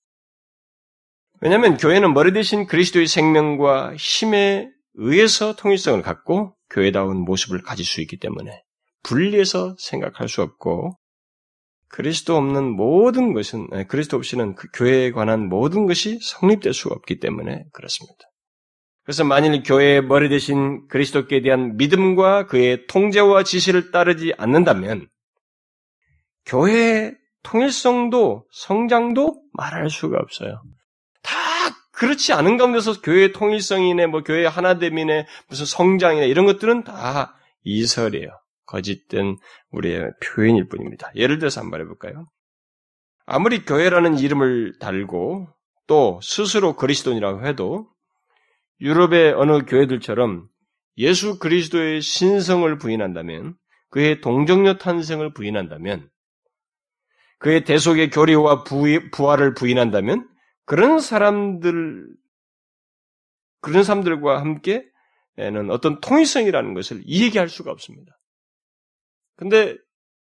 왜냐하면 1.41 1.77
교회는 1.77 2.13
머리 2.13 2.31
대신 2.31 2.67
그리스도의 2.67 3.07
생명과 3.07 3.95
힘에 3.95 4.69
의해서 4.93 5.55
통일성을 5.55 5.99
갖고 6.03 6.55
교회다운 6.69 7.17
모습을 7.17 7.63
가질 7.63 7.83
수 7.87 8.01
있기 8.01 8.19
때문에 8.19 8.61
분리해서 9.01 9.75
생각할 9.79 10.29
수 10.29 10.43
없고 10.43 10.95
그리스도 11.93 12.35
없는 12.37 12.71
모든 12.71 13.33
것은 13.33 13.67
그리스도 13.87 14.17
없이는 14.17 14.55
그 14.55 14.67
교회에 14.73 15.11
관한 15.11 15.47
모든 15.47 15.85
것이 15.85 16.17
성립될 16.23 16.73
수가 16.73 16.95
없기 16.95 17.19
때문에 17.19 17.65
그렇습니다. 17.71 18.17
그래서 19.03 19.23
만일 19.23 19.61
교회의 19.61 20.01
머리 20.01 20.27
대신 20.27 20.87
그리스도께 20.87 21.43
대한 21.43 21.77
믿음과 21.77 22.47
그의 22.47 22.87
통제와 22.87 23.43
지시를 23.43 23.91
따르지 23.91 24.33
않는다면 24.39 25.07
교회의 26.47 27.13
통일성도 27.43 28.47
성장도 28.51 29.43
말할 29.53 29.91
수가 29.91 30.17
없어요. 30.17 30.63
다 31.21 31.35
그렇지 31.91 32.33
않은 32.33 32.57
가운데서 32.57 33.01
교회의 33.01 33.33
통일성이네, 33.33 34.07
뭐 34.07 34.23
교회의 34.23 34.49
하나됨이네, 34.49 35.27
무슨 35.47 35.65
성장이네 35.67 36.27
이런 36.27 36.47
것들은 36.47 36.85
다 36.85 37.35
이설이에요. 37.63 38.29
거짓된 38.73 39.37
우리의 39.69 40.11
표현일 40.19 40.67
뿐입니다. 40.67 41.11
예를 41.15 41.37
들어서 41.37 41.61
한번 41.61 41.81
해볼까요? 41.81 42.27
아무리 43.25 43.63
교회라는 43.63 44.17
이름을 44.17 44.79
달고 44.79 45.47
또 45.85 46.19
스스로 46.23 46.75
그리스도인이라고 46.75 47.45
해도 47.45 47.87
유럽의 48.81 49.33
어느 49.33 49.63
교회들처럼 49.65 50.47
예수 50.97 51.37
그리스도의 51.37 52.01
신성을 52.01 52.77
부인한다면 52.79 53.55
그의 53.89 54.21
동정녀 54.21 54.77
탄생을 54.77 55.33
부인한다면 55.33 56.09
그의 57.37 57.63
대속의 57.65 58.09
교리와 58.09 58.63
부활을 59.11 59.53
부인한다면 59.53 60.27
그런 60.65 60.99
사람들 60.99 62.07
그런 63.61 63.83
사람들과 63.83 64.41
함께는 64.41 65.69
어떤 65.69 66.01
통일성이라는 66.01 66.73
것을 66.73 67.01
이야기할 67.05 67.49
수가 67.49 67.71
없습니다. 67.71 68.17
근데 69.35 69.77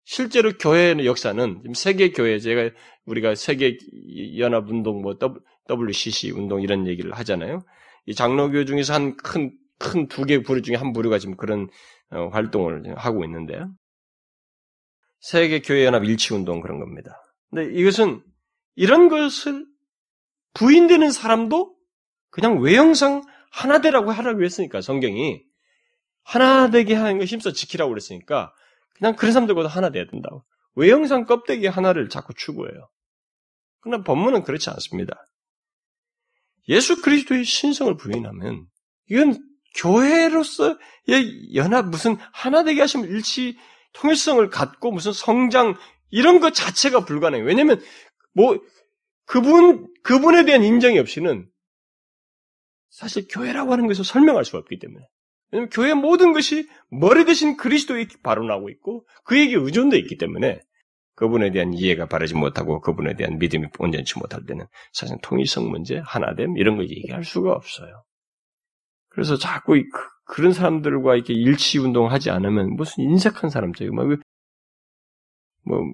실제로 0.06 0.54
교회의 0.58 1.06
역사는 1.06 1.64
세계 1.76 2.12
교회 2.12 2.40
제가 2.40 2.70
우리가 3.06 3.36
세계 3.36 3.78
연합 4.38 4.70
운동 4.70 5.02
뭐 5.02 5.18
WCC 5.70 6.32
운동 6.32 6.62
이런 6.62 6.88
얘기를 6.88 7.12
하잖아요. 7.14 7.64
이 8.06 8.14
장로교 8.16 8.66
중에서 8.66 8.94
한 8.94 9.18
큰 9.18 9.52
큰 9.80 10.08
두 10.08 10.26
개 10.26 10.42
부류 10.42 10.62
중에 10.62 10.76
한 10.76 10.92
부류가 10.94 11.20
지금 11.20 11.36
그런 11.38 11.70
어, 12.10 12.30
활동을 12.30 12.98
하고 12.98 13.24
있는데 13.26 13.60
세계 15.20 15.62
교회 15.62 15.86
연합 15.86 16.04
일치 16.04 16.34
운동 16.34 16.62
그런 16.62 16.80
겁니다. 16.80 17.22
근데 17.50 17.74
이것은 17.80 18.24
이런 18.76 19.10
것을 19.10 19.66
부인되는 20.54 21.12
사람도 21.12 21.76
그냥 22.30 22.60
외형상 22.60 23.24
하나 23.52 23.82
되라고 23.82 24.12
하라고 24.12 24.44
했으니까 24.44 24.82
성경이 24.82 25.44
하나 26.24 26.70
되게 26.70 26.94
하는 26.94 27.20
거 27.20 27.24
힘써 27.26 27.52
지키라고 27.52 27.90
그랬으니까 27.90 28.54
그냥 28.98 29.16
그런 29.16 29.32
사람들과도 29.34 29.68
하나 29.68 29.90
돼야 29.90 30.06
된다고. 30.06 30.44
외형상 30.76 31.26
껍데기 31.26 31.68
하나를 31.68 32.10
자꾸 32.10 32.34
추구해요. 32.34 32.90
그러나 33.80 34.04
본문은 34.04 34.44
그렇지 34.44 34.70
않습니다. 34.70 35.26
예수 36.70 37.02
그리스도의 37.02 37.46
신성을 37.46 37.96
부인하면 37.98 38.68
이건 39.10 39.42
교회로서의 39.76 41.56
연합 41.56 41.88
무슨 41.88 42.18
하나 42.34 42.64
되게 42.64 42.82
하시면 42.82 43.08
일치 43.10 43.58
통일성을 43.94 44.48
갖고 44.50 44.92
무슨 44.92 45.14
성장 45.14 45.76
이런 46.10 46.40
것 46.40 46.54
자체가 46.54 47.06
불가능해요. 47.06 47.48
왜냐하면 47.48 47.82
뭐 48.34 48.60
그분 49.26 49.88
그분에 50.04 50.46
대한 50.46 50.64
인정이 50.64 51.00
없이는 51.00 51.50
사실 52.90 53.28
교회라고 53.30 53.72
하는 53.72 53.88
것을 53.88 54.04
설명할 54.04 54.46
수가 54.46 54.60
없기 54.60 54.80
때문에 54.80 55.06
왜냐하면 55.52 55.70
교회 55.70 55.94
모든 55.94 56.34
것이 56.34 56.68
머리 56.90 57.26
대신 57.26 57.58
그리스도에 57.58 58.08
바로나고 58.24 58.70
있고 58.70 59.06
그에게 59.24 59.56
의존되어 59.56 60.00
있기 60.00 60.18
때문에 60.18 60.60
그분에 61.16 61.52
대한 61.52 61.74
이해가 61.74 62.08
바르지 62.08 62.36
못하고 62.36 62.80
그분에 62.80 63.16
대한 63.16 63.40
믿음이 63.40 63.68
온전치 63.80 64.20
못할 64.20 64.46
때는 64.46 64.66
사실 64.94 65.18
통일성 65.24 65.70
문제, 65.70 66.02
하나됨 66.06 66.58
이런 66.58 66.76
걸 66.78 66.90
얘기할 66.90 67.24
수가 67.24 67.54
없어요. 67.54 68.04
그래서 69.10 69.36
자꾸 69.36 69.82
그, 70.26 70.42
런 70.42 70.54
사람들과 70.54 71.16
이렇게 71.16 71.34
일치 71.34 71.80
운동하지 71.80 72.30
않으면 72.30 72.76
무슨 72.76 73.04
인색한 73.06 73.50
사람처럼 73.50 73.96
뭐 75.64 75.92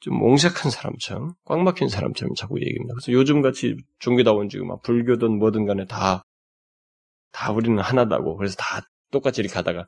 좀 0.00 0.22
옹색한 0.22 0.70
사람처럼 0.70 1.34
꽉 1.44 1.60
막힌 1.62 1.88
사람처럼 1.88 2.34
자꾸 2.34 2.60
얘기합니다. 2.60 2.94
그래서 2.94 3.12
요즘 3.12 3.42
같이 3.42 3.76
종교다원 3.98 4.48
지금 4.48 4.68
막 4.68 4.82
불교든 4.82 5.38
뭐든 5.38 5.66
간에 5.66 5.86
다 5.86 6.22
다 7.36 7.52
우리는 7.52 7.78
하나다고 7.78 8.36
그래서 8.36 8.56
다 8.56 8.80
똑같이 9.12 9.42
이렇게 9.42 9.54
하다가 9.54 9.86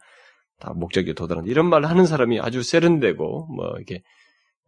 다 0.60 0.72
목적에 0.74 1.14
도달한다. 1.14 1.50
이런 1.50 1.70
말을 1.70 1.88
하는 1.88 2.04
사람이 2.04 2.40
아주 2.40 2.62
세련되고 2.62 3.46
뭐 3.46 3.68
이렇게 3.76 4.02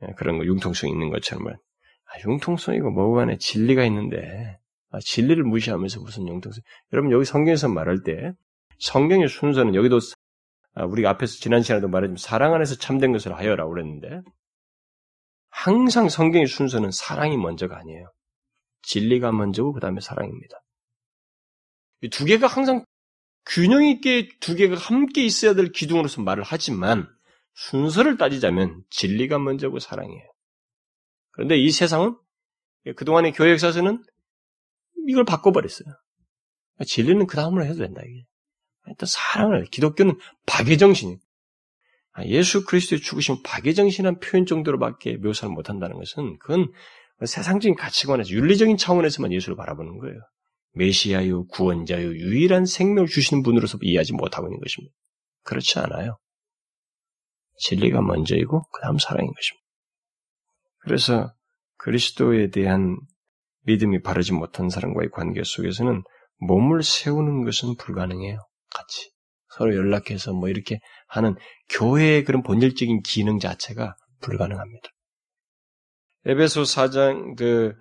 예, 0.02 0.12
그런 0.16 0.38
거 0.38 0.46
융통성 0.46 0.88
있는 0.88 1.10
것처럼 1.10 1.46
아, 1.48 1.56
융통성이고 2.26 2.90
뭐고 2.90 3.16
간에 3.16 3.36
진리가 3.36 3.84
있는데 3.84 4.58
아, 4.90 4.98
진리를 4.98 5.44
무시하면서 5.44 6.00
무슨 6.00 6.26
융통성? 6.26 6.62
여러분 6.94 7.12
여기 7.12 7.26
성경에서 7.26 7.68
말할 7.68 8.02
때 8.02 8.32
성경의 8.78 9.28
순서는 9.28 9.74
여기도 9.74 9.98
아, 10.74 10.84
우리가 10.84 11.10
앞에서 11.10 11.34
지난 11.34 11.60
시간에도 11.60 11.88
말했지만 11.88 12.16
사랑 12.16 12.54
안에서 12.54 12.76
참된 12.76 13.12
것을 13.12 13.36
하여라고 13.36 13.72
그랬는데 13.72 14.22
항상 15.50 16.08
성경의 16.08 16.46
순서는 16.46 16.92
사랑이 16.92 17.36
먼저가 17.36 17.76
아니에요. 17.76 18.10
진리가 18.82 19.32
먼저고 19.32 19.74
그 19.74 19.80
다음에 19.80 20.00
사랑입니다. 20.00 20.62
두 22.08 22.24
개가 22.24 22.46
항상 22.46 22.84
균형 23.46 23.84
있게 23.84 24.28
두 24.40 24.54
개가 24.54 24.76
함께 24.76 25.24
있어야 25.24 25.54
될 25.54 25.72
기둥으로서 25.72 26.22
말을 26.22 26.42
하지만 26.46 27.08
순서를 27.54 28.16
따지자면 28.16 28.82
진리가 28.90 29.38
먼저고 29.38 29.78
사랑이에요. 29.78 30.22
그런데 31.32 31.56
이 31.56 31.70
세상은 31.70 32.16
그동안의 32.96 33.32
교회 33.32 33.50
역사에서는 33.52 34.02
이걸 35.08 35.24
바꿔버렸어요. 35.24 35.88
진리는 36.86 37.26
그 37.26 37.36
다음으로 37.36 37.64
해도 37.64 37.76
된다, 37.76 38.00
이게. 38.06 38.24
일단 38.86 39.06
사랑을, 39.06 39.64
기독교는 39.66 40.18
박애 40.46 40.76
정신이 40.76 41.18
아, 42.12 42.24
예수 42.24 42.64
그리스도의 42.64 43.00
죽으신 43.00 43.42
박애 43.44 43.72
정신한 43.72 44.18
표현 44.18 44.46
정도로밖에 44.46 45.16
묘사를 45.18 45.52
못한다는 45.52 45.96
것은 45.96 46.38
그건 46.38 46.72
세상적인 47.24 47.76
가치관에서 47.76 48.30
윤리적인 48.30 48.78
차원에서만 48.78 49.32
예수를 49.32 49.56
바라보는 49.56 49.98
거예요. 49.98 50.18
메시아요, 50.72 51.46
구원자요, 51.48 52.14
유일한 52.14 52.64
생명을 52.64 53.08
주시는 53.08 53.42
분으로서 53.42 53.78
이해하지 53.82 54.12
못하고 54.14 54.46
있는 54.46 54.60
것입니다. 54.60 54.94
그렇지 55.42 55.78
않아요. 55.80 56.18
진리가 57.58 58.00
먼저이고 58.00 58.62
그 58.70 58.80
다음 58.82 58.98
사랑인 58.98 59.32
것입니다. 59.32 59.66
그래서 60.78 61.34
그리스도에 61.76 62.50
대한 62.50 62.98
믿음이 63.64 64.02
바르지 64.02 64.32
못한 64.32 64.70
사람과의 64.70 65.10
관계 65.10 65.42
속에서는 65.44 66.02
몸을 66.38 66.82
세우는 66.82 67.44
것은 67.44 67.76
불가능해요. 67.76 68.38
같이. 68.74 69.10
서로 69.48 69.74
연락해서 69.74 70.32
뭐 70.32 70.48
이렇게 70.48 70.78
하는 71.08 71.34
교회의 71.68 72.24
그런 72.24 72.42
본질적인 72.42 73.02
기능 73.02 73.38
자체가 73.38 73.96
불가능합니다. 74.20 74.88
에베소 76.26 76.62
4장 76.62 77.36
그 77.36 77.74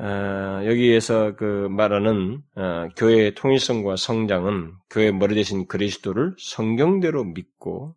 어, 0.00 0.64
여기에서 0.64 1.36
그 1.36 1.68
말하는 1.70 2.42
어, 2.56 2.88
교회의 2.96 3.34
통일성과 3.34 3.96
성장은 3.96 4.72
교회 4.90 5.12
머리 5.12 5.34
대신 5.34 5.66
그리스도를 5.66 6.34
성경대로 6.38 7.24
믿고 7.24 7.94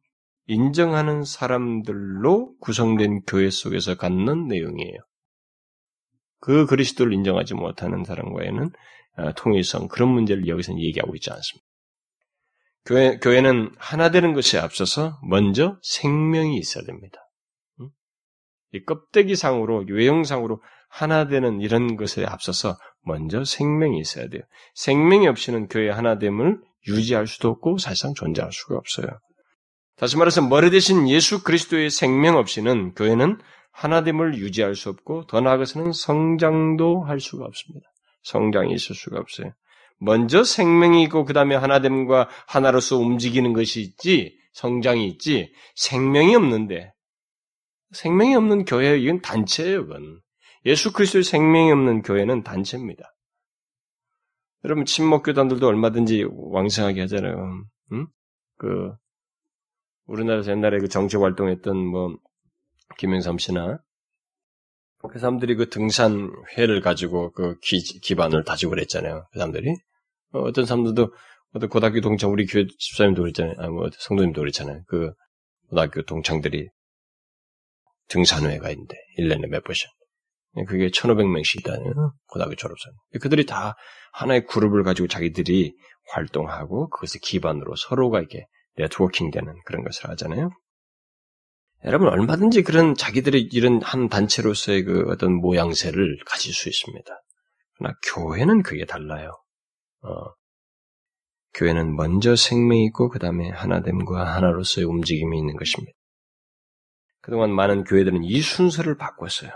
인정하는 0.47 1.23
사람들로 1.23 2.55
구성된 2.59 3.21
교회 3.25 3.49
속에서 3.49 3.95
갖는 3.95 4.47
내용이에요. 4.47 4.97
그 6.39 6.65
그리스도를 6.65 7.13
인정하지 7.13 7.53
못하는 7.53 8.03
사람과에는 8.03 8.71
어, 9.17 9.33
통일성 9.37 9.87
그런 9.87 10.09
문제를 10.09 10.47
여기서는 10.47 10.81
얘기하고 10.81 11.15
있지 11.15 11.31
않습니다. 11.31 11.65
교회, 12.85 13.17
교회는 13.17 13.73
하나 13.77 14.11
되는 14.11 14.33
것에 14.33 14.59
앞서서 14.59 15.17
먼저 15.27 15.79
생명이 15.81 16.57
있어야 16.57 16.83
됩니다. 16.83 17.19
이 18.73 18.83
껍데기상으로 18.83 19.85
외형상으로 19.89 20.61
하나 20.95 21.27
되는 21.27 21.59
이런 21.59 21.97
것에 21.97 22.23
앞서서 22.23 22.77
먼저 23.03 23.43
생명이 23.43 23.99
있어야 23.99 24.29
돼요. 24.29 24.43
생명이 24.75 25.27
없이는 25.27 25.67
교회 25.67 25.89
하나됨을 25.89 26.61
유지할 26.87 27.27
수도 27.27 27.49
없고 27.49 27.79
사실상 27.79 28.13
존재할 28.13 28.53
수가 28.53 28.77
없어요. 28.77 29.07
다시 29.97 30.15
말해서 30.15 30.41
머리 30.41 30.69
대신 30.69 31.09
예수 31.09 31.43
그리스도의 31.43 31.89
생명 31.89 32.37
없이는 32.37 32.93
교회는 32.93 33.39
하나됨을 33.73 34.37
유지할 34.37 34.75
수 34.75 34.87
없고 34.87 35.27
더 35.27 35.41
나아가서는 35.41 35.91
성장도 35.91 37.03
할 37.03 37.19
수가 37.19 37.43
없습니다. 37.43 37.85
성장이 38.23 38.73
있을 38.73 38.95
수가 38.95 39.19
없어요. 39.19 39.51
먼저 39.99 40.45
생명이 40.45 41.03
있고 41.03 41.25
그 41.25 41.33
다음에 41.33 41.55
하나됨과 41.55 42.29
하나로서 42.47 42.97
움직이는 42.97 43.51
것이 43.51 43.81
있지 43.81 44.33
성장이 44.53 45.07
있지 45.09 45.51
생명이 45.75 46.37
없는데 46.37 46.93
생명이 47.91 48.33
없는 48.35 48.63
교회 48.63 48.97
이건 48.97 49.19
단체예요. 49.19 49.87
그건 49.87 50.21
예수 50.65 50.91
그리스도의 50.93 51.23
생명이 51.23 51.71
없는 51.71 52.01
교회는 52.01 52.43
단체입니다. 52.43 53.15
여러분 54.63 54.85
친목 54.85 55.23
교단들도 55.23 55.67
얼마든지 55.67 56.25
왕성하게 56.31 57.01
하잖아요. 57.01 57.65
응? 57.91 58.07
그 58.57 58.91
우리나라에서 60.05 60.51
옛날에 60.51 60.79
그 60.79 60.87
정치 60.87 61.17
활동했던 61.17 61.77
뭐 61.77 62.17
김영삼 62.97 63.37
씨나 63.37 63.79
그 65.07 65.19
사람들이 65.19 65.55
그 65.55 65.69
등산회를 65.69 66.81
가지고 66.81 67.31
그 67.31 67.59
기, 67.59 67.79
기반을 67.79 68.43
다지고 68.43 68.71
그랬잖아요. 68.71 69.27
그 69.31 69.37
사람들이 69.37 69.75
어, 70.31 70.51
떤 70.51 70.65
사람들도 70.65 71.13
어떤 71.53 71.69
고등학교 71.69 72.01
동창 72.01 72.31
우리 72.31 72.47
교회 72.47 72.65
집사님도 72.67 73.21
그랬잖아요. 73.21 73.55
아, 73.59 73.69
뭐 73.69 73.89
성도님도 73.91 74.41
그랬잖아요. 74.41 74.81
그 74.87 75.13
고등학교 75.69 76.01
동창들이 76.01 76.69
등산회가 78.07 78.71
있는데 78.71 78.95
1년에 79.19 79.47
몇 79.47 79.63
번씩. 79.63 79.89
그게 80.67 80.87
1,500명씩 80.87 81.59
있다는 81.59 81.93
고등학교 82.27 82.55
졸업생. 82.55 82.93
그들이 83.19 83.45
다 83.45 83.75
하나의 84.13 84.45
그룹을 84.45 84.83
가지고 84.83 85.07
자기들이 85.07 85.75
활동하고 86.11 86.89
그것을 86.89 87.19
기반으로 87.21 87.75
서로가 87.75 88.19
이렇게 88.19 88.45
네트워킹 88.77 89.31
되는 89.31 89.53
그런 89.65 89.83
것을 89.83 90.09
하잖아요. 90.11 90.49
여러분 91.83 92.07
얼마든지 92.07 92.63
그런 92.63 92.95
자기들의 92.95 93.49
이런 93.51 93.81
한 93.81 94.07
단체로서의 94.07 94.83
그 94.83 95.05
어떤 95.09 95.33
모양새를 95.33 96.17
가질 96.25 96.53
수 96.53 96.69
있습니다. 96.69 97.05
그러나 97.77 97.95
교회는 98.13 98.63
그게 98.63 98.85
달라요. 98.85 99.31
어, 100.01 100.09
교회는 101.53 101.95
먼저 101.95 102.35
생명이 102.35 102.85
있고 102.85 103.09
그 103.09 103.19
다음에 103.19 103.49
하나됨과 103.49 104.35
하나로서의 104.35 104.85
움직임이 104.85 105.37
있는 105.37 105.55
것입니다. 105.55 105.91
그동안 107.21 107.51
많은 107.51 107.83
교회들은 107.83 108.23
이 108.23 108.41
순서를 108.41 108.97
바꿨어요. 108.97 109.51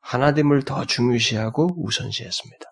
하나됨을 0.00 0.62
더 0.64 0.84
중요시하고 0.84 1.84
우선시했습니다. 1.84 2.64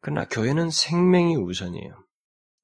그러나 0.00 0.26
교회는 0.26 0.70
생명이 0.70 1.36
우선이에요. 1.36 2.04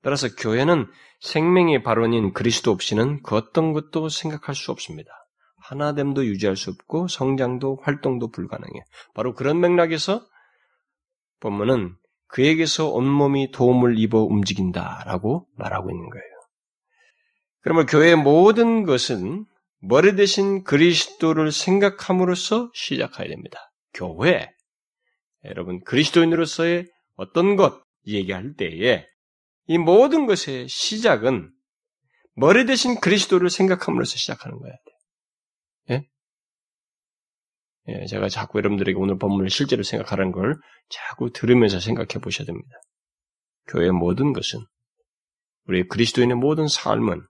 따라서 0.02 0.28
교회는 0.36 0.86
생명의 1.20 1.82
발원인 1.82 2.32
그리스도 2.32 2.70
없이는 2.70 3.22
그 3.22 3.36
어떤 3.36 3.72
것도 3.72 4.08
생각할 4.08 4.54
수 4.54 4.70
없습니다. 4.70 5.10
하나됨도 5.58 6.26
유지할 6.26 6.56
수 6.56 6.70
없고 6.70 7.08
성장도 7.08 7.80
활동도 7.82 8.30
불가능해요. 8.30 8.82
바로 9.14 9.34
그런 9.34 9.60
맥락에서 9.60 10.24
본문은 11.40 11.96
그에게서 12.28 12.88
온몸이 12.88 13.50
도움을 13.50 13.98
입어 13.98 14.20
움직인다라고 14.20 15.46
말하고 15.56 15.90
있는 15.90 16.08
거예요. 16.08 16.24
그러면 17.60 17.86
교회의 17.86 18.16
모든 18.16 18.84
것은 18.84 19.44
머리 19.78 20.16
대신 20.16 20.64
그리스도를 20.64 21.52
생각함으로써 21.52 22.70
시작해야 22.74 23.28
됩니다. 23.28 23.72
교회. 23.92 24.50
여러분, 25.44 25.82
그리스도인으로서의 25.84 26.86
어떤 27.16 27.56
것 27.56 27.82
얘기할 28.06 28.54
때에 28.54 29.06
이 29.68 29.78
모든 29.78 30.26
것의 30.26 30.68
시작은 30.68 31.52
머리 32.34 32.66
대신 32.66 33.00
그리스도를 33.00 33.50
생각함으로써 33.50 34.16
시작하는 34.16 34.58
거야. 34.58 34.72
예? 35.90 36.06
예, 37.88 38.06
제가 38.06 38.28
자꾸 38.28 38.58
여러분들에게 38.58 38.98
오늘 38.98 39.18
본문을 39.18 39.50
실제로 39.50 39.82
생각하라는 39.82 40.32
걸 40.32 40.56
자꾸 40.88 41.32
들으면서 41.32 41.80
생각해 41.80 42.20
보셔야 42.22 42.46
됩니다. 42.46 42.68
교회의 43.68 43.92
모든 43.92 44.32
것은 44.32 44.60
우리 45.66 45.86
그리스도인의 45.88 46.36
모든 46.36 46.68
삶은 46.68 47.26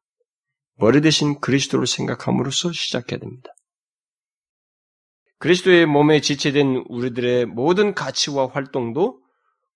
머리 0.77 1.01
대신 1.01 1.41
그리스도를 1.41 1.87
생각함으로써 1.87 2.73
시작해야 2.73 3.19
됩니다. 3.19 3.51
그리스도의 5.39 5.87
몸에 5.87 6.21
지체된 6.21 6.85
우리들의 6.89 7.47
모든 7.47 7.95
가치와 7.95 8.49
활동도 8.49 9.21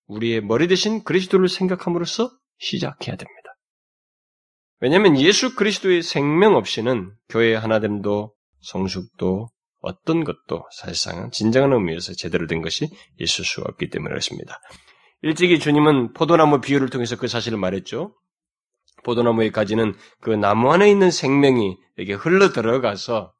우리의 0.06 0.40
머리 0.40 0.68
대신 0.68 1.04
그리스도를 1.04 1.48
생각함으로써 1.48 2.30
시작해야 2.58 3.16
됩니다. 3.16 3.40
왜냐하면 4.80 5.18
예수 5.20 5.54
그리스도의 5.54 6.02
생명 6.02 6.54
없이는 6.54 7.12
교회의 7.28 7.58
하나됨도 7.58 8.34
성숙도 8.62 9.48
어떤 9.80 10.24
것도 10.24 10.64
사실상은 10.72 11.30
진정한 11.30 11.72
의미에서 11.72 12.14
제대로 12.14 12.46
된 12.46 12.62
것이 12.62 12.88
있을 13.18 13.44
수 13.44 13.62
없기 13.62 13.88
때문에 13.88 14.10
그렇습니다. 14.10 14.58
일찍이 15.22 15.58
주님은 15.58 16.14
포도나무 16.14 16.60
비유를 16.60 16.88
통해서 16.88 17.16
그 17.16 17.28
사실을 17.28 17.58
말했죠. 17.58 18.14
포도나무의 19.04 19.50
가지는 19.52 19.94
그 20.20 20.30
나무 20.30 20.72
안에 20.72 20.90
있는 20.90 21.10
생명이 21.10 21.76
이렇게 21.96 22.14
흘러 22.14 22.52
들어가서 22.52 23.32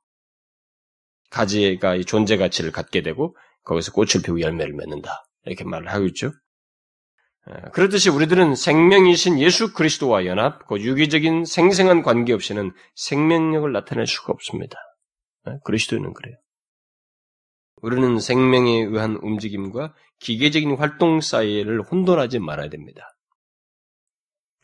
가지가 1.30 2.02
존재 2.02 2.36
가치를 2.36 2.72
갖게 2.72 3.02
되고 3.02 3.36
거기서 3.64 3.92
꽃을 3.92 4.22
피우고 4.24 4.40
열매를 4.40 4.74
맺는다. 4.74 5.24
이렇게 5.44 5.64
말을 5.64 5.88
하고 5.88 6.06
있죠. 6.06 6.32
그렇듯이 7.72 8.10
우리들은 8.10 8.54
생명이신 8.54 9.38
예수 9.40 9.72
그리스도와 9.72 10.26
연합, 10.26 10.66
그 10.66 10.80
유기적인 10.80 11.44
생생한 11.44 12.02
관계 12.02 12.32
없이는 12.32 12.72
생명력을 12.94 13.72
나타낼 13.72 14.06
수가 14.06 14.32
없습니다. 14.32 14.76
그리스도는 15.64 16.12
그래요. 16.12 16.36
우리는 17.76 18.20
생명에 18.20 18.82
의한 18.82 19.16
움직임과 19.22 19.94
기계적인 20.18 20.76
활동 20.76 21.20
사이를 21.20 21.80
혼돈하지 21.82 22.38
말아야 22.38 22.68
됩니다. 22.68 23.16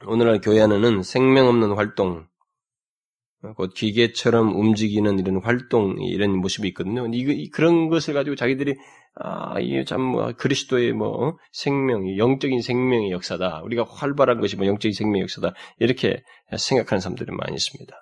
오늘날 0.04 0.40
교회 0.40 0.60
안에는 0.60 1.02
생명 1.02 1.46
없는 1.48 1.72
활동, 1.72 2.26
곧 3.56 3.72
기계처럼 3.74 4.54
움직이는 4.54 5.18
이런 5.18 5.40
활동, 5.42 5.96
이런 6.00 6.36
모습이 6.36 6.68
있거든요. 6.68 7.06
이, 7.12 7.48
그런 7.50 7.88
것을 7.88 8.12
가지고 8.12 8.36
자기들이, 8.36 8.74
아, 9.14 9.58
이게 9.60 9.84
참, 9.84 10.02
뭐, 10.02 10.32
그리스도의 10.32 10.92
뭐, 10.92 11.08
어? 11.08 11.36
생명, 11.52 12.16
영적인 12.18 12.60
생명의 12.60 13.10
역사다. 13.10 13.62
우리가 13.64 13.84
활발한 13.88 14.40
것이 14.40 14.56
뭐, 14.56 14.66
영적인 14.66 14.92
생명의 14.92 15.22
역사다. 15.22 15.54
이렇게 15.78 16.22
생각하는 16.56 17.00
사람들이 17.00 17.30
많이 17.32 17.54
있습니다. 17.54 17.96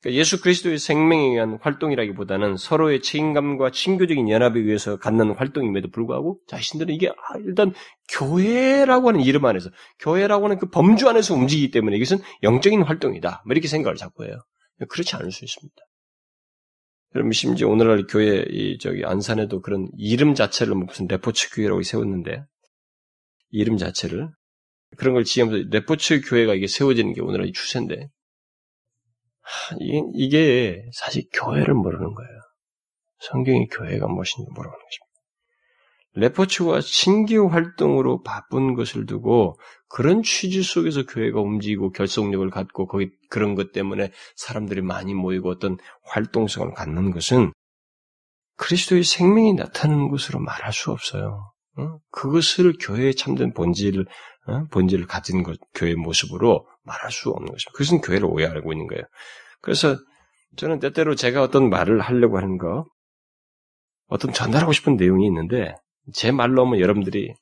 그러니까 0.00 0.18
예수 0.18 0.40
그리스도의 0.40 0.78
생명에 0.78 1.30
의한 1.30 1.58
활동이라기보다는 1.60 2.56
서로의 2.56 3.02
책임감과 3.02 3.70
친교적인 3.70 4.28
연합에 4.28 4.60
의해서 4.60 4.98
갖는 4.98 5.34
활동임에도 5.34 5.90
불구하고 5.90 6.38
자신들은 6.48 6.94
이게 6.94 7.08
아, 7.08 7.38
일단 7.44 7.72
교회라고 8.12 9.08
하는 9.08 9.20
이름 9.20 9.44
안에서 9.44 9.70
교회라고 10.00 10.44
하는 10.44 10.58
그 10.58 10.68
범주 10.68 11.08
안에서 11.08 11.34
움직이기 11.34 11.70
때문에 11.70 11.96
이것은 11.96 12.18
영적인 12.42 12.82
활동이다. 12.82 13.42
뭐 13.46 13.52
이렇게 13.52 13.68
생각을 13.68 13.96
자꾸 13.96 14.24
해요. 14.24 14.38
그렇지 14.88 15.16
않을 15.16 15.32
수 15.32 15.44
있습니다. 15.44 15.76
여러분 17.14 17.32
심지어 17.32 17.68
오늘날 17.68 18.06
교회 18.06 18.44
이 18.50 18.76
저기 18.78 19.04
안산에도 19.04 19.62
그런 19.62 19.88
이름 19.96 20.34
자체를 20.34 20.74
뭐 20.74 20.84
무슨 20.84 21.06
레포츠 21.06 21.54
교회라고 21.54 21.82
세웠는데 21.82 22.44
이름 23.50 23.78
자체를 23.78 24.28
그런 24.98 25.14
걸 25.14 25.24
지으면서 25.24 25.66
레포츠 25.70 26.20
교회가 26.20 26.54
이게 26.54 26.66
세워지는 26.66 27.14
게 27.14 27.22
오늘날 27.22 27.50
추세인데 27.52 28.10
이게 29.78 30.82
사실 30.92 31.24
교회를 31.32 31.74
모르는 31.74 32.14
거예요. 32.14 32.40
성경이 33.20 33.68
교회가 33.68 34.06
무엇인지 34.06 34.50
모르는 34.54 34.72
것입니다. 34.72 35.06
레포츠와 36.18 36.80
신기후 36.80 37.48
활동으로 37.48 38.22
바쁜 38.22 38.74
것을 38.74 39.04
두고 39.04 39.58
그런 39.88 40.22
취지 40.22 40.62
속에서 40.62 41.04
교회가 41.04 41.40
움직이고 41.40 41.92
결속력을 41.92 42.48
갖고 42.50 42.86
거기 42.86 43.10
그런 43.28 43.54
것 43.54 43.72
때문에 43.72 44.10
사람들이 44.34 44.80
많이 44.80 45.12
모이고 45.12 45.50
어떤 45.50 45.76
활동성을 46.04 46.72
갖는 46.72 47.10
것은 47.10 47.52
그리스도의 48.56 49.04
생명이 49.04 49.52
나타나는 49.52 50.08
것으로 50.08 50.40
말할 50.40 50.72
수 50.72 50.90
없어요. 50.90 51.52
그것을 52.10 52.72
교회의 52.80 53.14
참된 53.14 53.52
본질을 53.52 54.06
본질을 54.70 55.06
가진 55.06 55.42
것, 55.42 55.58
교회의 55.74 55.96
모습으로 55.96 56.66
말할 56.86 57.10
수 57.10 57.30
없는 57.30 57.52
것입니다. 57.52 57.72
그것은 57.72 58.00
교회를 58.00 58.26
오해하고 58.26 58.72
있는 58.72 58.86
거예요. 58.86 59.02
그래서 59.60 59.96
저는 60.56 60.78
때때로 60.78 61.14
제가 61.14 61.42
어떤 61.42 61.68
말을 61.68 62.00
하려고 62.00 62.38
하는 62.38 62.56
거, 62.56 62.86
어떤 64.06 64.32
전달하고 64.32 64.72
싶은 64.72 64.96
내용이 64.96 65.26
있는데, 65.26 65.74
제 66.14 66.30
말로 66.30 66.64
하면 66.64 66.80
여러분들이, 66.80 67.34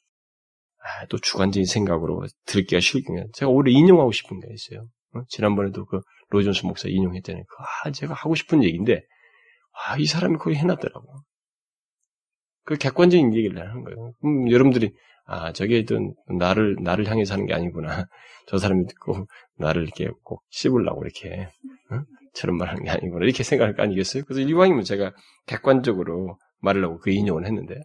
아, 0.79 1.07
또 1.07 1.19
주관적인 1.19 1.67
생각으로 1.67 2.27
들기가 2.47 2.81
싫으면 2.81 3.29
제가 3.35 3.51
오히려 3.51 3.79
인용하고 3.79 4.13
싶은 4.13 4.41
게 4.41 4.49
있어요. 4.53 4.87
어? 5.15 5.21
지난번에도 5.29 5.85
그 5.85 6.01
로존스 6.31 6.67
목사 6.67 6.89
인용했잖아요. 6.89 7.45
그, 7.45 7.89
아, 7.89 7.91
제가 7.93 8.15
하고 8.15 8.35
싶은 8.35 8.65
얘기인데, 8.65 9.03
아, 9.73 9.97
이 9.99 10.07
사람이 10.07 10.39
거기 10.39 10.57
해놨더라고. 10.57 11.07
그 12.65 12.77
객관적인 12.77 13.35
얘기를 13.35 13.61
하는 13.61 13.85
거예요. 13.85 14.15
음, 14.25 14.51
여러분들이, 14.51 14.95
아, 15.27 15.53
저게 15.53 15.85
또 15.85 16.15
나를, 16.39 16.77
나를 16.83 17.09
향해서 17.09 17.35
하는 17.35 17.47
게 17.47 17.55
아니구나. 17.55 17.89
저 18.47 18.59
사람이 18.59 18.87
듣고 18.87 19.27
나를 19.57 19.85
이렇게 19.85 20.11
꼭 20.23 20.43
씹으려고 20.51 21.03
이렇게, 21.05 21.49
어? 21.91 22.03
저런 22.35 22.57
말 22.57 22.69
하는 22.69 22.85
게 22.85 22.91
아니구나. 22.91 23.25
이렇게 23.25 23.43
생각할 23.43 23.75
거 23.75 23.83
아니겠어요? 23.83 24.25
그래서 24.25 24.41
이왕이면 24.47 24.85
제가 24.85 25.13
객관적으로 25.47 26.39
말을 26.61 26.85
하고 26.85 26.99
그 26.99 27.11
인용을 27.11 27.47
했는데, 27.47 27.81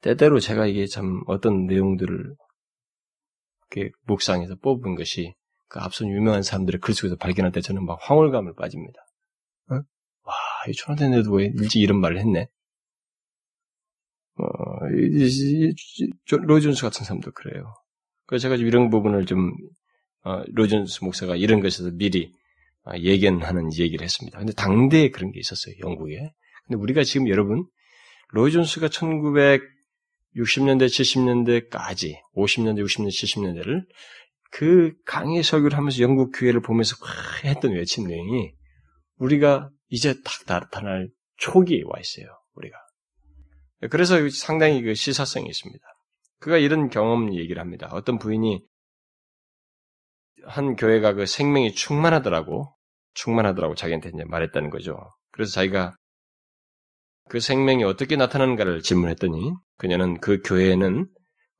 때때로 0.00 0.40
제가 0.40 0.66
이게 0.66 0.86
참 0.86 1.22
어떤 1.26 1.66
내용들을 1.66 2.34
이렇게 3.70 3.92
묵상해서 4.06 4.56
뽑은 4.56 4.94
것이 4.94 5.34
그 5.68 5.80
앞선 5.80 6.08
유명한 6.08 6.42
사람들의 6.42 6.80
글 6.80 6.94
속에서 6.94 7.16
발견할 7.16 7.52
때 7.52 7.60
저는 7.60 7.84
막 7.84 7.98
황홀감을 8.00 8.54
빠집니다. 8.54 9.00
어? 9.70 9.74
와, 9.74 10.34
이 10.68 10.72
초나대인데도 10.72 11.32
왜 11.32 11.46
일찍 11.46 11.82
이런 11.82 12.00
말을 12.00 12.18
했네? 12.18 12.48
어, 14.38 14.77
로이존스 16.30 16.82
같은 16.82 17.04
사람도 17.04 17.32
그래요. 17.32 17.74
그래서 18.26 18.42
제가 18.42 18.56
이런 18.56 18.90
부분을 18.90 19.26
좀, 19.26 19.52
어, 20.24 20.42
로이존스 20.48 21.04
목사가 21.04 21.36
이런 21.36 21.60
것에서 21.60 21.90
미리 21.92 22.32
어, 22.84 22.92
예견하는 22.96 23.72
얘기를 23.76 24.04
했습니다. 24.04 24.38
근데 24.38 24.52
당대에 24.52 25.10
그런 25.10 25.32
게 25.32 25.40
있었어요, 25.40 25.74
영국에. 25.80 26.32
근데 26.66 26.80
우리가 26.80 27.04
지금 27.04 27.28
여러분, 27.28 27.66
로이존스가 28.30 28.88
1960년대, 28.88 30.86
70년대까지, 30.86 32.16
50년대, 32.34 32.84
60년대, 32.84 33.08
70년대를 33.08 33.84
그 34.50 34.94
강의 35.04 35.42
설교를 35.42 35.76
하면서 35.76 36.00
영국 36.02 36.32
교회를 36.34 36.60
보면서 36.60 36.96
했던 37.44 37.72
외친 37.72 38.06
내용이 38.06 38.52
우리가 39.16 39.70
이제 39.88 40.14
딱 40.24 40.32
나타날 40.46 41.08
초기에 41.36 41.82
와 41.84 42.00
있어요, 42.00 42.26
우리가. 42.54 42.76
그래서 43.90 44.28
상당히 44.30 44.82
그 44.82 44.94
시사성이 44.94 45.48
있습니다. 45.48 45.84
그가 46.40 46.56
이런 46.58 46.88
경험 46.90 47.34
얘기를 47.34 47.60
합니다. 47.60 47.88
어떤 47.92 48.18
부인이 48.18 48.60
한 50.44 50.76
교회가 50.76 51.14
그 51.14 51.26
생명이 51.26 51.74
충만하더라고, 51.74 52.74
충만하더라고 53.14 53.74
자기한테 53.74 54.10
이제 54.10 54.24
말했다는 54.24 54.70
거죠. 54.70 54.96
그래서 55.30 55.52
자기가 55.52 55.94
그 57.28 57.40
생명이 57.40 57.84
어떻게 57.84 58.16
나타나는가를 58.16 58.80
질문했더니 58.80 59.52
그녀는 59.76 60.18
그 60.20 60.40
교회에는 60.42 61.08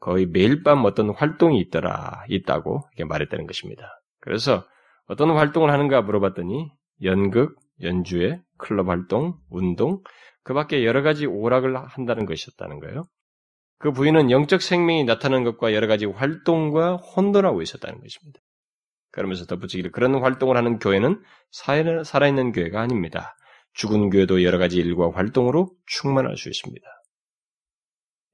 거의 0.00 0.26
매일 0.26 0.62
밤 0.62 0.84
어떤 0.84 1.10
활동이 1.10 1.60
있더라, 1.60 2.24
있다고 2.28 2.88
이렇게 2.92 3.04
말했다는 3.04 3.46
것입니다. 3.46 4.00
그래서 4.20 4.64
어떤 5.06 5.30
활동을 5.30 5.70
하는가 5.70 6.02
물어봤더니 6.02 6.70
연극, 7.02 7.56
연주회, 7.82 8.40
클럽 8.56 8.88
활동, 8.88 9.38
운동, 9.50 10.02
그 10.42 10.54
밖에 10.54 10.84
여러 10.84 11.02
가지 11.02 11.26
오락을 11.26 11.76
한다는 11.76 12.26
것이었다는 12.26 12.80
거예요. 12.80 13.04
그 13.78 13.92
부인은 13.92 14.30
영적 14.30 14.62
생명이 14.62 15.04
나타나는 15.04 15.44
것과 15.44 15.72
여러 15.72 15.86
가지 15.86 16.04
활동과 16.04 16.96
혼돈하고 16.96 17.62
있었다는 17.62 18.00
것입니다. 18.00 18.40
그러면서 19.10 19.46
덧붙이기를 19.46 19.92
그런 19.92 20.14
활동을 20.16 20.56
하는 20.56 20.78
교회는 20.78 21.22
살아있는 21.50 22.52
교회가 22.52 22.80
아닙니다. 22.80 23.36
죽은 23.74 24.10
교회도 24.10 24.42
여러 24.42 24.58
가지 24.58 24.78
일과 24.78 25.10
활동으로 25.12 25.70
충만할 25.86 26.36
수 26.36 26.48
있습니다. 26.48 26.86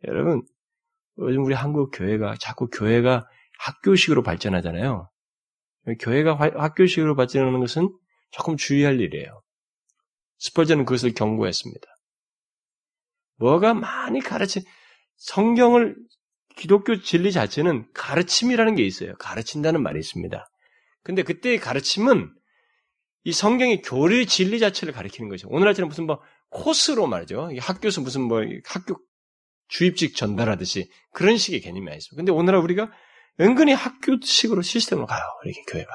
여러분, 0.07 0.43
요즘 1.19 1.45
우리 1.45 1.55
한국 1.55 1.91
교회가 1.93 2.37
자꾸 2.41 2.69
교회가 2.69 3.29
학교식으로 3.59 4.23
발전하잖아요. 4.23 5.11
교회가 6.01 6.39
학교식으로 6.39 7.15
발전하는 7.15 7.61
것은 7.61 7.91
조금 8.35 8.57
주의할 8.57 9.01
일이에요. 9.01 9.43
스펄전은 10.39 10.85
그것을 10.87 11.15
경고했습니다. 11.15 11.87
뭐가 13.37 13.75
많이 13.75 14.21
가르치, 14.21 14.65
성경을, 15.17 15.95
기독교 16.57 17.01
진리 17.01 17.31
자체는 17.31 17.87
가르침이라는 17.95 18.75
게 18.75 18.85
있어요. 18.85 19.15
가르친다는 19.19 19.83
말이 19.83 20.01
있습니다. 20.01 20.49
근데 21.05 21.23
그때의 21.23 21.59
가르침은 21.59 22.33
이 23.23 23.33
성경의 23.33 23.83
교리 23.83 24.27
진리 24.27 24.59
자체를 24.59 24.93
가리키는 24.93 25.29
거죠. 25.29 25.49
오늘날처럼 25.49 25.89
무슨 25.89 26.07
뭐 26.07 26.21
코스로 26.51 27.07
말이죠. 27.07 27.51
학교에서 27.61 28.01
무슨 28.01 28.23
뭐 28.23 28.43
학교 28.67 28.97
주입식 29.69 30.17
전달하듯이 30.17 30.91
그런 31.13 31.37
식의 31.37 31.61
개념이 31.61 31.89
아니죠. 31.89 32.17
근데 32.17 32.33
오늘날 32.33 32.61
우리가 32.63 32.91
은근히 33.41 33.73
학교식으로 33.73 34.63
시스템으로 34.63 35.07
가요. 35.07 35.23
이렇게 35.45 35.63
교회가. 35.69 35.91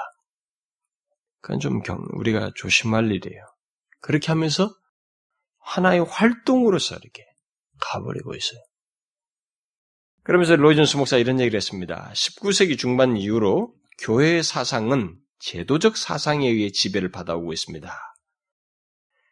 그건 1.42 1.60
좀 1.60 1.82
경, 1.82 2.00
우리가 2.14 2.52
조심할 2.56 3.12
일이에요. 3.12 3.44
그렇게 4.02 4.28
하면서 4.28 4.74
하나의 5.60 6.04
활동으로서 6.04 6.96
이렇게 6.96 7.26
가버리고 7.80 8.36
있어요. 8.36 8.60
그러면서 10.24 10.56
로이존스 10.56 10.98
목사 10.98 11.18
이런 11.18 11.40
얘기를 11.40 11.58
했습니다. 11.58 12.12
19세기 12.14 12.78
중반 12.78 13.18
이후로 13.18 13.74
교회의 14.00 14.44
사상은 14.44 15.18
제도적 15.40 15.98
사상에 15.98 16.48
의해 16.48 16.70
지배를 16.72 17.12
받아오고 17.12 17.54
있습니다. 17.54 17.92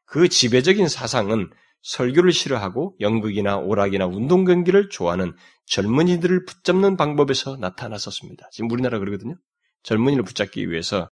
그 0.06 0.30
지배적인 0.30 0.88
사상은 0.88 1.50
설교를 1.82 2.32
싫어하고 2.32 2.96
연극이나 3.00 3.58
오락이나 3.58 4.08
운동 4.08 4.46
경기를 4.46 4.90
좋아하는 4.90 5.34
젊은이들을 5.68 6.46
붙잡는 6.46 6.98
방법에서 6.98 7.58
나타났었습니다. 7.58 8.50
지금 8.52 8.72
우리나라 8.72 9.00
그러거든요. 9.00 9.36
젊은이를 9.84 10.24
붙잡기 10.24 10.70
위해서 10.70 11.10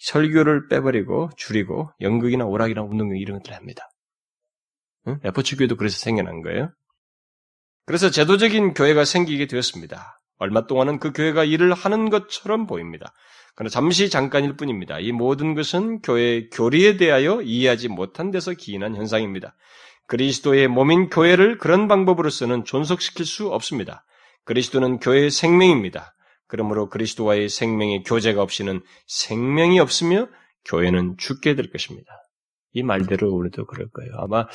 설교를 0.00 0.68
빼버리고 0.68 1.30
줄이고 1.36 1.90
연극이나 2.00 2.44
오락이나 2.44 2.82
운동 2.82 3.08
경기 3.08 3.20
이런 3.20 3.38
것들을 3.38 3.56
합니다. 3.56 3.88
응? 5.06 5.20
에포츠 5.24 5.56
교회도 5.56 5.76
그래서 5.76 5.98
생겨난 5.98 6.42
거예요. 6.42 6.72
그래서 7.86 8.10
제도적인 8.10 8.74
교회가 8.74 9.04
생기게 9.04 9.46
되었습니다. 9.46 10.18
얼마 10.38 10.66
동안은 10.66 11.00
그 11.00 11.12
교회가 11.12 11.44
일을 11.44 11.74
하는 11.74 12.08
것처럼 12.08 12.66
보입니다. 12.66 13.12
그러나 13.54 13.68
잠시 13.68 14.08
잠깐일 14.08 14.56
뿐입니다. 14.56 14.98
이 15.00 15.12
모든 15.12 15.54
것은 15.54 16.00
교회의 16.00 16.48
교리에 16.50 16.96
대하여 16.96 17.42
이해하지 17.42 17.88
못한 17.88 18.30
데서 18.30 18.52
기인한 18.52 18.96
현상입니다. 18.96 19.54
그리스도의 20.06 20.68
몸인 20.68 21.10
교회를 21.10 21.58
그런 21.58 21.88
방법으로서는 21.88 22.64
존속시킬 22.64 23.26
수 23.26 23.48
없습니다. 23.48 24.04
그리스도는 24.44 24.98
교회의 24.98 25.30
생명입니다. 25.30 26.14
그러므로 26.50 26.88
그리스도와의 26.88 27.48
생명의 27.48 28.02
교제가 28.02 28.42
없이는 28.42 28.82
생명이 29.06 29.78
없으며 29.78 30.28
교회는 30.64 31.16
죽게 31.16 31.54
될 31.54 31.70
것입니다. 31.70 32.12
이 32.72 32.82
말대로 32.82 33.32
우리도 33.32 33.66
그럴 33.66 33.88
거예요. 33.88 34.12
아마 34.16 34.46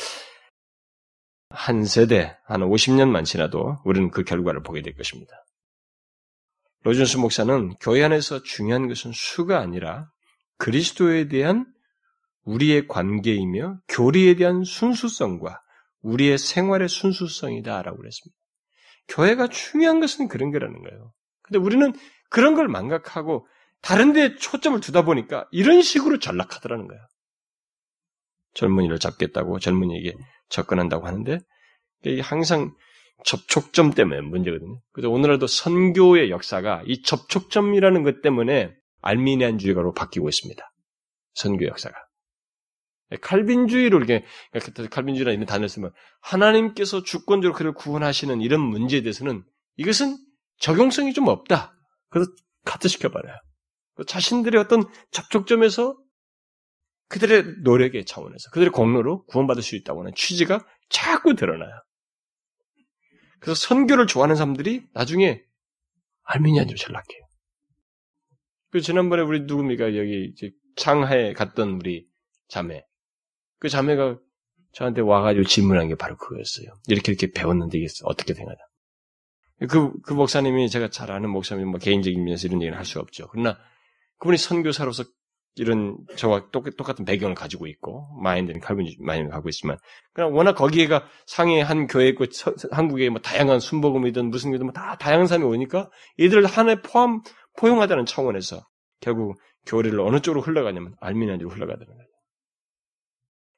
한 1.49 1.85
세대, 1.85 2.35
한 2.45 2.61
50년만 2.61 3.23
지나도 3.23 3.77
우리는 3.85 4.11
그 4.11 4.23
결과를 4.23 4.61
보게 4.61 4.81
될 4.81 4.93
것입니다. 4.95 5.33
로준스 6.81 7.17
목사는 7.17 7.75
교회 7.79 8.03
안에서 8.03 8.43
중요한 8.43 8.89
것은 8.89 9.11
수가 9.13 9.59
아니라 9.59 10.09
그리스도에 10.57 11.29
대한 11.29 11.65
우리의 12.43 12.87
관계이며 12.87 13.79
교리에 13.87 14.35
대한 14.35 14.63
순수성과 14.65 15.61
우리의 16.01 16.37
생활의 16.37 16.89
순수성이다라고 16.89 17.97
그랬습니다. 17.97 18.37
교회가 19.07 19.47
중요한 19.47 20.01
것은 20.01 20.27
그런 20.27 20.51
거라는 20.51 20.81
거예요. 20.81 21.13
근데 21.45 21.59
우리는 21.59 21.93
그런 22.29 22.55
걸 22.55 22.67
망각하고 22.67 23.47
다른 23.81 24.13
데 24.13 24.35
초점을 24.35 24.79
두다 24.81 25.03
보니까 25.03 25.47
이런 25.51 25.81
식으로 25.81 26.19
전락하더라는 26.19 26.87
거예요. 26.87 27.01
젊은이를 28.55 28.99
잡겠다고 28.99 29.59
젊은이에게 29.59 30.15
접근한다고 30.49 31.05
하는데 31.05 31.39
이게 32.03 32.21
항상 32.21 32.73
접촉점 33.23 33.91
때문에 33.91 34.21
문제거든요. 34.21 34.79
그래서 34.91 35.09
오늘날도 35.09 35.47
선교의 35.47 36.29
역사가 36.31 36.83
이 36.85 37.01
접촉점이라는 37.01 38.03
것 38.03 38.21
때문에 38.21 38.73
알미니안주의가로 39.01 39.93
바뀌고 39.93 40.29
있습니다. 40.29 40.63
선교 41.33 41.65
역사가. 41.65 41.95
칼빈주의로 43.21 43.97
이렇게 43.97 44.25
칼빈주의라 44.89 45.31
이런 45.31 45.45
단어를 45.45 45.69
쓰면 45.69 45.91
하나님께서 46.21 47.03
주권적으로 47.03 47.55
그를 47.55 47.73
구원하시는 47.73 48.41
이런 48.41 48.61
문제에 48.61 49.01
대해서는 49.01 49.43
이것은 49.77 50.17
적용성이 50.59 51.13
좀 51.13 51.27
없다. 51.27 51.75
그래서 52.09 52.31
카트시켜 52.65 53.09
버려요. 53.09 53.35
자신들의 54.07 54.59
어떤 54.59 54.83
접촉점에서 55.11 55.97
그들의 57.07 57.61
노력의 57.63 58.05
차원에서 58.05 58.49
그들의 58.51 58.71
공로로 58.71 59.25
구원받을 59.25 59.61
수 59.61 59.75
있다고 59.75 60.01
하는 60.01 60.13
취지가 60.15 60.65
자꾸 60.89 61.35
드러나요. 61.35 61.71
그래서 63.39 63.55
선교를 63.67 64.07
좋아하는 64.07 64.35
사람들이 64.35 64.87
나중에 64.93 65.41
알미니안으로 66.23 66.75
전락해요. 66.75 67.21
그 68.71 68.81
지난번에 68.81 69.21
우리 69.21 69.41
누굽니까 69.41 69.95
여기 69.95 70.31
이제 70.33 70.51
상하에 70.77 71.33
갔던 71.33 71.69
우리 71.69 72.07
자매 72.47 72.83
그 73.59 73.69
자매가 73.69 74.19
저한테 74.73 75.01
와가지고 75.01 75.45
질문한 75.45 75.87
게 75.87 75.95
바로 75.95 76.17
그거였어요. 76.17 76.67
이렇게 76.87 77.11
이렇게 77.11 77.31
배웠는데 77.31 77.77
이게 77.77 77.87
어떻게 78.03 78.33
생각하냐. 78.33 78.59
그, 79.59 79.91
그 80.01 80.13
목사님이 80.13 80.69
제가 80.69 80.89
잘 80.89 81.11
아는 81.11 81.29
목사님, 81.29 81.67
뭐 81.69 81.79
개인적인 81.79 82.23
면에서 82.23 82.47
이런 82.47 82.61
얘기는 82.61 82.77
할 82.77 82.85
수 82.85 82.99
없죠. 82.99 83.27
그러나 83.31 83.57
그분이 84.19 84.37
선교사로서 84.37 85.05
이런 85.57 85.97
저와 86.17 86.49
똑같은 86.51 87.05
배경을 87.05 87.33
가지고 87.33 87.65
있고 87.67 88.09
마인드는 88.21 88.59
칼빈 88.59 88.93
마인드를 88.99 89.31
갖고 89.31 89.47
있지만 89.49 89.77
그냥 90.13 90.35
워낙 90.35 90.53
거기에가 90.53 91.07
상해 91.27 91.61
한 91.61 91.87
교회 91.87 92.09
있고 92.09 92.25
한국에 92.71 93.09
뭐 93.09 93.21
다양한 93.21 93.61
순복음이든 93.61 94.29
무슨 94.29 94.53
이든 94.53 94.65
뭐다 94.65 94.97
다양한 94.97 95.27
사람이 95.27 95.45
오니까 95.45 95.89
이들을 96.17 96.45
한해 96.45 96.81
포함 96.81 97.21
포용하다는 97.57 98.05
차원에서 98.05 98.65
결국 98.99 99.39
교회를 99.65 99.99
어느 100.01 100.19
쪽으로 100.19 100.41
흘러가냐면 100.41 100.95
알미니안으로 100.99 101.49
흘러가다는 101.49 101.87
거예요. 101.87 102.09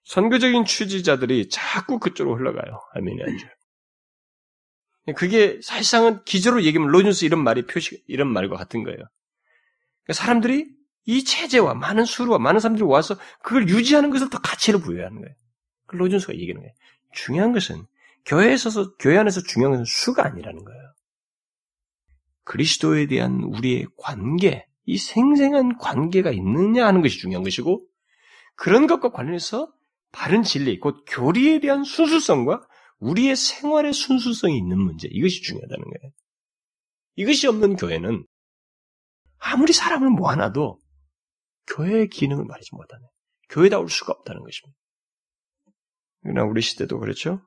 선교적인 0.03 0.65
취지자들이 0.65 1.49
자꾸 1.49 1.99
그쪽으로 1.99 2.37
흘러가요. 2.37 2.79
알미니안주. 2.93 3.45
그게 5.15 5.59
사실상은 5.63 6.23
기저로 6.25 6.63
얘기하면 6.63 6.91
로준스 6.91 7.25
이런 7.25 7.43
말이 7.43 7.65
표시 7.65 8.03
이런 8.07 8.27
말과 8.27 8.57
같은 8.57 8.83
거예요. 8.83 8.97
그러니까 8.97 10.13
사람들이 10.13 10.67
이 11.05 11.23
체제와 11.23 11.73
많은 11.73 12.03
수루와 12.05 12.39
많은 12.39 12.59
사람들이 12.59 12.85
와서 12.85 13.15
그걸 13.41 13.69
유지하는 13.69 14.09
것을 14.09 14.29
더 14.29 14.39
가치를 14.39 14.81
부여하는 14.81 15.21
거예요. 15.21 15.35
그 15.85 15.95
로준스가 15.95 16.33
얘기하는 16.33 16.61
거예요. 16.61 16.73
중요한 17.13 17.53
것은 17.53 17.85
교회에 18.25 18.53
있어서 18.53 18.95
교회 18.97 19.17
안에서 19.17 19.41
중요한 19.41 19.71
것은 19.71 19.85
수가 19.85 20.25
아니라는 20.25 20.65
거예요. 20.65 20.93
그리스도에 22.43 23.07
대한 23.07 23.43
우리의 23.43 23.87
관계, 23.97 24.67
이 24.85 24.97
생생한 24.97 25.77
관계가 25.77 26.31
있느냐 26.31 26.85
하는 26.85 27.01
것이 27.01 27.19
중요한 27.19 27.43
것이고 27.43 27.85
그런 28.55 28.87
것과 28.87 29.11
관련해서 29.11 29.71
바른 30.11 30.43
진리, 30.43 30.79
곧 30.79 31.05
교리에 31.07 31.59
대한 31.59 31.83
순수성과 31.83 32.67
우리의 32.99 33.35
생활의 33.35 33.93
순수성이 33.93 34.57
있는 34.57 34.79
문제, 34.79 35.07
이것이 35.11 35.41
중요하다는 35.41 35.83
거예요. 35.83 36.13
이것이 37.15 37.47
없는 37.47 37.75
교회는 37.75 38.25
아무리 39.39 39.73
사람을 39.73 40.09
모아놔도 40.09 40.79
교회의 41.67 42.09
기능을 42.09 42.45
말하지 42.45 42.69
못하네. 42.73 43.03
교회다울 43.49 43.89
수가 43.89 44.13
없다는 44.13 44.41
것입니다. 44.41 44.77
그러나 46.21 46.43
우리 46.43 46.61
시대도 46.61 46.99
그렇죠? 46.99 47.41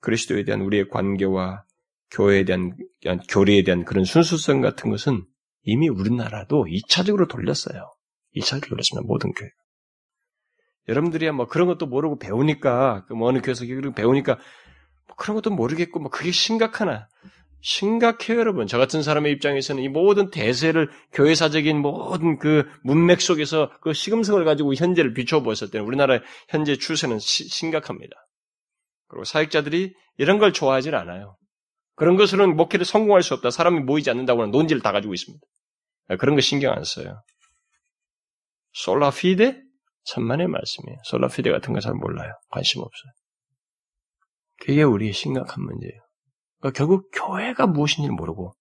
그리스도에 0.00 0.44
대한 0.44 0.62
우리의 0.62 0.88
관계와 0.88 1.64
교회에 2.10 2.44
대한, 2.44 2.76
교리에 3.28 3.62
대한 3.62 3.84
그런 3.84 4.04
순수성 4.04 4.60
같은 4.60 4.90
것은 4.90 5.24
이미 5.62 5.88
우리나라도 5.88 6.64
2차적으로 6.64 7.28
돌렸어요. 7.28 7.90
2차적으로 8.36 8.70
돌렸습니다. 8.70 9.06
모든 9.06 9.32
교회. 9.32 9.48
여러분들이야 10.88 11.32
뭐 11.32 11.46
그런 11.46 11.68
것도 11.68 11.86
모르고 11.86 12.18
배우니까, 12.18 13.04
그뭐 13.06 13.28
어느 13.28 13.40
교회에서 13.40 13.64
배우니까 13.94 14.34
뭐 14.34 14.42
그런 15.16 15.34
것도 15.36 15.50
모르겠고, 15.50 16.00
뭐 16.00 16.10
그게 16.10 16.30
심각하나. 16.32 17.08
심각해요, 17.60 18.38
여러분. 18.40 18.66
저 18.66 18.76
같은 18.76 19.02
사람의 19.02 19.32
입장에서는 19.32 19.82
이 19.82 19.88
모든 19.88 20.30
대세를 20.30 20.90
교회사적인 21.12 21.80
모든 21.80 22.38
그 22.38 22.68
문맥 22.82 23.20
속에서 23.20 23.70
그 23.80 23.92
시금석을 23.92 24.44
가지고 24.44 24.74
현재를 24.74 25.14
비춰보았을 25.14 25.70
때는 25.70 25.86
우리나라의 25.86 26.22
현재 26.48 26.76
추세는 26.76 27.20
시, 27.20 27.48
심각합니다. 27.48 28.16
그리고 29.06 29.24
사역자들이 29.24 29.94
이런 30.18 30.38
걸 30.38 30.52
좋아하질 30.52 30.96
않아요. 30.96 31.36
그런 31.94 32.16
것으로는 32.16 32.56
목회를 32.56 32.84
성공할 32.84 33.22
수 33.22 33.34
없다. 33.34 33.50
사람이 33.50 33.80
모이지 33.80 34.10
않는다고 34.10 34.40
하는 34.42 34.50
논지를 34.50 34.82
다 34.82 34.90
가지고 34.90 35.14
있습니다. 35.14 35.44
그런 36.18 36.34
거 36.34 36.40
신경 36.40 36.72
안 36.72 36.82
써요. 36.82 37.22
솔라피데? 38.72 39.60
천만의 40.04 40.48
말씀이에요. 40.48 40.98
솔라피데 41.04 41.52
같은 41.52 41.72
거 41.74 41.80
잘 41.80 41.92
몰라요. 41.94 42.32
관심 42.48 42.80
없어요. 42.80 43.12
그게 44.64 44.84
우리의 44.84 45.12
심각한 45.12 45.64
문제예요. 45.64 46.00
그러니까 46.60 46.78
결국 46.78 47.10
교회가 47.12 47.66
무엇인지 47.66 48.08
모르고 48.10 48.54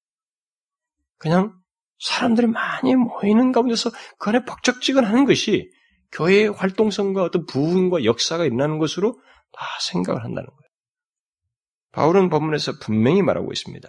그냥 1.20 1.54
사람들이 2.00 2.48
많이 2.48 2.96
모이는 2.96 3.52
가운데서 3.52 3.92
그 4.18 4.30
안에 4.32 4.44
벅적지근하는 4.46 5.26
것이 5.26 5.70
교회의 6.12 6.50
활동성과 6.50 7.22
어떤 7.22 7.46
부흥과 7.46 8.04
역사가 8.04 8.46
일어나는 8.46 8.80
것으로 8.80 9.22
다 9.52 9.66
생각을 9.82 10.24
한다는 10.24 10.50
거예요. 10.50 10.70
바울은 11.92 12.30
본문에서 12.30 12.80
분명히 12.82 13.22
말하고 13.22 13.52
있습니다. 13.52 13.88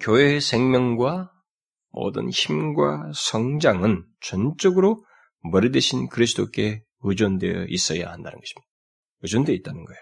교회의 0.00 0.40
생명과 0.40 1.30
모든 1.90 2.28
힘과 2.28 3.12
성장은 3.14 4.04
전적으로 4.20 5.04
머리 5.52 5.70
대신 5.70 6.08
그리스도께 6.08 6.82
의존되어 7.02 7.66
있어야 7.68 8.10
한다는 8.10 8.40
것입니다. 8.40 8.68
의존되어 9.22 9.54
있다는 9.54 9.84
거예요. 9.84 10.00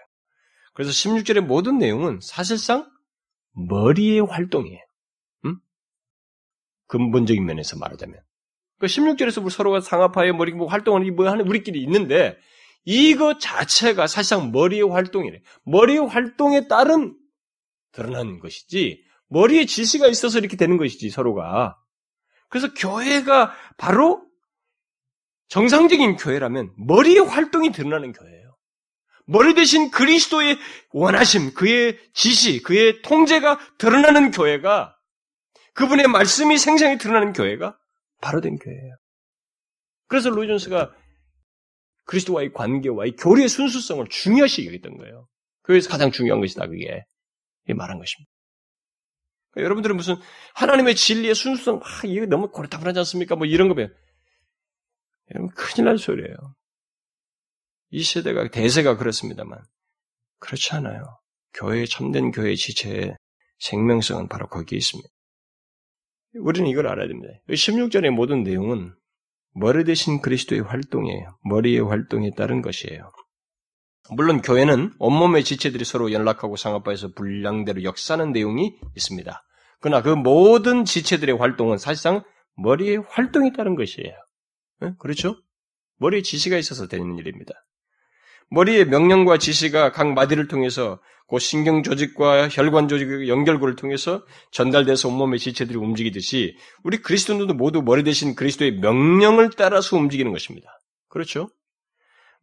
그래서 0.73 0.91
16절의 0.91 1.41
모든 1.41 1.77
내용은 1.77 2.19
사실상 2.21 2.89
머리의 3.53 4.21
활동이에요. 4.21 4.81
음? 5.45 5.57
근본적인 6.87 7.45
면에서 7.45 7.77
말하자면. 7.77 8.19
그 8.79 8.87
16절에서 8.87 9.49
서로가 9.49 9.81
상하파의 9.81 10.33
머리 10.33 10.51
뭐 10.51 10.67
활동을 10.67 11.09
뭐 11.11 11.29
하는 11.29 11.47
우리끼리 11.47 11.81
있는데 11.83 12.37
이거 12.85 13.37
자체가 13.37 14.07
사실상 14.07 14.51
머리의 14.51 14.89
활동이래. 14.89 15.41
머리의 15.63 16.07
활동에 16.07 16.67
따른 16.67 17.15
드러난 17.91 18.39
것이지 18.39 19.03
머리에 19.29 19.65
지시가 19.65 20.07
있어서 20.07 20.39
이렇게 20.39 20.57
되는 20.57 20.77
것이지 20.77 21.09
서로가. 21.09 21.79
그래서 22.49 22.73
교회가 22.73 23.53
바로 23.77 24.25
정상적인 25.47 26.17
교회라면 26.17 26.73
머리의 26.77 27.19
활동이 27.19 27.71
드러나는 27.71 28.11
교회예요. 28.11 28.42
머리 29.25 29.53
대신 29.53 29.89
그리스도의 29.89 30.57
원하심, 30.91 31.53
그의 31.53 31.97
지시, 32.13 32.61
그의 32.61 33.01
통제가 33.01 33.59
드러나는 33.77 34.31
교회가 34.31 34.95
그분의 35.73 36.07
말씀이 36.07 36.57
생생히 36.57 36.97
드러나는 36.97 37.33
교회가 37.33 37.77
바로 38.21 38.41
된 38.41 38.57
교회예요. 38.57 38.95
그래서 40.07 40.29
로이존스가 40.29 40.93
그리스도와의 42.05 42.53
관계와 42.53 43.05
이 43.05 43.11
교리의 43.15 43.47
순수성을 43.47 44.05
중요시 44.09 44.67
여겼던 44.67 44.97
거예요. 44.97 45.27
교회에서 45.65 45.89
가장 45.89 46.11
중요한 46.11 46.41
것이다, 46.41 46.67
그게. 46.67 47.05
말한 47.65 47.97
것입니다. 47.97 48.29
그러니까 49.51 49.65
여러분들은 49.65 49.95
무슨 49.95 50.15
하나님의 50.55 50.95
진리의 50.95 51.33
순수성, 51.33 51.79
아, 51.81 52.01
이거 52.05 52.25
너무 52.25 52.51
고리타분하지 52.51 52.99
않습니까? 52.99 53.35
뭐 53.35 53.45
이런 53.45 53.69
거 53.69 53.75
배워. 53.75 53.89
여러분, 55.31 55.49
큰일 55.55 55.85
날 55.85 55.97
소리예요. 55.97 56.35
이 57.93 58.03
세대가 58.03 58.49
대세가 58.49 58.97
그렇습니다만 58.97 59.59
그렇지 60.39 60.73
않아요. 60.73 61.03
교회 61.53 61.85
참된 61.85 62.31
교회의 62.31 62.57
지체의 62.57 63.15
생명성은 63.59 64.29
바로 64.29 64.47
거기에 64.47 64.77
있습니다. 64.77 65.07
우리는 66.39 66.67
이걸 66.71 66.87
알아야 66.87 67.07
됩니다. 67.07 67.31
16절의 67.49 68.09
모든 68.09 68.41
내용은 68.41 68.95
머리 69.53 69.83
대신 69.83 70.21
그리스도의 70.21 70.61
활동이에요. 70.61 71.37
머리의 71.43 71.81
활동에 71.81 72.31
따른 72.35 72.63
것이에요. 72.63 73.11
물론 74.09 74.41
교회는 74.41 74.93
온몸의 74.97 75.43
지체들이 75.43 75.85
서로 75.85 76.11
연락하고 76.11 76.55
상합하여서 76.55 77.09
분량대로 77.13 77.83
역사하는 77.83 78.31
내용이 78.31 78.75
있습니다. 78.95 79.43
그러나 79.81 80.01
그 80.01 80.09
모든 80.09 80.83
지체들의 80.83 81.37
활동은 81.37 81.77
사실상 81.77 82.23
머리의 82.55 83.03
활동에 83.07 83.51
따른 83.51 83.75
것이에요. 83.75 84.15
네? 84.81 84.93
그렇죠? 84.97 85.35
머리에 85.97 86.23
지시가 86.23 86.57
있어서 86.57 86.87
되는 86.87 87.19
일입니다. 87.19 87.53
머리의 88.49 88.85
명령과 88.85 89.37
지시가 89.37 89.91
각 89.91 90.13
마디를 90.13 90.47
통해서 90.47 90.99
그 91.27 91.39
신경 91.39 91.81
조직과 91.81 92.49
혈관 92.49 92.87
조직의 92.87 93.29
연결고를 93.29 93.75
통해서 93.75 94.23
전달돼서 94.51 95.09
온몸의 95.09 95.39
지체들이 95.39 95.77
움직이듯이 95.77 96.55
우리 96.83 96.97
그리스도인들도 96.97 97.53
모두 97.55 97.81
머리 97.81 98.03
대신 98.03 98.35
그리스도의 98.35 98.79
명령을 98.79 99.49
따라서 99.57 99.97
움직이는 99.97 100.31
것입니다. 100.31 100.69
그렇죠? 101.09 101.49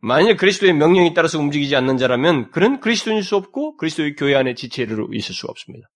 만일 0.02 0.36
그리스도의 0.36 0.72
명령에 0.72 1.12
따라서 1.14 1.38
움직이지 1.38 1.76
않는 1.76 1.98
자라면 1.98 2.50
그는 2.50 2.80
그리스도인일 2.80 3.22
수 3.22 3.36
없고 3.36 3.76
그리스도의 3.76 4.16
교회 4.16 4.34
안에 4.34 4.54
지체로 4.54 5.08
있을 5.12 5.34
수가 5.34 5.50
없습니다. 5.50 5.88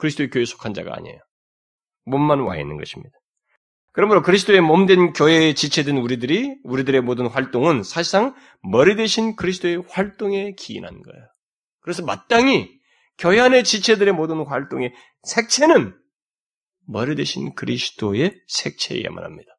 그리스도의 0.00 0.30
교회에 0.30 0.46
속한 0.46 0.72
자가 0.72 0.96
아니에요. 0.96 1.18
몸만 2.06 2.40
와 2.40 2.56
있는 2.56 2.78
것입니다. 2.78 3.14
그러므로 3.92 4.22
그리스도의 4.22 4.60
몸 4.60 4.86
된 4.86 5.12
교회에 5.12 5.54
지체된 5.54 5.98
우리들이 5.98 6.56
우리들의 6.64 7.02
모든 7.02 7.26
활동은 7.26 7.82
사실상 7.82 8.34
머리 8.62 8.96
대신 8.96 9.36
그리스도의 9.36 9.84
활동에 9.88 10.52
기인한 10.52 11.02
거예요. 11.02 11.26
그래서 11.80 12.02
마땅히 12.04 12.70
교회 13.18 13.38
안의 13.40 13.64
지체들의 13.64 14.14
모든 14.14 14.44
활동의 14.44 14.94
색채는 15.24 15.94
머리 16.86 17.14
대신 17.14 17.54
그리스도의 17.54 18.40
색채여야만 18.48 19.24
합니다. 19.24 19.50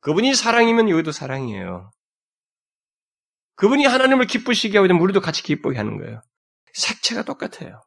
그분이 0.00 0.34
사랑이면 0.34 0.90
여기도 0.90 1.12
사랑이에요. 1.12 1.90
그분이 3.56 3.86
하나님을 3.86 4.26
기쁘시게 4.26 4.78
하고 4.78 4.92
우리도 5.02 5.20
같이 5.20 5.42
기쁘게 5.42 5.76
하는 5.76 5.98
거예요. 5.98 6.20
색채가 6.72 7.22
똑같아요. 7.22 7.82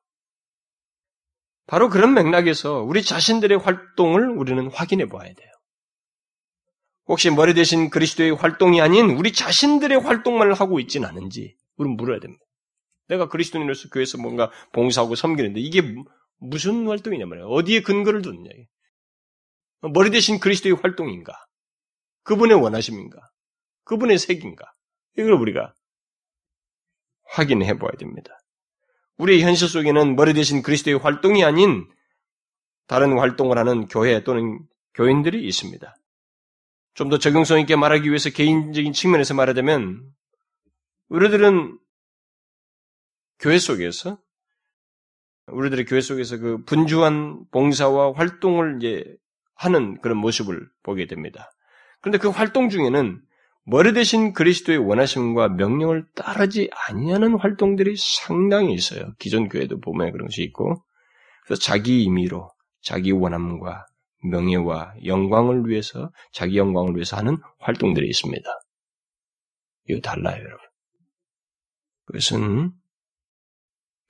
바로 1.68 1.89
그런 1.89 2.13
맥락에서 2.13 2.82
우리 2.82 3.03
자신들의 3.03 3.57
활동을 3.59 4.30
우리는 4.30 4.72
확인해 4.72 5.09
봐야 5.09 5.34
돼요. 5.34 5.56
혹시 7.07 7.29
머리 7.29 7.53
대신 7.53 7.89
그리스도의 7.89 8.35
활동이 8.35 8.81
아닌 8.81 9.09
우리 9.11 9.31
자신들의 9.31 9.99
활동만을 10.01 10.53
하고 10.53 10.79
있지는 10.79 11.07
않은지 11.07 11.55
우리는 11.77 11.95
물어야 11.95 12.19
됩니다. 12.19 12.43
내가 13.07 13.29
그리스도인으로서 13.29 13.89
교회에서 13.89 14.17
뭔가 14.17 14.51
봉사하고 14.73 15.15
섬기는데 15.15 15.59
이게 15.61 15.81
무슨 16.39 16.87
활동이냐 16.87 17.25
말이에요. 17.25 17.47
어디에 17.47 17.81
근거를 17.81 18.21
두느냐. 18.21 18.49
머리 19.93 20.11
대신 20.11 20.39
그리스도의 20.39 20.75
활동인가? 20.75 21.33
그분의 22.23 22.61
원하심인가? 22.61 23.17
그분의 23.85 24.17
색인가? 24.17 24.65
이걸 25.17 25.33
우리가 25.33 25.73
확인해 27.29 27.77
봐야 27.77 27.91
됩니다. 27.97 28.37
우리의 29.17 29.41
현실 29.41 29.67
속에는 29.67 30.15
머리 30.15 30.33
대신 30.33 30.61
그리스도의 30.61 30.97
활동이 30.97 31.43
아닌 31.43 31.87
다른 32.87 33.17
활동을 33.17 33.57
하는 33.57 33.87
교회 33.87 34.23
또는 34.23 34.59
교인들이 34.93 35.45
있습니다. 35.47 35.95
좀 36.97 37.09
더 37.09 37.19
적용성 37.19 37.59
있게 37.61 37.75
말하기 37.75 38.07
위해서 38.09 38.31
개인적인 38.31 38.91
측면에서 38.91 39.35
말하자면 39.35 40.01
우리들은 41.09 41.77
교회 43.39 43.59
속에서 43.59 44.17
우리들의 45.45 45.85
교회 45.85 46.01
속에서 46.01 46.37
그 46.37 46.63
분주한 46.65 47.45
봉사와 47.51 48.13
활동을 48.15 48.77
이제 48.77 49.05
하는 49.53 50.01
그런 50.01 50.17
모습을 50.17 50.67
보게 50.81 51.05
됩니다. 51.05 51.51
그런데 52.01 52.17
그 52.17 52.29
활동 52.29 52.69
중에는 52.69 53.21
머리 53.63 53.93
대신 53.93 54.33
그리스도의 54.33 54.79
원하심과 54.79 55.49
명령을 55.49 56.05
따르지 56.15 56.69
아니하는 56.87 57.35
활동들이 57.35 57.95
상당히 57.97 58.73
있어요. 58.73 59.13
기존 59.19 59.49
교회도 59.49 59.81
보면 59.81 60.11
그런 60.13 60.27
것이 60.27 60.41
있고, 60.43 60.83
그래서 61.45 61.61
자기 61.61 62.03
임의로 62.03 62.49
자기 62.81 63.11
원함과 63.11 63.85
명예와 64.24 64.95
영광을 65.05 65.68
위해서 65.68 66.11
자기 66.32 66.57
영광을 66.57 66.95
위해서 66.95 67.18
하는 67.18 67.38
활동들이 67.59 68.07
있습니다. 68.07 68.49
이거 69.89 70.01
달라요, 70.01 70.43
여러분. 70.43 70.65
그것은 72.05 72.72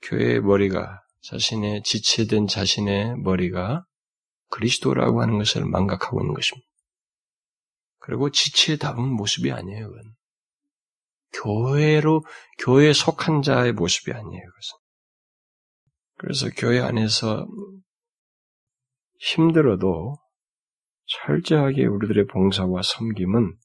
교회의 0.02 0.40
머리가 0.40 1.02
자신의 1.22 1.82
지체된 1.82 2.46
자신의 2.46 3.16
머리가 3.18 3.84
그리스도라고 4.50 5.20
하는 5.20 5.38
것을 5.38 5.64
망각하고 5.64 6.20
있는 6.20 6.34
것입니다. 6.34 6.66
그리고 7.98 8.30
지체다운 8.30 9.08
모습이 9.08 9.52
아니에요, 9.52 9.88
그건. 9.88 10.14
교회로, 11.34 12.24
교회에 12.58 12.92
속한 12.94 13.42
자의 13.42 13.72
모습이 13.72 14.12
아니에요, 14.12 14.42
그것은. 14.42 14.78
그래서 16.16 16.48
교회 16.56 16.80
안에서 16.80 17.46
힘들어도 19.18 20.16
철저하게 21.06 21.86
우리들의 21.86 22.26
봉사와 22.26 22.82
섬김은 22.82 23.56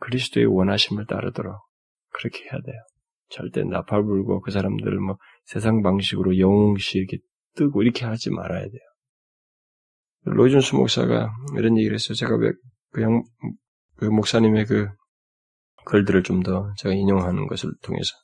그리스도의 0.00 0.46
원하심을 0.46 1.06
따르도록 1.06 1.54
그렇게 2.10 2.44
해야 2.44 2.60
돼요. 2.60 2.76
절대 3.28 3.62
나팔 3.64 4.02
불고 4.04 4.40
그 4.40 4.50
사람들을 4.50 4.98
뭐 5.00 5.18
세상 5.44 5.82
방식으로 5.82 6.38
영웅시 6.38 6.98
이렇게 6.98 7.18
뜨고 7.56 7.82
이렇게 7.82 8.04
하지 8.04 8.30
말아야 8.30 8.62
돼요. 8.62 8.80
로이준수 10.24 10.76
목사가 10.76 11.30
이런 11.56 11.76
얘기를 11.78 11.94
했어요. 11.94 12.14
제가 12.14 12.36
왜 12.36 12.52
그냥 12.90 13.22
그 13.96 14.06
목사님의 14.06 14.66
그 14.66 14.88
글들을 15.86 16.22
좀 16.22 16.42
더 16.42 16.72
제가 16.78 16.94
인용하는 16.94 17.46
것을 17.46 17.72
통해서 17.82 18.14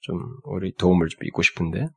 좀 0.00 0.18
우리 0.44 0.74
도움을 0.74 1.08
좀 1.08 1.20
잊고 1.24 1.42
싶은데 1.42 1.88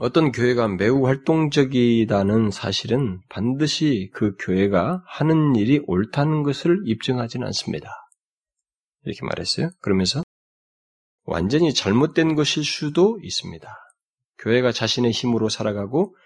어떤 0.00 0.32
교회가 0.32 0.66
매우 0.68 1.06
활동적이다는 1.06 2.50
사실은 2.50 3.20
반드시 3.28 4.10
그 4.12 4.34
교회가 4.40 5.04
하는 5.06 5.54
일이 5.54 5.80
옳다는 5.86 6.42
것을 6.42 6.82
입증하지는 6.84 7.46
않습니다. 7.46 7.88
이렇게 9.04 9.24
말했어요. 9.24 9.70
그러면서 9.80 10.24
완전히 11.22 11.72
잘못된 11.72 12.34
것일 12.34 12.64
수도 12.64 13.18
있습니다. 13.22 13.68
교회가 14.38 14.72
자신의 14.72 15.12
힘으로 15.12 15.48
살아가고 15.48 16.16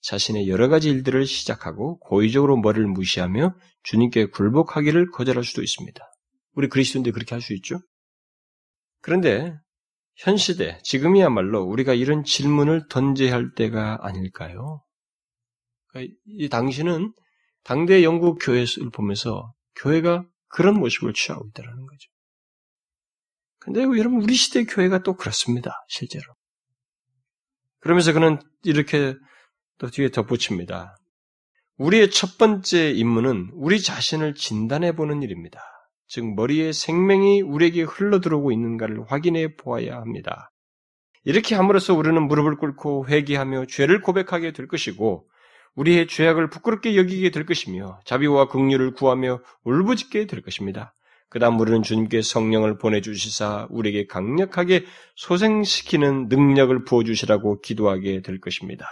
자신의 0.00 0.48
여러 0.48 0.68
가지 0.68 0.88
일들을 0.88 1.26
시작하고 1.26 1.98
고의적으로 1.98 2.56
머리를 2.56 2.86
무시하며 2.86 3.54
주님께 3.82 4.30
굴복하기를 4.30 5.10
거절할 5.10 5.44
수도 5.44 5.62
있습니다. 5.62 6.02
우리 6.54 6.68
그리스도인들 6.68 7.12
그렇게 7.12 7.34
할 7.34 7.42
수 7.42 7.52
있죠? 7.54 7.78
그런데 9.02 9.54
현 10.18 10.36
시대, 10.36 10.78
지금이야말로 10.82 11.62
우리가 11.62 11.94
이런 11.94 12.24
질문을 12.24 12.88
던져야 12.88 13.32
할 13.32 13.54
때가 13.54 13.98
아닐까요? 14.02 14.82
그러니까 15.88 16.14
이 16.26 16.48
당시는 16.48 17.12
당대 17.62 18.02
영국 18.02 18.38
교회를 18.42 18.90
보면서 18.92 19.52
교회가 19.76 20.26
그런 20.48 20.74
모습을 20.74 21.12
취하고 21.12 21.46
있다는 21.48 21.86
거죠. 21.86 22.10
근데 23.60 23.82
여러분, 23.82 24.22
우리 24.22 24.34
시대 24.34 24.64
교회가 24.64 25.04
또 25.04 25.14
그렇습니다, 25.14 25.84
실제로. 25.88 26.24
그러면서 27.78 28.12
그는 28.12 28.40
이렇게 28.64 29.14
또 29.78 29.88
뒤에 29.88 30.10
덧붙입니다. 30.10 30.96
우리의 31.76 32.10
첫 32.10 32.38
번째 32.38 32.90
임무는 32.90 33.50
우리 33.52 33.80
자신을 33.80 34.34
진단해 34.34 34.96
보는 34.96 35.22
일입니다. 35.22 35.60
즉, 36.08 36.34
머리에 36.34 36.72
생명이 36.72 37.42
우리에게 37.42 37.82
흘러들어오고 37.82 38.50
있는가를 38.52 39.04
확인해 39.06 39.54
보아야 39.56 39.96
합니다. 39.96 40.50
이렇게 41.24 41.54
함으로써 41.54 41.94
우리는 41.94 42.20
무릎을 42.26 42.56
꿇고 42.56 43.08
회개하며 43.08 43.66
죄를 43.66 44.00
고백하게 44.00 44.52
될 44.52 44.66
것이고, 44.66 45.28
우리의 45.74 46.08
죄악을 46.08 46.50
부끄럽게 46.50 46.96
여기게 46.96 47.30
될 47.30 47.44
것이며, 47.44 48.00
자비와 48.04 48.48
긍휼을 48.48 48.94
구하며 48.94 49.40
울부짖게 49.64 50.26
될 50.26 50.42
것입니다. 50.42 50.94
그 51.30 51.38
다음 51.38 51.60
우리는 51.60 51.82
주님께 51.82 52.22
성령을 52.22 52.78
보내주시사 52.78 53.68
우리에게 53.70 54.06
강력하게 54.06 54.86
소생시키는 55.14 56.28
능력을 56.28 56.84
부어주시라고 56.84 57.60
기도하게 57.60 58.22
될 58.22 58.40
것입니다. 58.40 58.86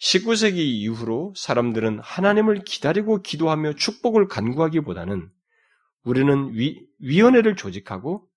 19세기 0.00 0.56
이후로 0.56 1.32
사람들은 1.36 2.00
하나님을 2.00 2.64
기다리고 2.64 3.22
기도하며 3.22 3.74
축복을 3.74 4.26
간구하기보다는 4.26 5.30
우리는 6.04 6.54
위, 6.54 6.86
위원회를 7.00 7.56
조직하고 7.56 8.28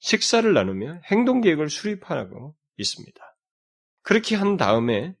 식사를 0.00 0.52
나누며 0.52 1.00
행동 1.10 1.40
계획을 1.40 1.70
수립하고 1.70 2.56
있습니다. 2.76 3.20
그렇게 4.02 4.34
한 4.34 4.56
다음에 4.56 5.14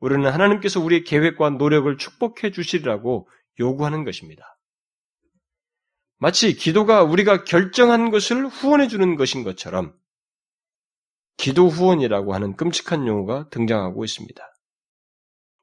우리는 0.00 0.28
하나님께서 0.30 0.80
우리의 0.80 1.04
계획과 1.04 1.50
노력을 1.50 1.96
축복해 1.96 2.50
주시리라고 2.50 3.28
요구하는 3.60 4.04
것입니다. 4.04 4.58
마치 6.18 6.54
기도가 6.54 7.02
우리가 7.02 7.44
결정한 7.44 8.10
것을 8.10 8.46
후원해 8.46 8.88
주는 8.88 9.16
것인 9.16 9.44
것처럼 9.44 9.94
기도 11.36 11.68
후원이라고 11.68 12.34
하는 12.34 12.56
끔찍한 12.56 13.06
용어가 13.06 13.48
등장하고 13.50 14.04
있습니다. 14.04 14.53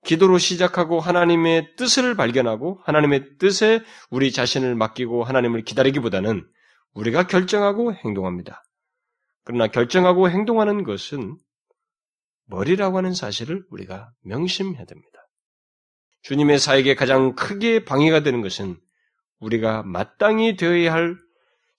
기도로 0.06 0.38
시작하고 0.38 1.00
하나님의 1.00 1.76
뜻을 1.76 2.16
발견하고 2.16 2.82
하나님의 2.84 3.38
뜻에 3.38 3.84
우리 4.10 4.32
자신을 4.32 4.76
맡기고 4.76 5.24
하나님을 5.24 5.64
기다리기보다는 5.64 6.46
우리가 6.94 7.28
결정하고 7.28 7.94
행동합니다. 7.94 8.64
그러나 9.44 9.68
결정하고 9.68 10.30
행동하는 10.30 10.84
것은 10.84 11.38
머리라고 12.46 12.98
하는 12.98 13.14
사실을 13.14 13.64
우리가 13.70 14.12
명심해야 14.24 14.86
됩니다. 14.86 15.28
주님의 16.24 16.60
사역에 16.60 16.96
가장 16.96 17.36
크게 17.36 17.86
방해가 17.86 18.22
되는 18.24 18.42
것은 18.42 18.78
우리가 19.40 19.84
마땅히 19.84 20.56
되어야 20.56 20.94
할 20.94 21.16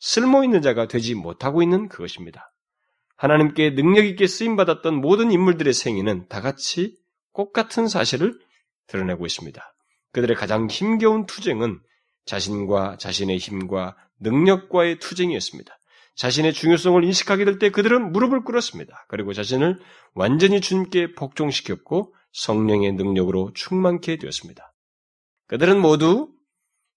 쓸모 0.01 0.43
있는 0.43 0.63
자가 0.63 0.89
되지 0.89 1.15
못하고 1.15 1.63
있는 1.63 1.89
그것입니다. 1.89 2.53
하나님께 3.17 3.75
능력 3.75 4.05
있게 4.05 4.27
쓰임 4.27 4.57
받았던 4.57 4.95
모든 4.95 5.31
인물들의 5.31 5.73
생애는 5.73 6.27
다 6.29 6.41
같이 6.41 6.97
똑같은 7.35 7.89
사실을 7.89 8.39
드러내고 8.87 9.27
있습니다. 9.27 9.75
그들의 10.13 10.37
가장 10.37 10.69
힘겨운 10.69 11.27
투쟁은 11.27 11.81
자신과 12.27 12.99
자신의 12.99 13.39
힘과 13.39 13.97
능력과의 14.21 14.99
투쟁이었습니다. 14.99 15.77
자신의 16.15 16.53
중요성을 16.53 17.03
인식하게 17.05 17.45
될 17.45 17.59
때 17.59 17.71
그들은 17.71 18.13
무릎을 18.13 18.45
꿇었습니다. 18.45 19.07
그리고 19.09 19.33
자신을 19.33 19.81
완전히 20.15 20.61
주님께 20.61 21.15
복종시켰고 21.15 22.15
성령의 22.33 22.93
능력으로 22.93 23.53
충만케 23.55 24.19
되었습니다. 24.19 24.73
그들은 25.47 25.81
모두 25.81 26.31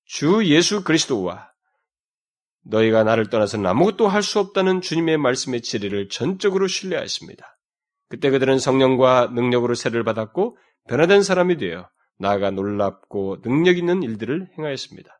주 0.05 0.45
예수 0.45 0.83
그리스도와 0.83 1.49
너희가 2.63 3.03
나를 3.03 3.29
떠나서는 3.29 3.65
아무것도 3.65 4.07
할 4.07 4.21
수 4.21 4.39
없다는 4.39 4.81
주님의 4.81 5.17
말씀의 5.17 5.61
진리를 5.61 6.09
전적으로 6.09 6.67
신뢰하였습니다. 6.67 7.54
그때 8.09 8.29
그들은 8.29 8.59
성령과 8.59 9.31
능력으로 9.33 9.75
세를 9.75 10.03
받았고 10.03 10.57
변화된 10.87 11.23
사람이 11.23 11.57
되어 11.57 11.89
나아가 12.19 12.51
놀랍고 12.51 13.41
능력 13.41 13.77
있는 13.77 14.03
일들을 14.03 14.49
행하였습니다. 14.57 15.19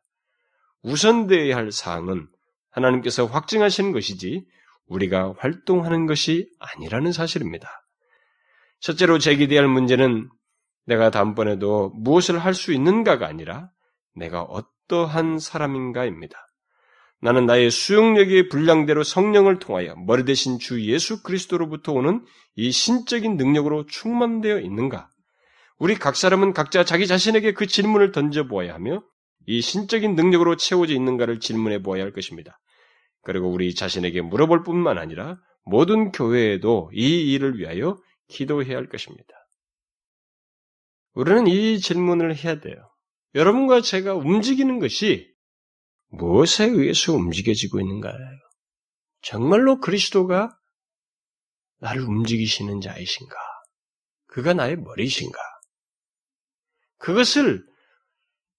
우선되어야 0.82 1.56
할 1.56 1.72
사항은 1.72 2.28
하나님께서 2.70 3.26
확증하시는 3.26 3.92
것이지 3.92 4.46
우리가 4.86 5.34
활동하는 5.38 6.06
것이 6.06 6.48
아니라는 6.58 7.12
사실입니다. 7.12 7.68
첫째로 8.80 9.18
제기되어야 9.18 9.62
할 9.62 9.68
문제는 9.68 10.28
내가 10.84 11.10
다음번에도 11.10 11.90
무엇을 11.96 12.38
할 12.38 12.54
수 12.54 12.72
있는가가 12.72 13.26
아니라 13.26 13.70
내가 14.14 14.42
어떠한 14.42 15.38
사람인가입니다. 15.40 16.38
나는 17.22 17.46
나의 17.46 17.70
수용력의 17.70 18.48
분량대로 18.48 19.02
성령을 19.02 19.58
통하여 19.58 19.94
머리 19.96 20.24
대신 20.24 20.58
주 20.58 20.84
예수 20.84 21.22
그리스도로부터 21.22 21.92
오는 21.92 22.24
이 22.56 22.70
신적인 22.70 23.36
능력으로 23.36 23.86
충만되어 23.86 24.60
있는가? 24.60 25.08
우리 25.78 25.94
각 25.94 26.16
사람은 26.16 26.52
각자 26.52 26.84
자기 26.84 27.06
자신에게 27.06 27.52
그 27.52 27.66
질문을 27.66 28.12
던져보아야 28.12 28.74
하며 28.74 29.02
이 29.46 29.60
신적인 29.60 30.14
능력으로 30.14 30.56
채워져 30.56 30.94
있는가를 30.94 31.40
질문해 31.40 31.82
보아야 31.82 32.02
할 32.02 32.12
것입니다. 32.12 32.58
그리고 33.22 33.50
우리 33.50 33.74
자신에게 33.74 34.22
물어볼 34.22 34.62
뿐만 34.62 34.98
아니라 34.98 35.38
모든 35.64 36.12
교회에도 36.12 36.90
이 36.94 37.32
일을 37.32 37.58
위하여 37.58 37.98
기도해야 38.28 38.76
할 38.76 38.88
것입니다. 38.88 39.26
우리는 41.14 41.46
이 41.46 41.80
질문을 41.80 42.36
해야 42.36 42.60
돼요. 42.60 42.76
여러분과 43.34 43.80
제가 43.80 44.14
움직이는 44.14 44.78
것이 44.78 45.35
무엇에 46.16 46.64
의해서 46.66 47.12
움직여지고 47.12 47.80
있는가요? 47.80 48.14
정말로 49.22 49.80
그리스도가 49.80 50.56
나를 51.78 52.02
움직이시는 52.02 52.80
자이신가? 52.80 53.36
그가 54.26 54.54
나의 54.54 54.76
머리신가? 54.76 55.38
그것을 56.98 57.64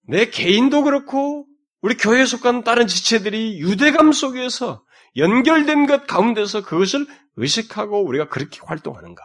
내 0.03 0.29
개인도 0.29 0.83
그렇고 0.83 1.47
우리 1.81 1.95
교회에 1.95 2.25
속한 2.25 2.63
다른 2.63 2.87
지체들이 2.87 3.59
유대감 3.59 4.11
속에서 4.11 4.85
연결된 5.15 5.87
것 5.87 6.05
가운데서 6.07 6.63
그것을 6.63 7.05
의식하고 7.35 8.03
우리가 8.05 8.29
그렇게 8.29 8.59
활동하는가? 8.63 9.23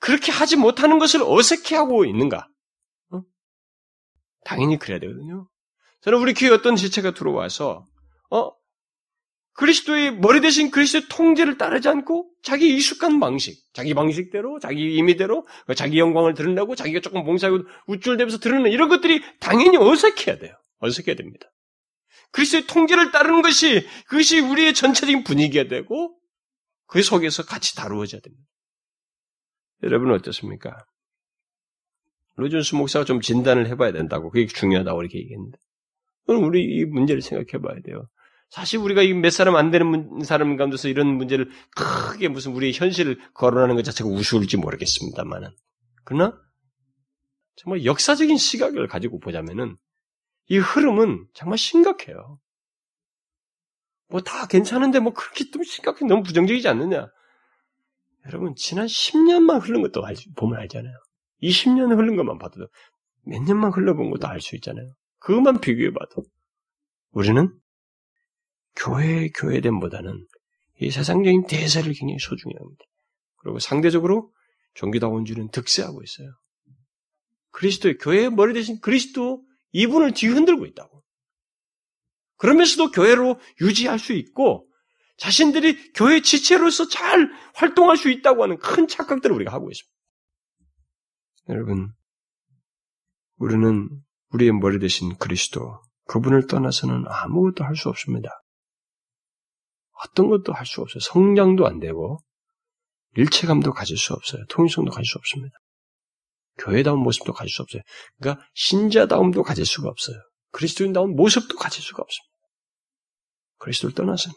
그렇게 0.00 0.32
하지 0.32 0.56
못하는 0.56 0.98
것을 0.98 1.22
어색해하고 1.22 2.04
있는가? 2.06 2.48
어? 3.12 3.22
당연히 4.44 4.78
그래야 4.78 4.98
되거든요. 4.98 5.48
저는 6.02 6.18
우리 6.18 6.34
교회 6.34 6.50
어떤 6.50 6.76
지체가 6.76 7.12
들어와서 7.12 7.84
어 8.30 8.52
그리스도의 9.54 10.16
머리 10.16 10.40
대신 10.40 10.70
그리스도의 10.70 11.04
통제를 11.10 11.58
따르지 11.58 11.88
않고 11.88 12.30
자기 12.42 12.74
익숙한 12.74 13.20
방식, 13.20 13.62
자기 13.74 13.92
방식대로, 13.92 14.58
자기 14.58 14.94
임의대로, 14.94 15.46
자기 15.76 15.98
영광을 15.98 16.34
드러내고 16.34 16.74
자기가 16.74 17.00
조금 17.00 17.24
봉사하고 17.24 17.64
우쭐대면서 17.86 18.38
드러내는 18.38 18.70
이런 18.70 18.88
것들이 18.88 19.20
당연히 19.38 19.76
어색해야 19.76 20.38
돼요. 20.38 20.54
어색해야 20.78 21.16
됩니다. 21.16 21.50
그리스도의 22.32 22.66
통제를 22.66 23.10
따르는 23.10 23.42
것이 23.42 23.86
그것이 24.06 24.40
우리의 24.40 24.72
전체적인 24.72 25.24
분위기가 25.24 25.64
되고 25.68 26.16
그 26.86 27.02
속에서 27.02 27.44
같이 27.44 27.76
다루어져야 27.76 28.20
됩니다. 28.20 28.44
여러분은 29.82 30.14
어떻습니까? 30.14 30.84
로준스 32.36 32.76
목사가 32.76 33.04
좀 33.04 33.20
진단을 33.20 33.68
해봐야 33.68 33.92
된다고 33.92 34.30
그게 34.30 34.46
중요하다고 34.46 35.02
이렇게 35.02 35.18
얘기했는데 35.18 35.58
그럼 36.30 36.44
우리 36.44 36.62
이 36.62 36.84
문제를 36.84 37.22
생각해 37.22 37.60
봐야 37.60 37.80
돼요. 37.82 38.06
사실 38.50 38.78
우리가 38.78 39.02
이 39.02 39.14
몇 39.14 39.30
사람 39.30 39.56
안 39.56 39.72
되는 39.72 40.22
사람 40.22 40.56
가운데서 40.56 40.86
이런 40.88 41.08
문제를 41.16 41.50
크게 41.74 42.28
무슨 42.28 42.52
우리의 42.52 42.72
현실을 42.72 43.18
거론하는 43.34 43.74
것 43.74 43.82
자체가 43.82 44.08
우스울지 44.08 44.56
모르겠습니다만은. 44.58 45.50
그러나 46.04 46.38
정말 47.56 47.84
역사적인 47.84 48.36
시각을 48.36 48.86
가지고 48.86 49.18
보자면은 49.18 49.76
이 50.48 50.58
흐름은 50.58 51.26
정말 51.34 51.58
심각해요. 51.58 52.38
뭐 54.08 54.20
다 54.20 54.46
괜찮은데 54.46 55.00
뭐 55.00 55.12
그렇게 55.12 55.50
좀 55.50 55.64
심각해 55.64 56.06
너무 56.06 56.22
부정적이지 56.22 56.68
않느냐. 56.68 57.08
여러분 58.26 58.54
지난 58.56 58.86
10년만 58.86 59.60
흐른 59.66 59.82
것도 59.82 60.04
알, 60.06 60.14
보면 60.36 60.60
알잖아요. 60.60 60.94
20년 61.42 61.96
흐른 61.96 62.14
것만 62.16 62.38
봐도 62.38 62.68
몇 63.24 63.42
년만 63.42 63.72
흘러본 63.72 64.10
것도 64.10 64.28
알 64.28 64.40
수 64.40 64.54
있잖아요. 64.56 64.86
그것만 65.20 65.60
비교해봐도 65.60 66.24
우리는 67.12 67.54
교회 68.76 69.28
교회됨보다는 69.30 70.26
이 70.80 70.90
세상적인 70.90 71.46
대세를 71.46 71.92
굉장히 71.92 72.18
소중히 72.18 72.54
합니다. 72.58 72.84
그리고 73.36 73.58
상대적으로 73.58 74.32
종교다원주는 74.74 75.50
득세하고 75.50 76.02
있어요. 76.02 76.32
그리스도의 77.50 77.98
교회의 77.98 78.30
머리 78.30 78.54
대신 78.54 78.80
그리스도 78.80 79.44
이분을 79.72 80.12
뒤흔들고 80.12 80.66
있다고. 80.66 81.04
그러면서도 82.36 82.92
교회로 82.92 83.38
유지할 83.60 83.98
수 83.98 84.12
있고 84.14 84.68
자신들이 85.18 85.92
교회 85.92 86.22
지체로서 86.22 86.88
잘 86.88 87.30
활동할 87.54 87.98
수 87.98 88.10
있다고 88.10 88.42
하는 88.42 88.58
큰 88.58 88.88
착각들을 88.88 89.36
우리가 89.36 89.52
하고 89.52 89.70
있습니다. 89.70 89.94
여러분, 91.50 91.92
우리는 93.36 93.90
우리의 94.32 94.52
머리 94.52 94.78
대신 94.78 95.16
그리스도, 95.16 95.80
그분을 96.06 96.46
떠나서는 96.46 97.04
아무것도 97.06 97.64
할 97.64 97.76
수 97.76 97.88
없습니다. 97.88 98.42
어떤 100.04 100.28
것도 100.28 100.52
할 100.52 100.66
수 100.66 100.80
없어요. 100.80 101.00
성장도 101.00 101.66
안 101.66 101.78
되고, 101.78 102.18
일체감도 103.16 103.72
가질 103.72 103.96
수 103.96 104.12
없어요. 104.14 104.44
통일성도 104.48 104.90
가질 104.90 105.04
수 105.04 105.18
없습니다. 105.18 105.56
교회다운 106.58 107.00
모습도 107.00 107.32
가질 107.32 107.50
수 107.50 107.62
없어요. 107.62 107.82
그러니까 108.18 108.44
신자다움도 108.54 109.42
가질 109.42 109.64
수가 109.64 109.88
없어요. 109.88 110.16
그리스도인다운 110.52 111.16
모습도 111.16 111.56
가질 111.56 111.82
수가 111.82 112.02
없습니다. 112.02 112.30
그리스도를 113.58 113.94
떠나서는. 113.94 114.36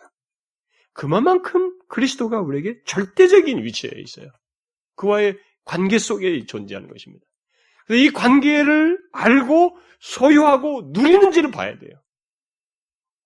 그만큼 0.94 1.78
그리스도가 1.90 2.40
우리에게 2.42 2.82
절대적인 2.86 3.64
위치에 3.64 3.92
있어요. 3.96 4.30
그와의 4.96 5.38
관계 5.66 5.98
속에 6.00 6.46
존재하는 6.46 6.90
것입니다. 6.90 7.26
이 7.90 8.10
관계를 8.10 9.00
알고 9.12 9.78
소유하고 10.00 10.92
누리는지를 10.94 11.52
봐야 11.52 11.78
돼요. 11.78 11.92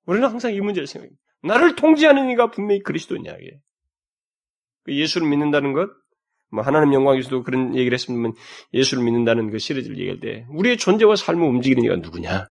우리는 0.05 0.27
항상 0.27 0.53
이 0.53 0.61
문제를 0.61 0.87
생각합니다. 0.87 1.21
나를 1.43 1.75
통제하는 1.75 2.29
이가 2.29 2.51
분명히 2.51 2.81
그리스도냐, 2.81 3.33
이게. 3.33 3.59
그 4.83 4.95
예수를 4.95 5.27
믿는다는 5.27 5.73
것, 5.73 5.89
뭐 6.49 6.63
하나님 6.63 6.93
영광에서도 6.93 7.43
그런 7.43 7.75
얘기를 7.75 7.93
했으면 7.93 8.33
예수를 8.73 9.03
믿는다는 9.03 9.49
그 9.51 9.59
시리즈를 9.59 9.97
얘기할 9.97 10.19
때 10.19 10.45
우리의 10.49 10.77
존재와 10.77 11.15
삶을 11.15 11.45
움직이는 11.45 11.83
이가 11.83 11.97
누구냐? 11.97 12.47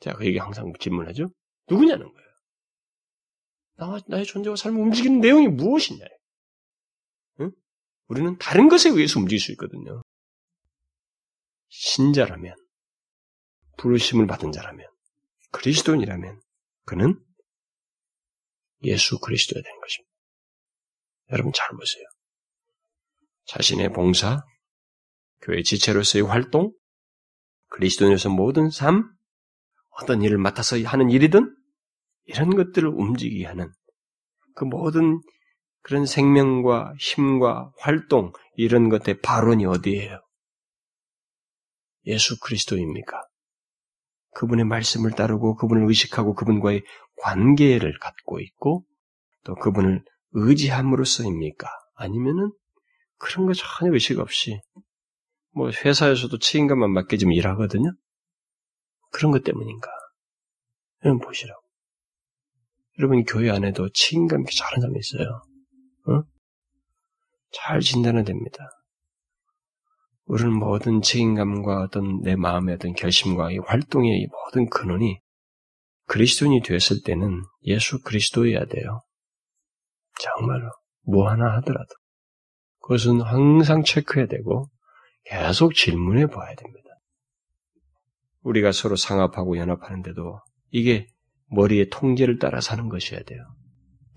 제가 0.00 0.16
그 0.16 0.26
얘기 0.26 0.38
항상 0.38 0.72
질문하죠. 0.78 1.30
누구냐는 1.68 2.12
거예요. 2.12 2.26
나, 3.76 3.98
나의 4.08 4.24
존재와 4.24 4.56
삶을 4.56 4.80
움직이는 4.80 5.20
내용이 5.20 5.48
무엇이냐? 5.48 6.04
응? 7.40 7.50
우리는 8.08 8.38
다른 8.38 8.68
것에 8.68 8.88
의해서 8.88 9.20
움직일 9.20 9.40
수 9.40 9.52
있거든요. 9.52 10.02
신자라면, 11.78 12.54
부르심을 13.76 14.26
받은 14.26 14.50
자라면, 14.50 14.86
그리스도인이라면, 15.52 16.40
그는 16.84 17.22
예수 18.84 19.18
그리스도야 19.18 19.62
되는 19.62 19.80
것입니다. 19.80 20.12
여러분 21.32 21.52
잘 21.52 21.68
보세요. 21.70 22.04
자신의 23.44 23.92
봉사, 23.92 24.42
교회 25.42 25.62
지체로서의 25.62 26.24
활동, 26.24 26.72
그리스도인으로서 27.68 28.30
모든 28.30 28.70
삶, 28.70 29.10
어떤 29.90 30.22
일을 30.22 30.38
맡아서 30.38 30.76
하는 30.82 31.10
일이든 31.10 31.54
이런 32.24 32.56
것들을 32.56 32.88
움직이게 32.88 33.44
하는 33.44 33.70
그 34.54 34.64
모든 34.64 35.20
그런 35.82 36.06
생명과 36.06 36.94
힘과 36.98 37.72
활동 37.78 38.32
이런 38.54 38.88
것의 38.88 39.20
발원이 39.20 39.66
어디에요? 39.66 40.25
예수 42.06 42.38
그리스도입니까? 42.40 43.22
그분의 44.34 44.64
말씀을 44.66 45.12
따르고 45.12 45.56
그분을 45.56 45.88
의식하고 45.88 46.34
그분과의 46.34 46.82
관계를 47.22 47.98
갖고 47.98 48.40
있고 48.40 48.84
또 49.44 49.54
그분을 49.54 50.04
의지함으로써입니까? 50.32 51.68
아니면은 51.94 52.52
그런 53.18 53.46
거 53.46 53.54
전혀 53.54 53.92
의식 53.92 54.18
없이 54.18 54.60
뭐 55.54 55.70
회사에서도 55.70 56.38
책임감만 56.38 56.92
맡겨지면 56.92 57.34
일하거든요. 57.34 57.90
그런 59.10 59.32
것 59.32 59.42
때문인가? 59.42 59.88
여러분 61.04 61.26
보시라고. 61.26 61.60
여러분 62.98 63.24
교회 63.24 63.50
안에도 63.50 63.88
책임감 63.92 64.42
있게 64.42 64.52
잘하는 64.54 64.80
사람이 64.82 64.98
있어요. 64.98 65.42
어? 66.08 66.24
잘 67.52 67.80
진단은 67.80 68.24
됩니다. 68.24 68.68
우리는 70.26 70.52
모든 70.52 71.02
책임감과 71.02 71.82
어떤 71.82 72.20
내 72.22 72.34
마음의 72.36 72.74
어떤 72.74 72.94
결심과 72.94 73.52
이 73.52 73.58
활동의 73.58 74.26
모든 74.30 74.68
근원이 74.68 75.20
그리스도인이 76.06 76.62
되었을 76.62 77.02
때는 77.04 77.42
예수 77.64 78.00
그리스도여야 78.02 78.66
돼요. 78.66 79.02
정말로 80.18 80.70
뭐 81.02 81.28
하나 81.28 81.56
하더라도 81.56 81.94
그것은 82.80 83.20
항상 83.20 83.82
체크해야 83.82 84.26
되고 84.26 84.68
계속 85.24 85.74
질문해 85.74 86.26
봐야 86.26 86.54
됩니다. 86.54 86.88
우리가 88.42 88.72
서로 88.72 88.96
상합하고 88.96 89.58
연합하는데도 89.58 90.40
이게 90.70 91.08
머리의 91.50 91.90
통제를 91.90 92.38
따라 92.38 92.60
사는 92.60 92.88
것이어야 92.88 93.22
돼요. 93.22 93.44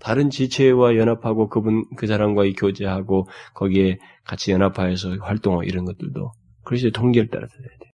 다른 0.00 0.30
지체와 0.30 0.96
연합하고 0.96 1.48
그분 1.48 1.84
그 1.96 2.06
사람과의 2.06 2.54
교제하고 2.54 3.28
거기에 3.54 3.98
같이 4.24 4.50
연합하여서 4.50 5.16
활동하고 5.20 5.62
이런 5.62 5.84
것들도 5.84 6.32
그리스도의 6.64 6.92
통제를 6.92 7.28
따라 7.28 7.46
서야 7.46 7.68
돼요. 7.78 7.90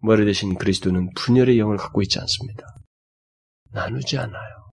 머리 0.00 0.24
대신 0.24 0.54
그리스도는 0.54 1.10
분열의 1.14 1.58
영을 1.58 1.76
갖고 1.76 2.02
있지 2.02 2.18
않습니다. 2.18 2.66
나누지 3.70 4.18
않아요. 4.18 4.70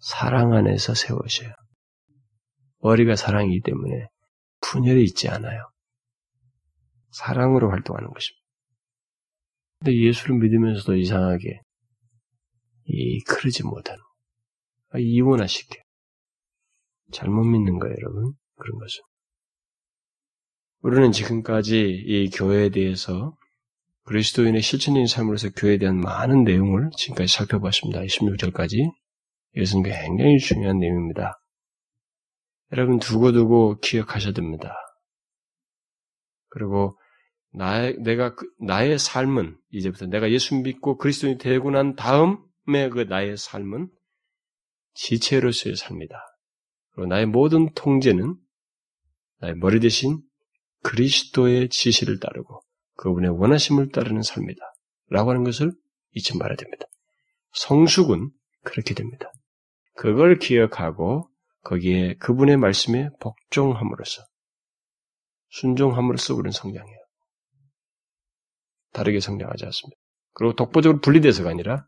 사랑 0.00 0.52
안에서 0.52 0.94
세워져요. 0.94 1.52
머리가 2.80 3.16
사랑이기 3.16 3.62
때문에 3.62 4.08
분열이 4.60 5.02
있지 5.04 5.28
않아요. 5.28 5.70
사랑으로 7.12 7.70
활동하는 7.70 8.08
것입니다. 8.08 8.44
근데 9.78 9.96
예수를 9.96 10.36
믿으면서도 10.38 10.96
이상하게 10.96 11.60
이 12.86 13.20
그러지 13.20 13.62
못하는 13.64 14.03
아, 14.94 14.98
이원화시켜. 15.00 15.80
잘못 17.12 17.44
믿는 17.44 17.80
거예요, 17.80 17.96
여러분. 18.00 18.32
그런 18.56 18.78
것은. 18.78 19.02
우리는 20.82 21.10
지금까지 21.10 21.80
이 21.80 22.30
교회에 22.30 22.68
대해서 22.68 23.36
그리스도인의 24.04 24.62
실천적인 24.62 25.06
삶으로서 25.06 25.50
교회에 25.50 25.78
대한 25.78 25.98
많은 25.98 26.44
내용을 26.44 26.90
지금까지 26.96 27.34
살펴봤습니다. 27.34 28.02
26절까지. 28.02 28.92
이것은 29.56 29.82
굉장히 29.82 30.38
중요한 30.38 30.78
내용입니다. 30.78 31.40
여러분 32.72 32.98
두고두고 33.00 33.78
기억하셔야 33.80 34.32
됩니다. 34.32 34.74
그리고 36.50 36.96
나의, 37.52 37.96
내가, 38.00 38.34
그, 38.34 38.46
나의 38.60 38.98
삶은, 38.98 39.56
이제부터 39.70 40.06
내가 40.06 40.30
예수 40.30 40.54
믿고 40.56 40.98
그리스도인이 40.98 41.38
되고 41.38 41.70
난 41.70 41.96
다음에 41.96 42.88
그 42.90 43.06
나의 43.08 43.36
삶은 43.36 43.88
지체로서의 44.94 45.76
삶이다. 45.76 46.16
그리고 46.92 47.08
나의 47.08 47.26
모든 47.26 47.72
통제는 47.74 48.36
나의 49.40 49.56
머리 49.56 49.80
대신 49.80 50.20
그리스도의 50.82 51.68
지시를 51.68 52.20
따르고 52.20 52.62
그분의 52.96 53.30
원하심을 53.30 53.90
따르는 53.90 54.22
삶이다. 54.22 54.60
라고 55.08 55.30
하는 55.30 55.44
것을 55.44 55.72
잊지 56.12 56.36
말아야 56.38 56.56
됩니다. 56.56 56.86
성숙은 57.52 58.30
그렇게 58.62 58.94
됩니다. 58.94 59.30
그걸 59.94 60.38
기억하고 60.38 61.28
거기에 61.62 62.14
그분의 62.16 62.56
말씀에 62.56 63.08
복종함으로써 63.20 64.22
순종함으로써 65.48 66.34
우리는 66.34 66.50
성장해요. 66.50 66.98
다르게 68.92 69.20
성장하지 69.20 69.64
않습니다. 69.66 70.00
그리고 70.32 70.54
독보적으로 70.54 71.00
분리돼서가 71.00 71.50
아니라 71.50 71.86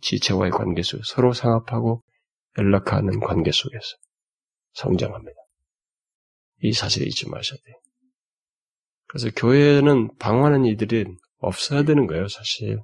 지체와의 0.00 0.50
관계 0.50 0.82
속에 0.82 1.02
서로 1.04 1.32
상합하고 1.32 2.02
연락하는 2.58 3.20
관계 3.20 3.50
속에서 3.50 3.96
성장합니다. 4.74 5.38
이 6.62 6.72
사실을 6.72 7.06
잊지 7.08 7.28
마셔야 7.28 7.58
돼요. 7.64 7.76
그래서 9.06 9.30
교회는 9.36 10.16
방황하는 10.18 10.64
이들이 10.64 11.04
없어야 11.38 11.82
되는 11.82 12.06
거예요, 12.06 12.26
사실. 12.28 12.80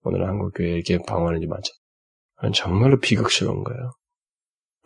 오늘 0.00 0.26
한국 0.28 0.52
교회에 0.54 0.74
이렇게 0.74 0.98
방황하는 0.98 1.42
이 1.42 1.46
많죠. 1.46 1.72
정말로 2.54 2.98
비극스러운 2.98 3.62
거예요. 3.64 3.92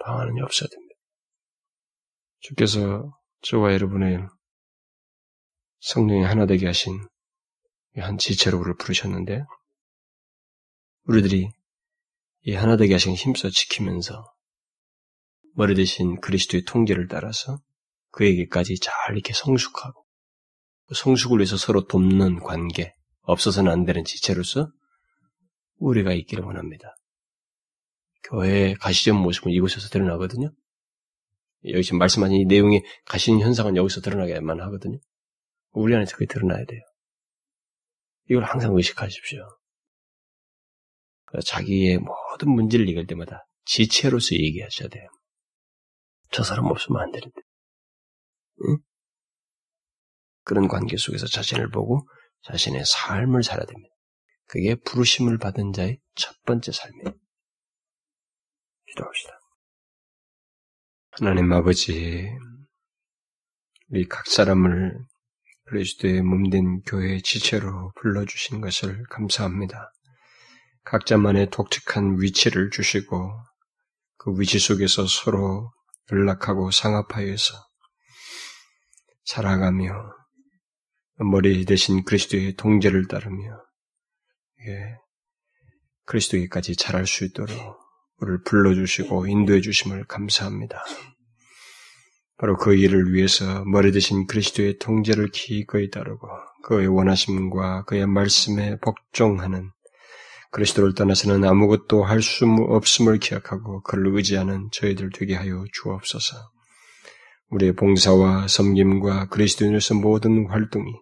방황하는 0.01 0.37
이 0.37 0.41
없어야 0.41 0.69
됩니다. 0.69 0.95
주께서 2.41 3.11
저와 3.43 3.73
여러분의 3.73 4.25
성령이 5.81 6.23
하나 6.23 6.47
되게 6.47 6.66
하신 6.66 7.01
한 7.97 8.19
지체로 8.19 8.59
우리를 8.59 8.77
부르셨는데, 8.77 9.43
우리들이 11.05 11.49
이 12.49 12.55
하나 12.55 12.79
되게 12.79 12.95
하신 12.95 13.13
힘써 13.13 13.51
지키면서 13.51 14.25
머리 15.53 15.75
대신 15.75 16.19
그리스도의 16.19 16.63
통제를 16.65 17.07
따라서 17.07 17.61
그에게까지 18.13 18.79
잘 18.81 18.95
이렇게 19.13 19.35
성숙하고 19.35 20.03
성숙을 20.95 21.41
위해서 21.41 21.59
서로 21.59 21.87
돕는 21.87 22.41
관계, 22.41 22.95
없어서는 23.21 23.71
안 23.71 23.85
되는 23.85 24.03
지체로서 24.03 24.73
우리가 25.77 26.15
있기를 26.15 26.43
원합니다. 26.43 26.97
교회의 28.23 28.77
가시적 28.77 29.21
모습은 29.21 29.53
이곳에서 29.53 29.91
드러나거든요. 29.91 30.51
여기 31.67 31.83
지금 31.83 31.99
말씀하신 31.99 32.35
이 32.35 32.45
내용이 32.47 32.81
가시는 33.05 33.41
현상은 33.41 33.77
여기서 33.77 34.01
드러나게만 34.01 34.59
하거든요. 34.63 34.97
우리 35.73 35.95
안에서 35.95 36.17
그게 36.17 36.25
드러나야 36.25 36.65
돼요. 36.65 36.81
이걸 38.31 38.45
항상 38.45 38.75
의식하십시오. 38.75 39.58
자기의 41.45 41.99
모든 41.99 42.51
문제를 42.51 42.89
얘기할 42.89 43.07
때마다 43.07 43.47
지체로서 43.64 44.35
얘기하셔야 44.35 44.89
돼요. 44.89 45.09
저 46.31 46.43
사람 46.43 46.66
없으면 46.66 47.01
안 47.03 47.11
되는데. 47.11 47.41
응? 48.66 48.79
그런 50.45 50.68
관계 50.68 50.97
속에서 50.97 51.26
자신을 51.26 51.70
보고 51.70 52.09
자신의 52.43 52.85
삶을 52.85 53.43
살아야 53.43 53.66
됩니다. 53.66 53.95
그게 54.47 54.74
부르심을 54.74 55.39
받은 55.39 55.72
자의 55.72 55.99
첫 56.14 56.35
번째 56.45 56.72
삶이에요. 56.72 57.14
기도합시다. 58.87 59.39
하나님 61.11 61.53
아버지, 61.53 62.31
우리 63.91 64.07
각 64.09 64.26
사람을 64.26 64.99
그리스도의 65.64 66.22
몸된 66.22 66.81
교회의 66.83 67.20
지체로 67.22 67.93
불러주신 68.01 68.61
것을 68.62 69.03
감사합니다. 69.11 69.93
각자만의 70.91 71.51
독특한 71.51 72.16
위치를 72.18 72.70
주시고 72.70 73.30
그 74.16 74.34
위치 74.39 74.59
속에서 74.59 75.07
서로 75.07 75.70
연락하고 76.11 76.70
상합하여서 76.70 77.55
살아가며 79.24 79.93
머리 81.18 81.66
대신 81.66 82.05
그리스도의 82.05 82.55
동제를 82.55 83.07
따르며 83.07 83.62
예, 84.66 84.97
그리스도에까지 86.07 86.76
자랄 86.76 87.07
수 87.07 87.26
있도록 87.26 87.53
우리를 88.16 88.45
불러주시고 88.45 89.26
인도해 89.26 89.61
주심을 89.61 90.07
감사합니다. 90.07 90.82
바로 92.39 92.57
그 92.57 92.74
일을 92.74 93.12
위해서 93.12 93.62
머리 93.66 93.93
대신 93.93 94.26
그리스도의 94.26 94.78
통제를 94.78 95.30
기꺼이 95.32 95.91
따르고 95.91 96.28
그의 96.62 96.86
원하심과 96.86 97.84
그의 97.84 98.07
말씀에 98.07 98.78
복종하는 98.78 99.70
그리스도를 100.51 100.95
떠나서는 100.95 101.45
아무것도 101.45 102.05
할 102.05 102.23
수 102.23 102.47
없음을 102.47 103.19
기억하고 103.19 103.83
그를 103.83 104.15
의지하는 104.17 104.69
저희들 104.73 105.11
되게 105.15 105.35
하여 105.35 105.65
주옵소서. 105.73 106.37
우리의 107.51 107.75
봉사와 107.75 108.49
섬김과 108.49 109.29
그리스도인으로서 109.29 109.95
모든 109.95 110.47
활동이 110.49 110.93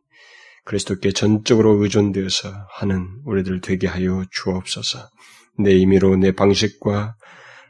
그리스도께 0.65 1.13
전적으로 1.13 1.83
의존되어서 1.83 2.53
하는 2.71 3.21
우리들 3.25 3.61
되게 3.61 3.87
하여 3.87 4.25
주옵소서. 4.31 5.11
내 5.59 5.73
임의로 5.73 6.17
내 6.17 6.33
방식과 6.33 7.17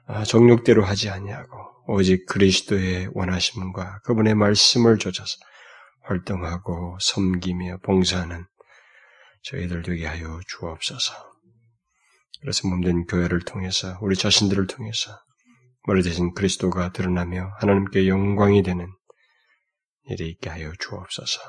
아, 0.08 0.24
정욕대로 0.24 0.84
하지 0.84 1.10
아니하고 1.10 1.56
오직 1.88 2.26
그리스도의 2.26 3.10
원하심과 3.12 4.00
그분의 4.04 4.34
말씀을 4.34 4.98
좇아서 4.98 5.36
활동하고 6.02 6.98
섬기며 7.00 7.78
봉사하는 7.82 8.44
저희들 9.42 9.82
되게 9.82 10.06
하여 10.06 10.40
주옵소서. 10.46 11.35
그래서 12.40 12.68
몸된 12.68 13.06
교회를 13.06 13.40
통해서 13.40 13.98
우리 14.00 14.16
자신들을 14.16 14.66
통해서 14.66 15.18
머리 15.86 16.02
대신 16.02 16.34
그리스도가 16.34 16.92
드러나며 16.92 17.52
하나님께 17.60 18.08
영광이 18.08 18.62
되는 18.62 18.88
일이 20.08 20.30
있게 20.30 20.50
하여 20.50 20.72
주옵소서. 20.78 21.40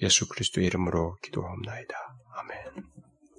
예수 0.00 0.28
그리스도의 0.28 0.66
이름으로 0.66 1.16
기도하옵나이다. 1.22 1.94
아멘. 2.36 2.85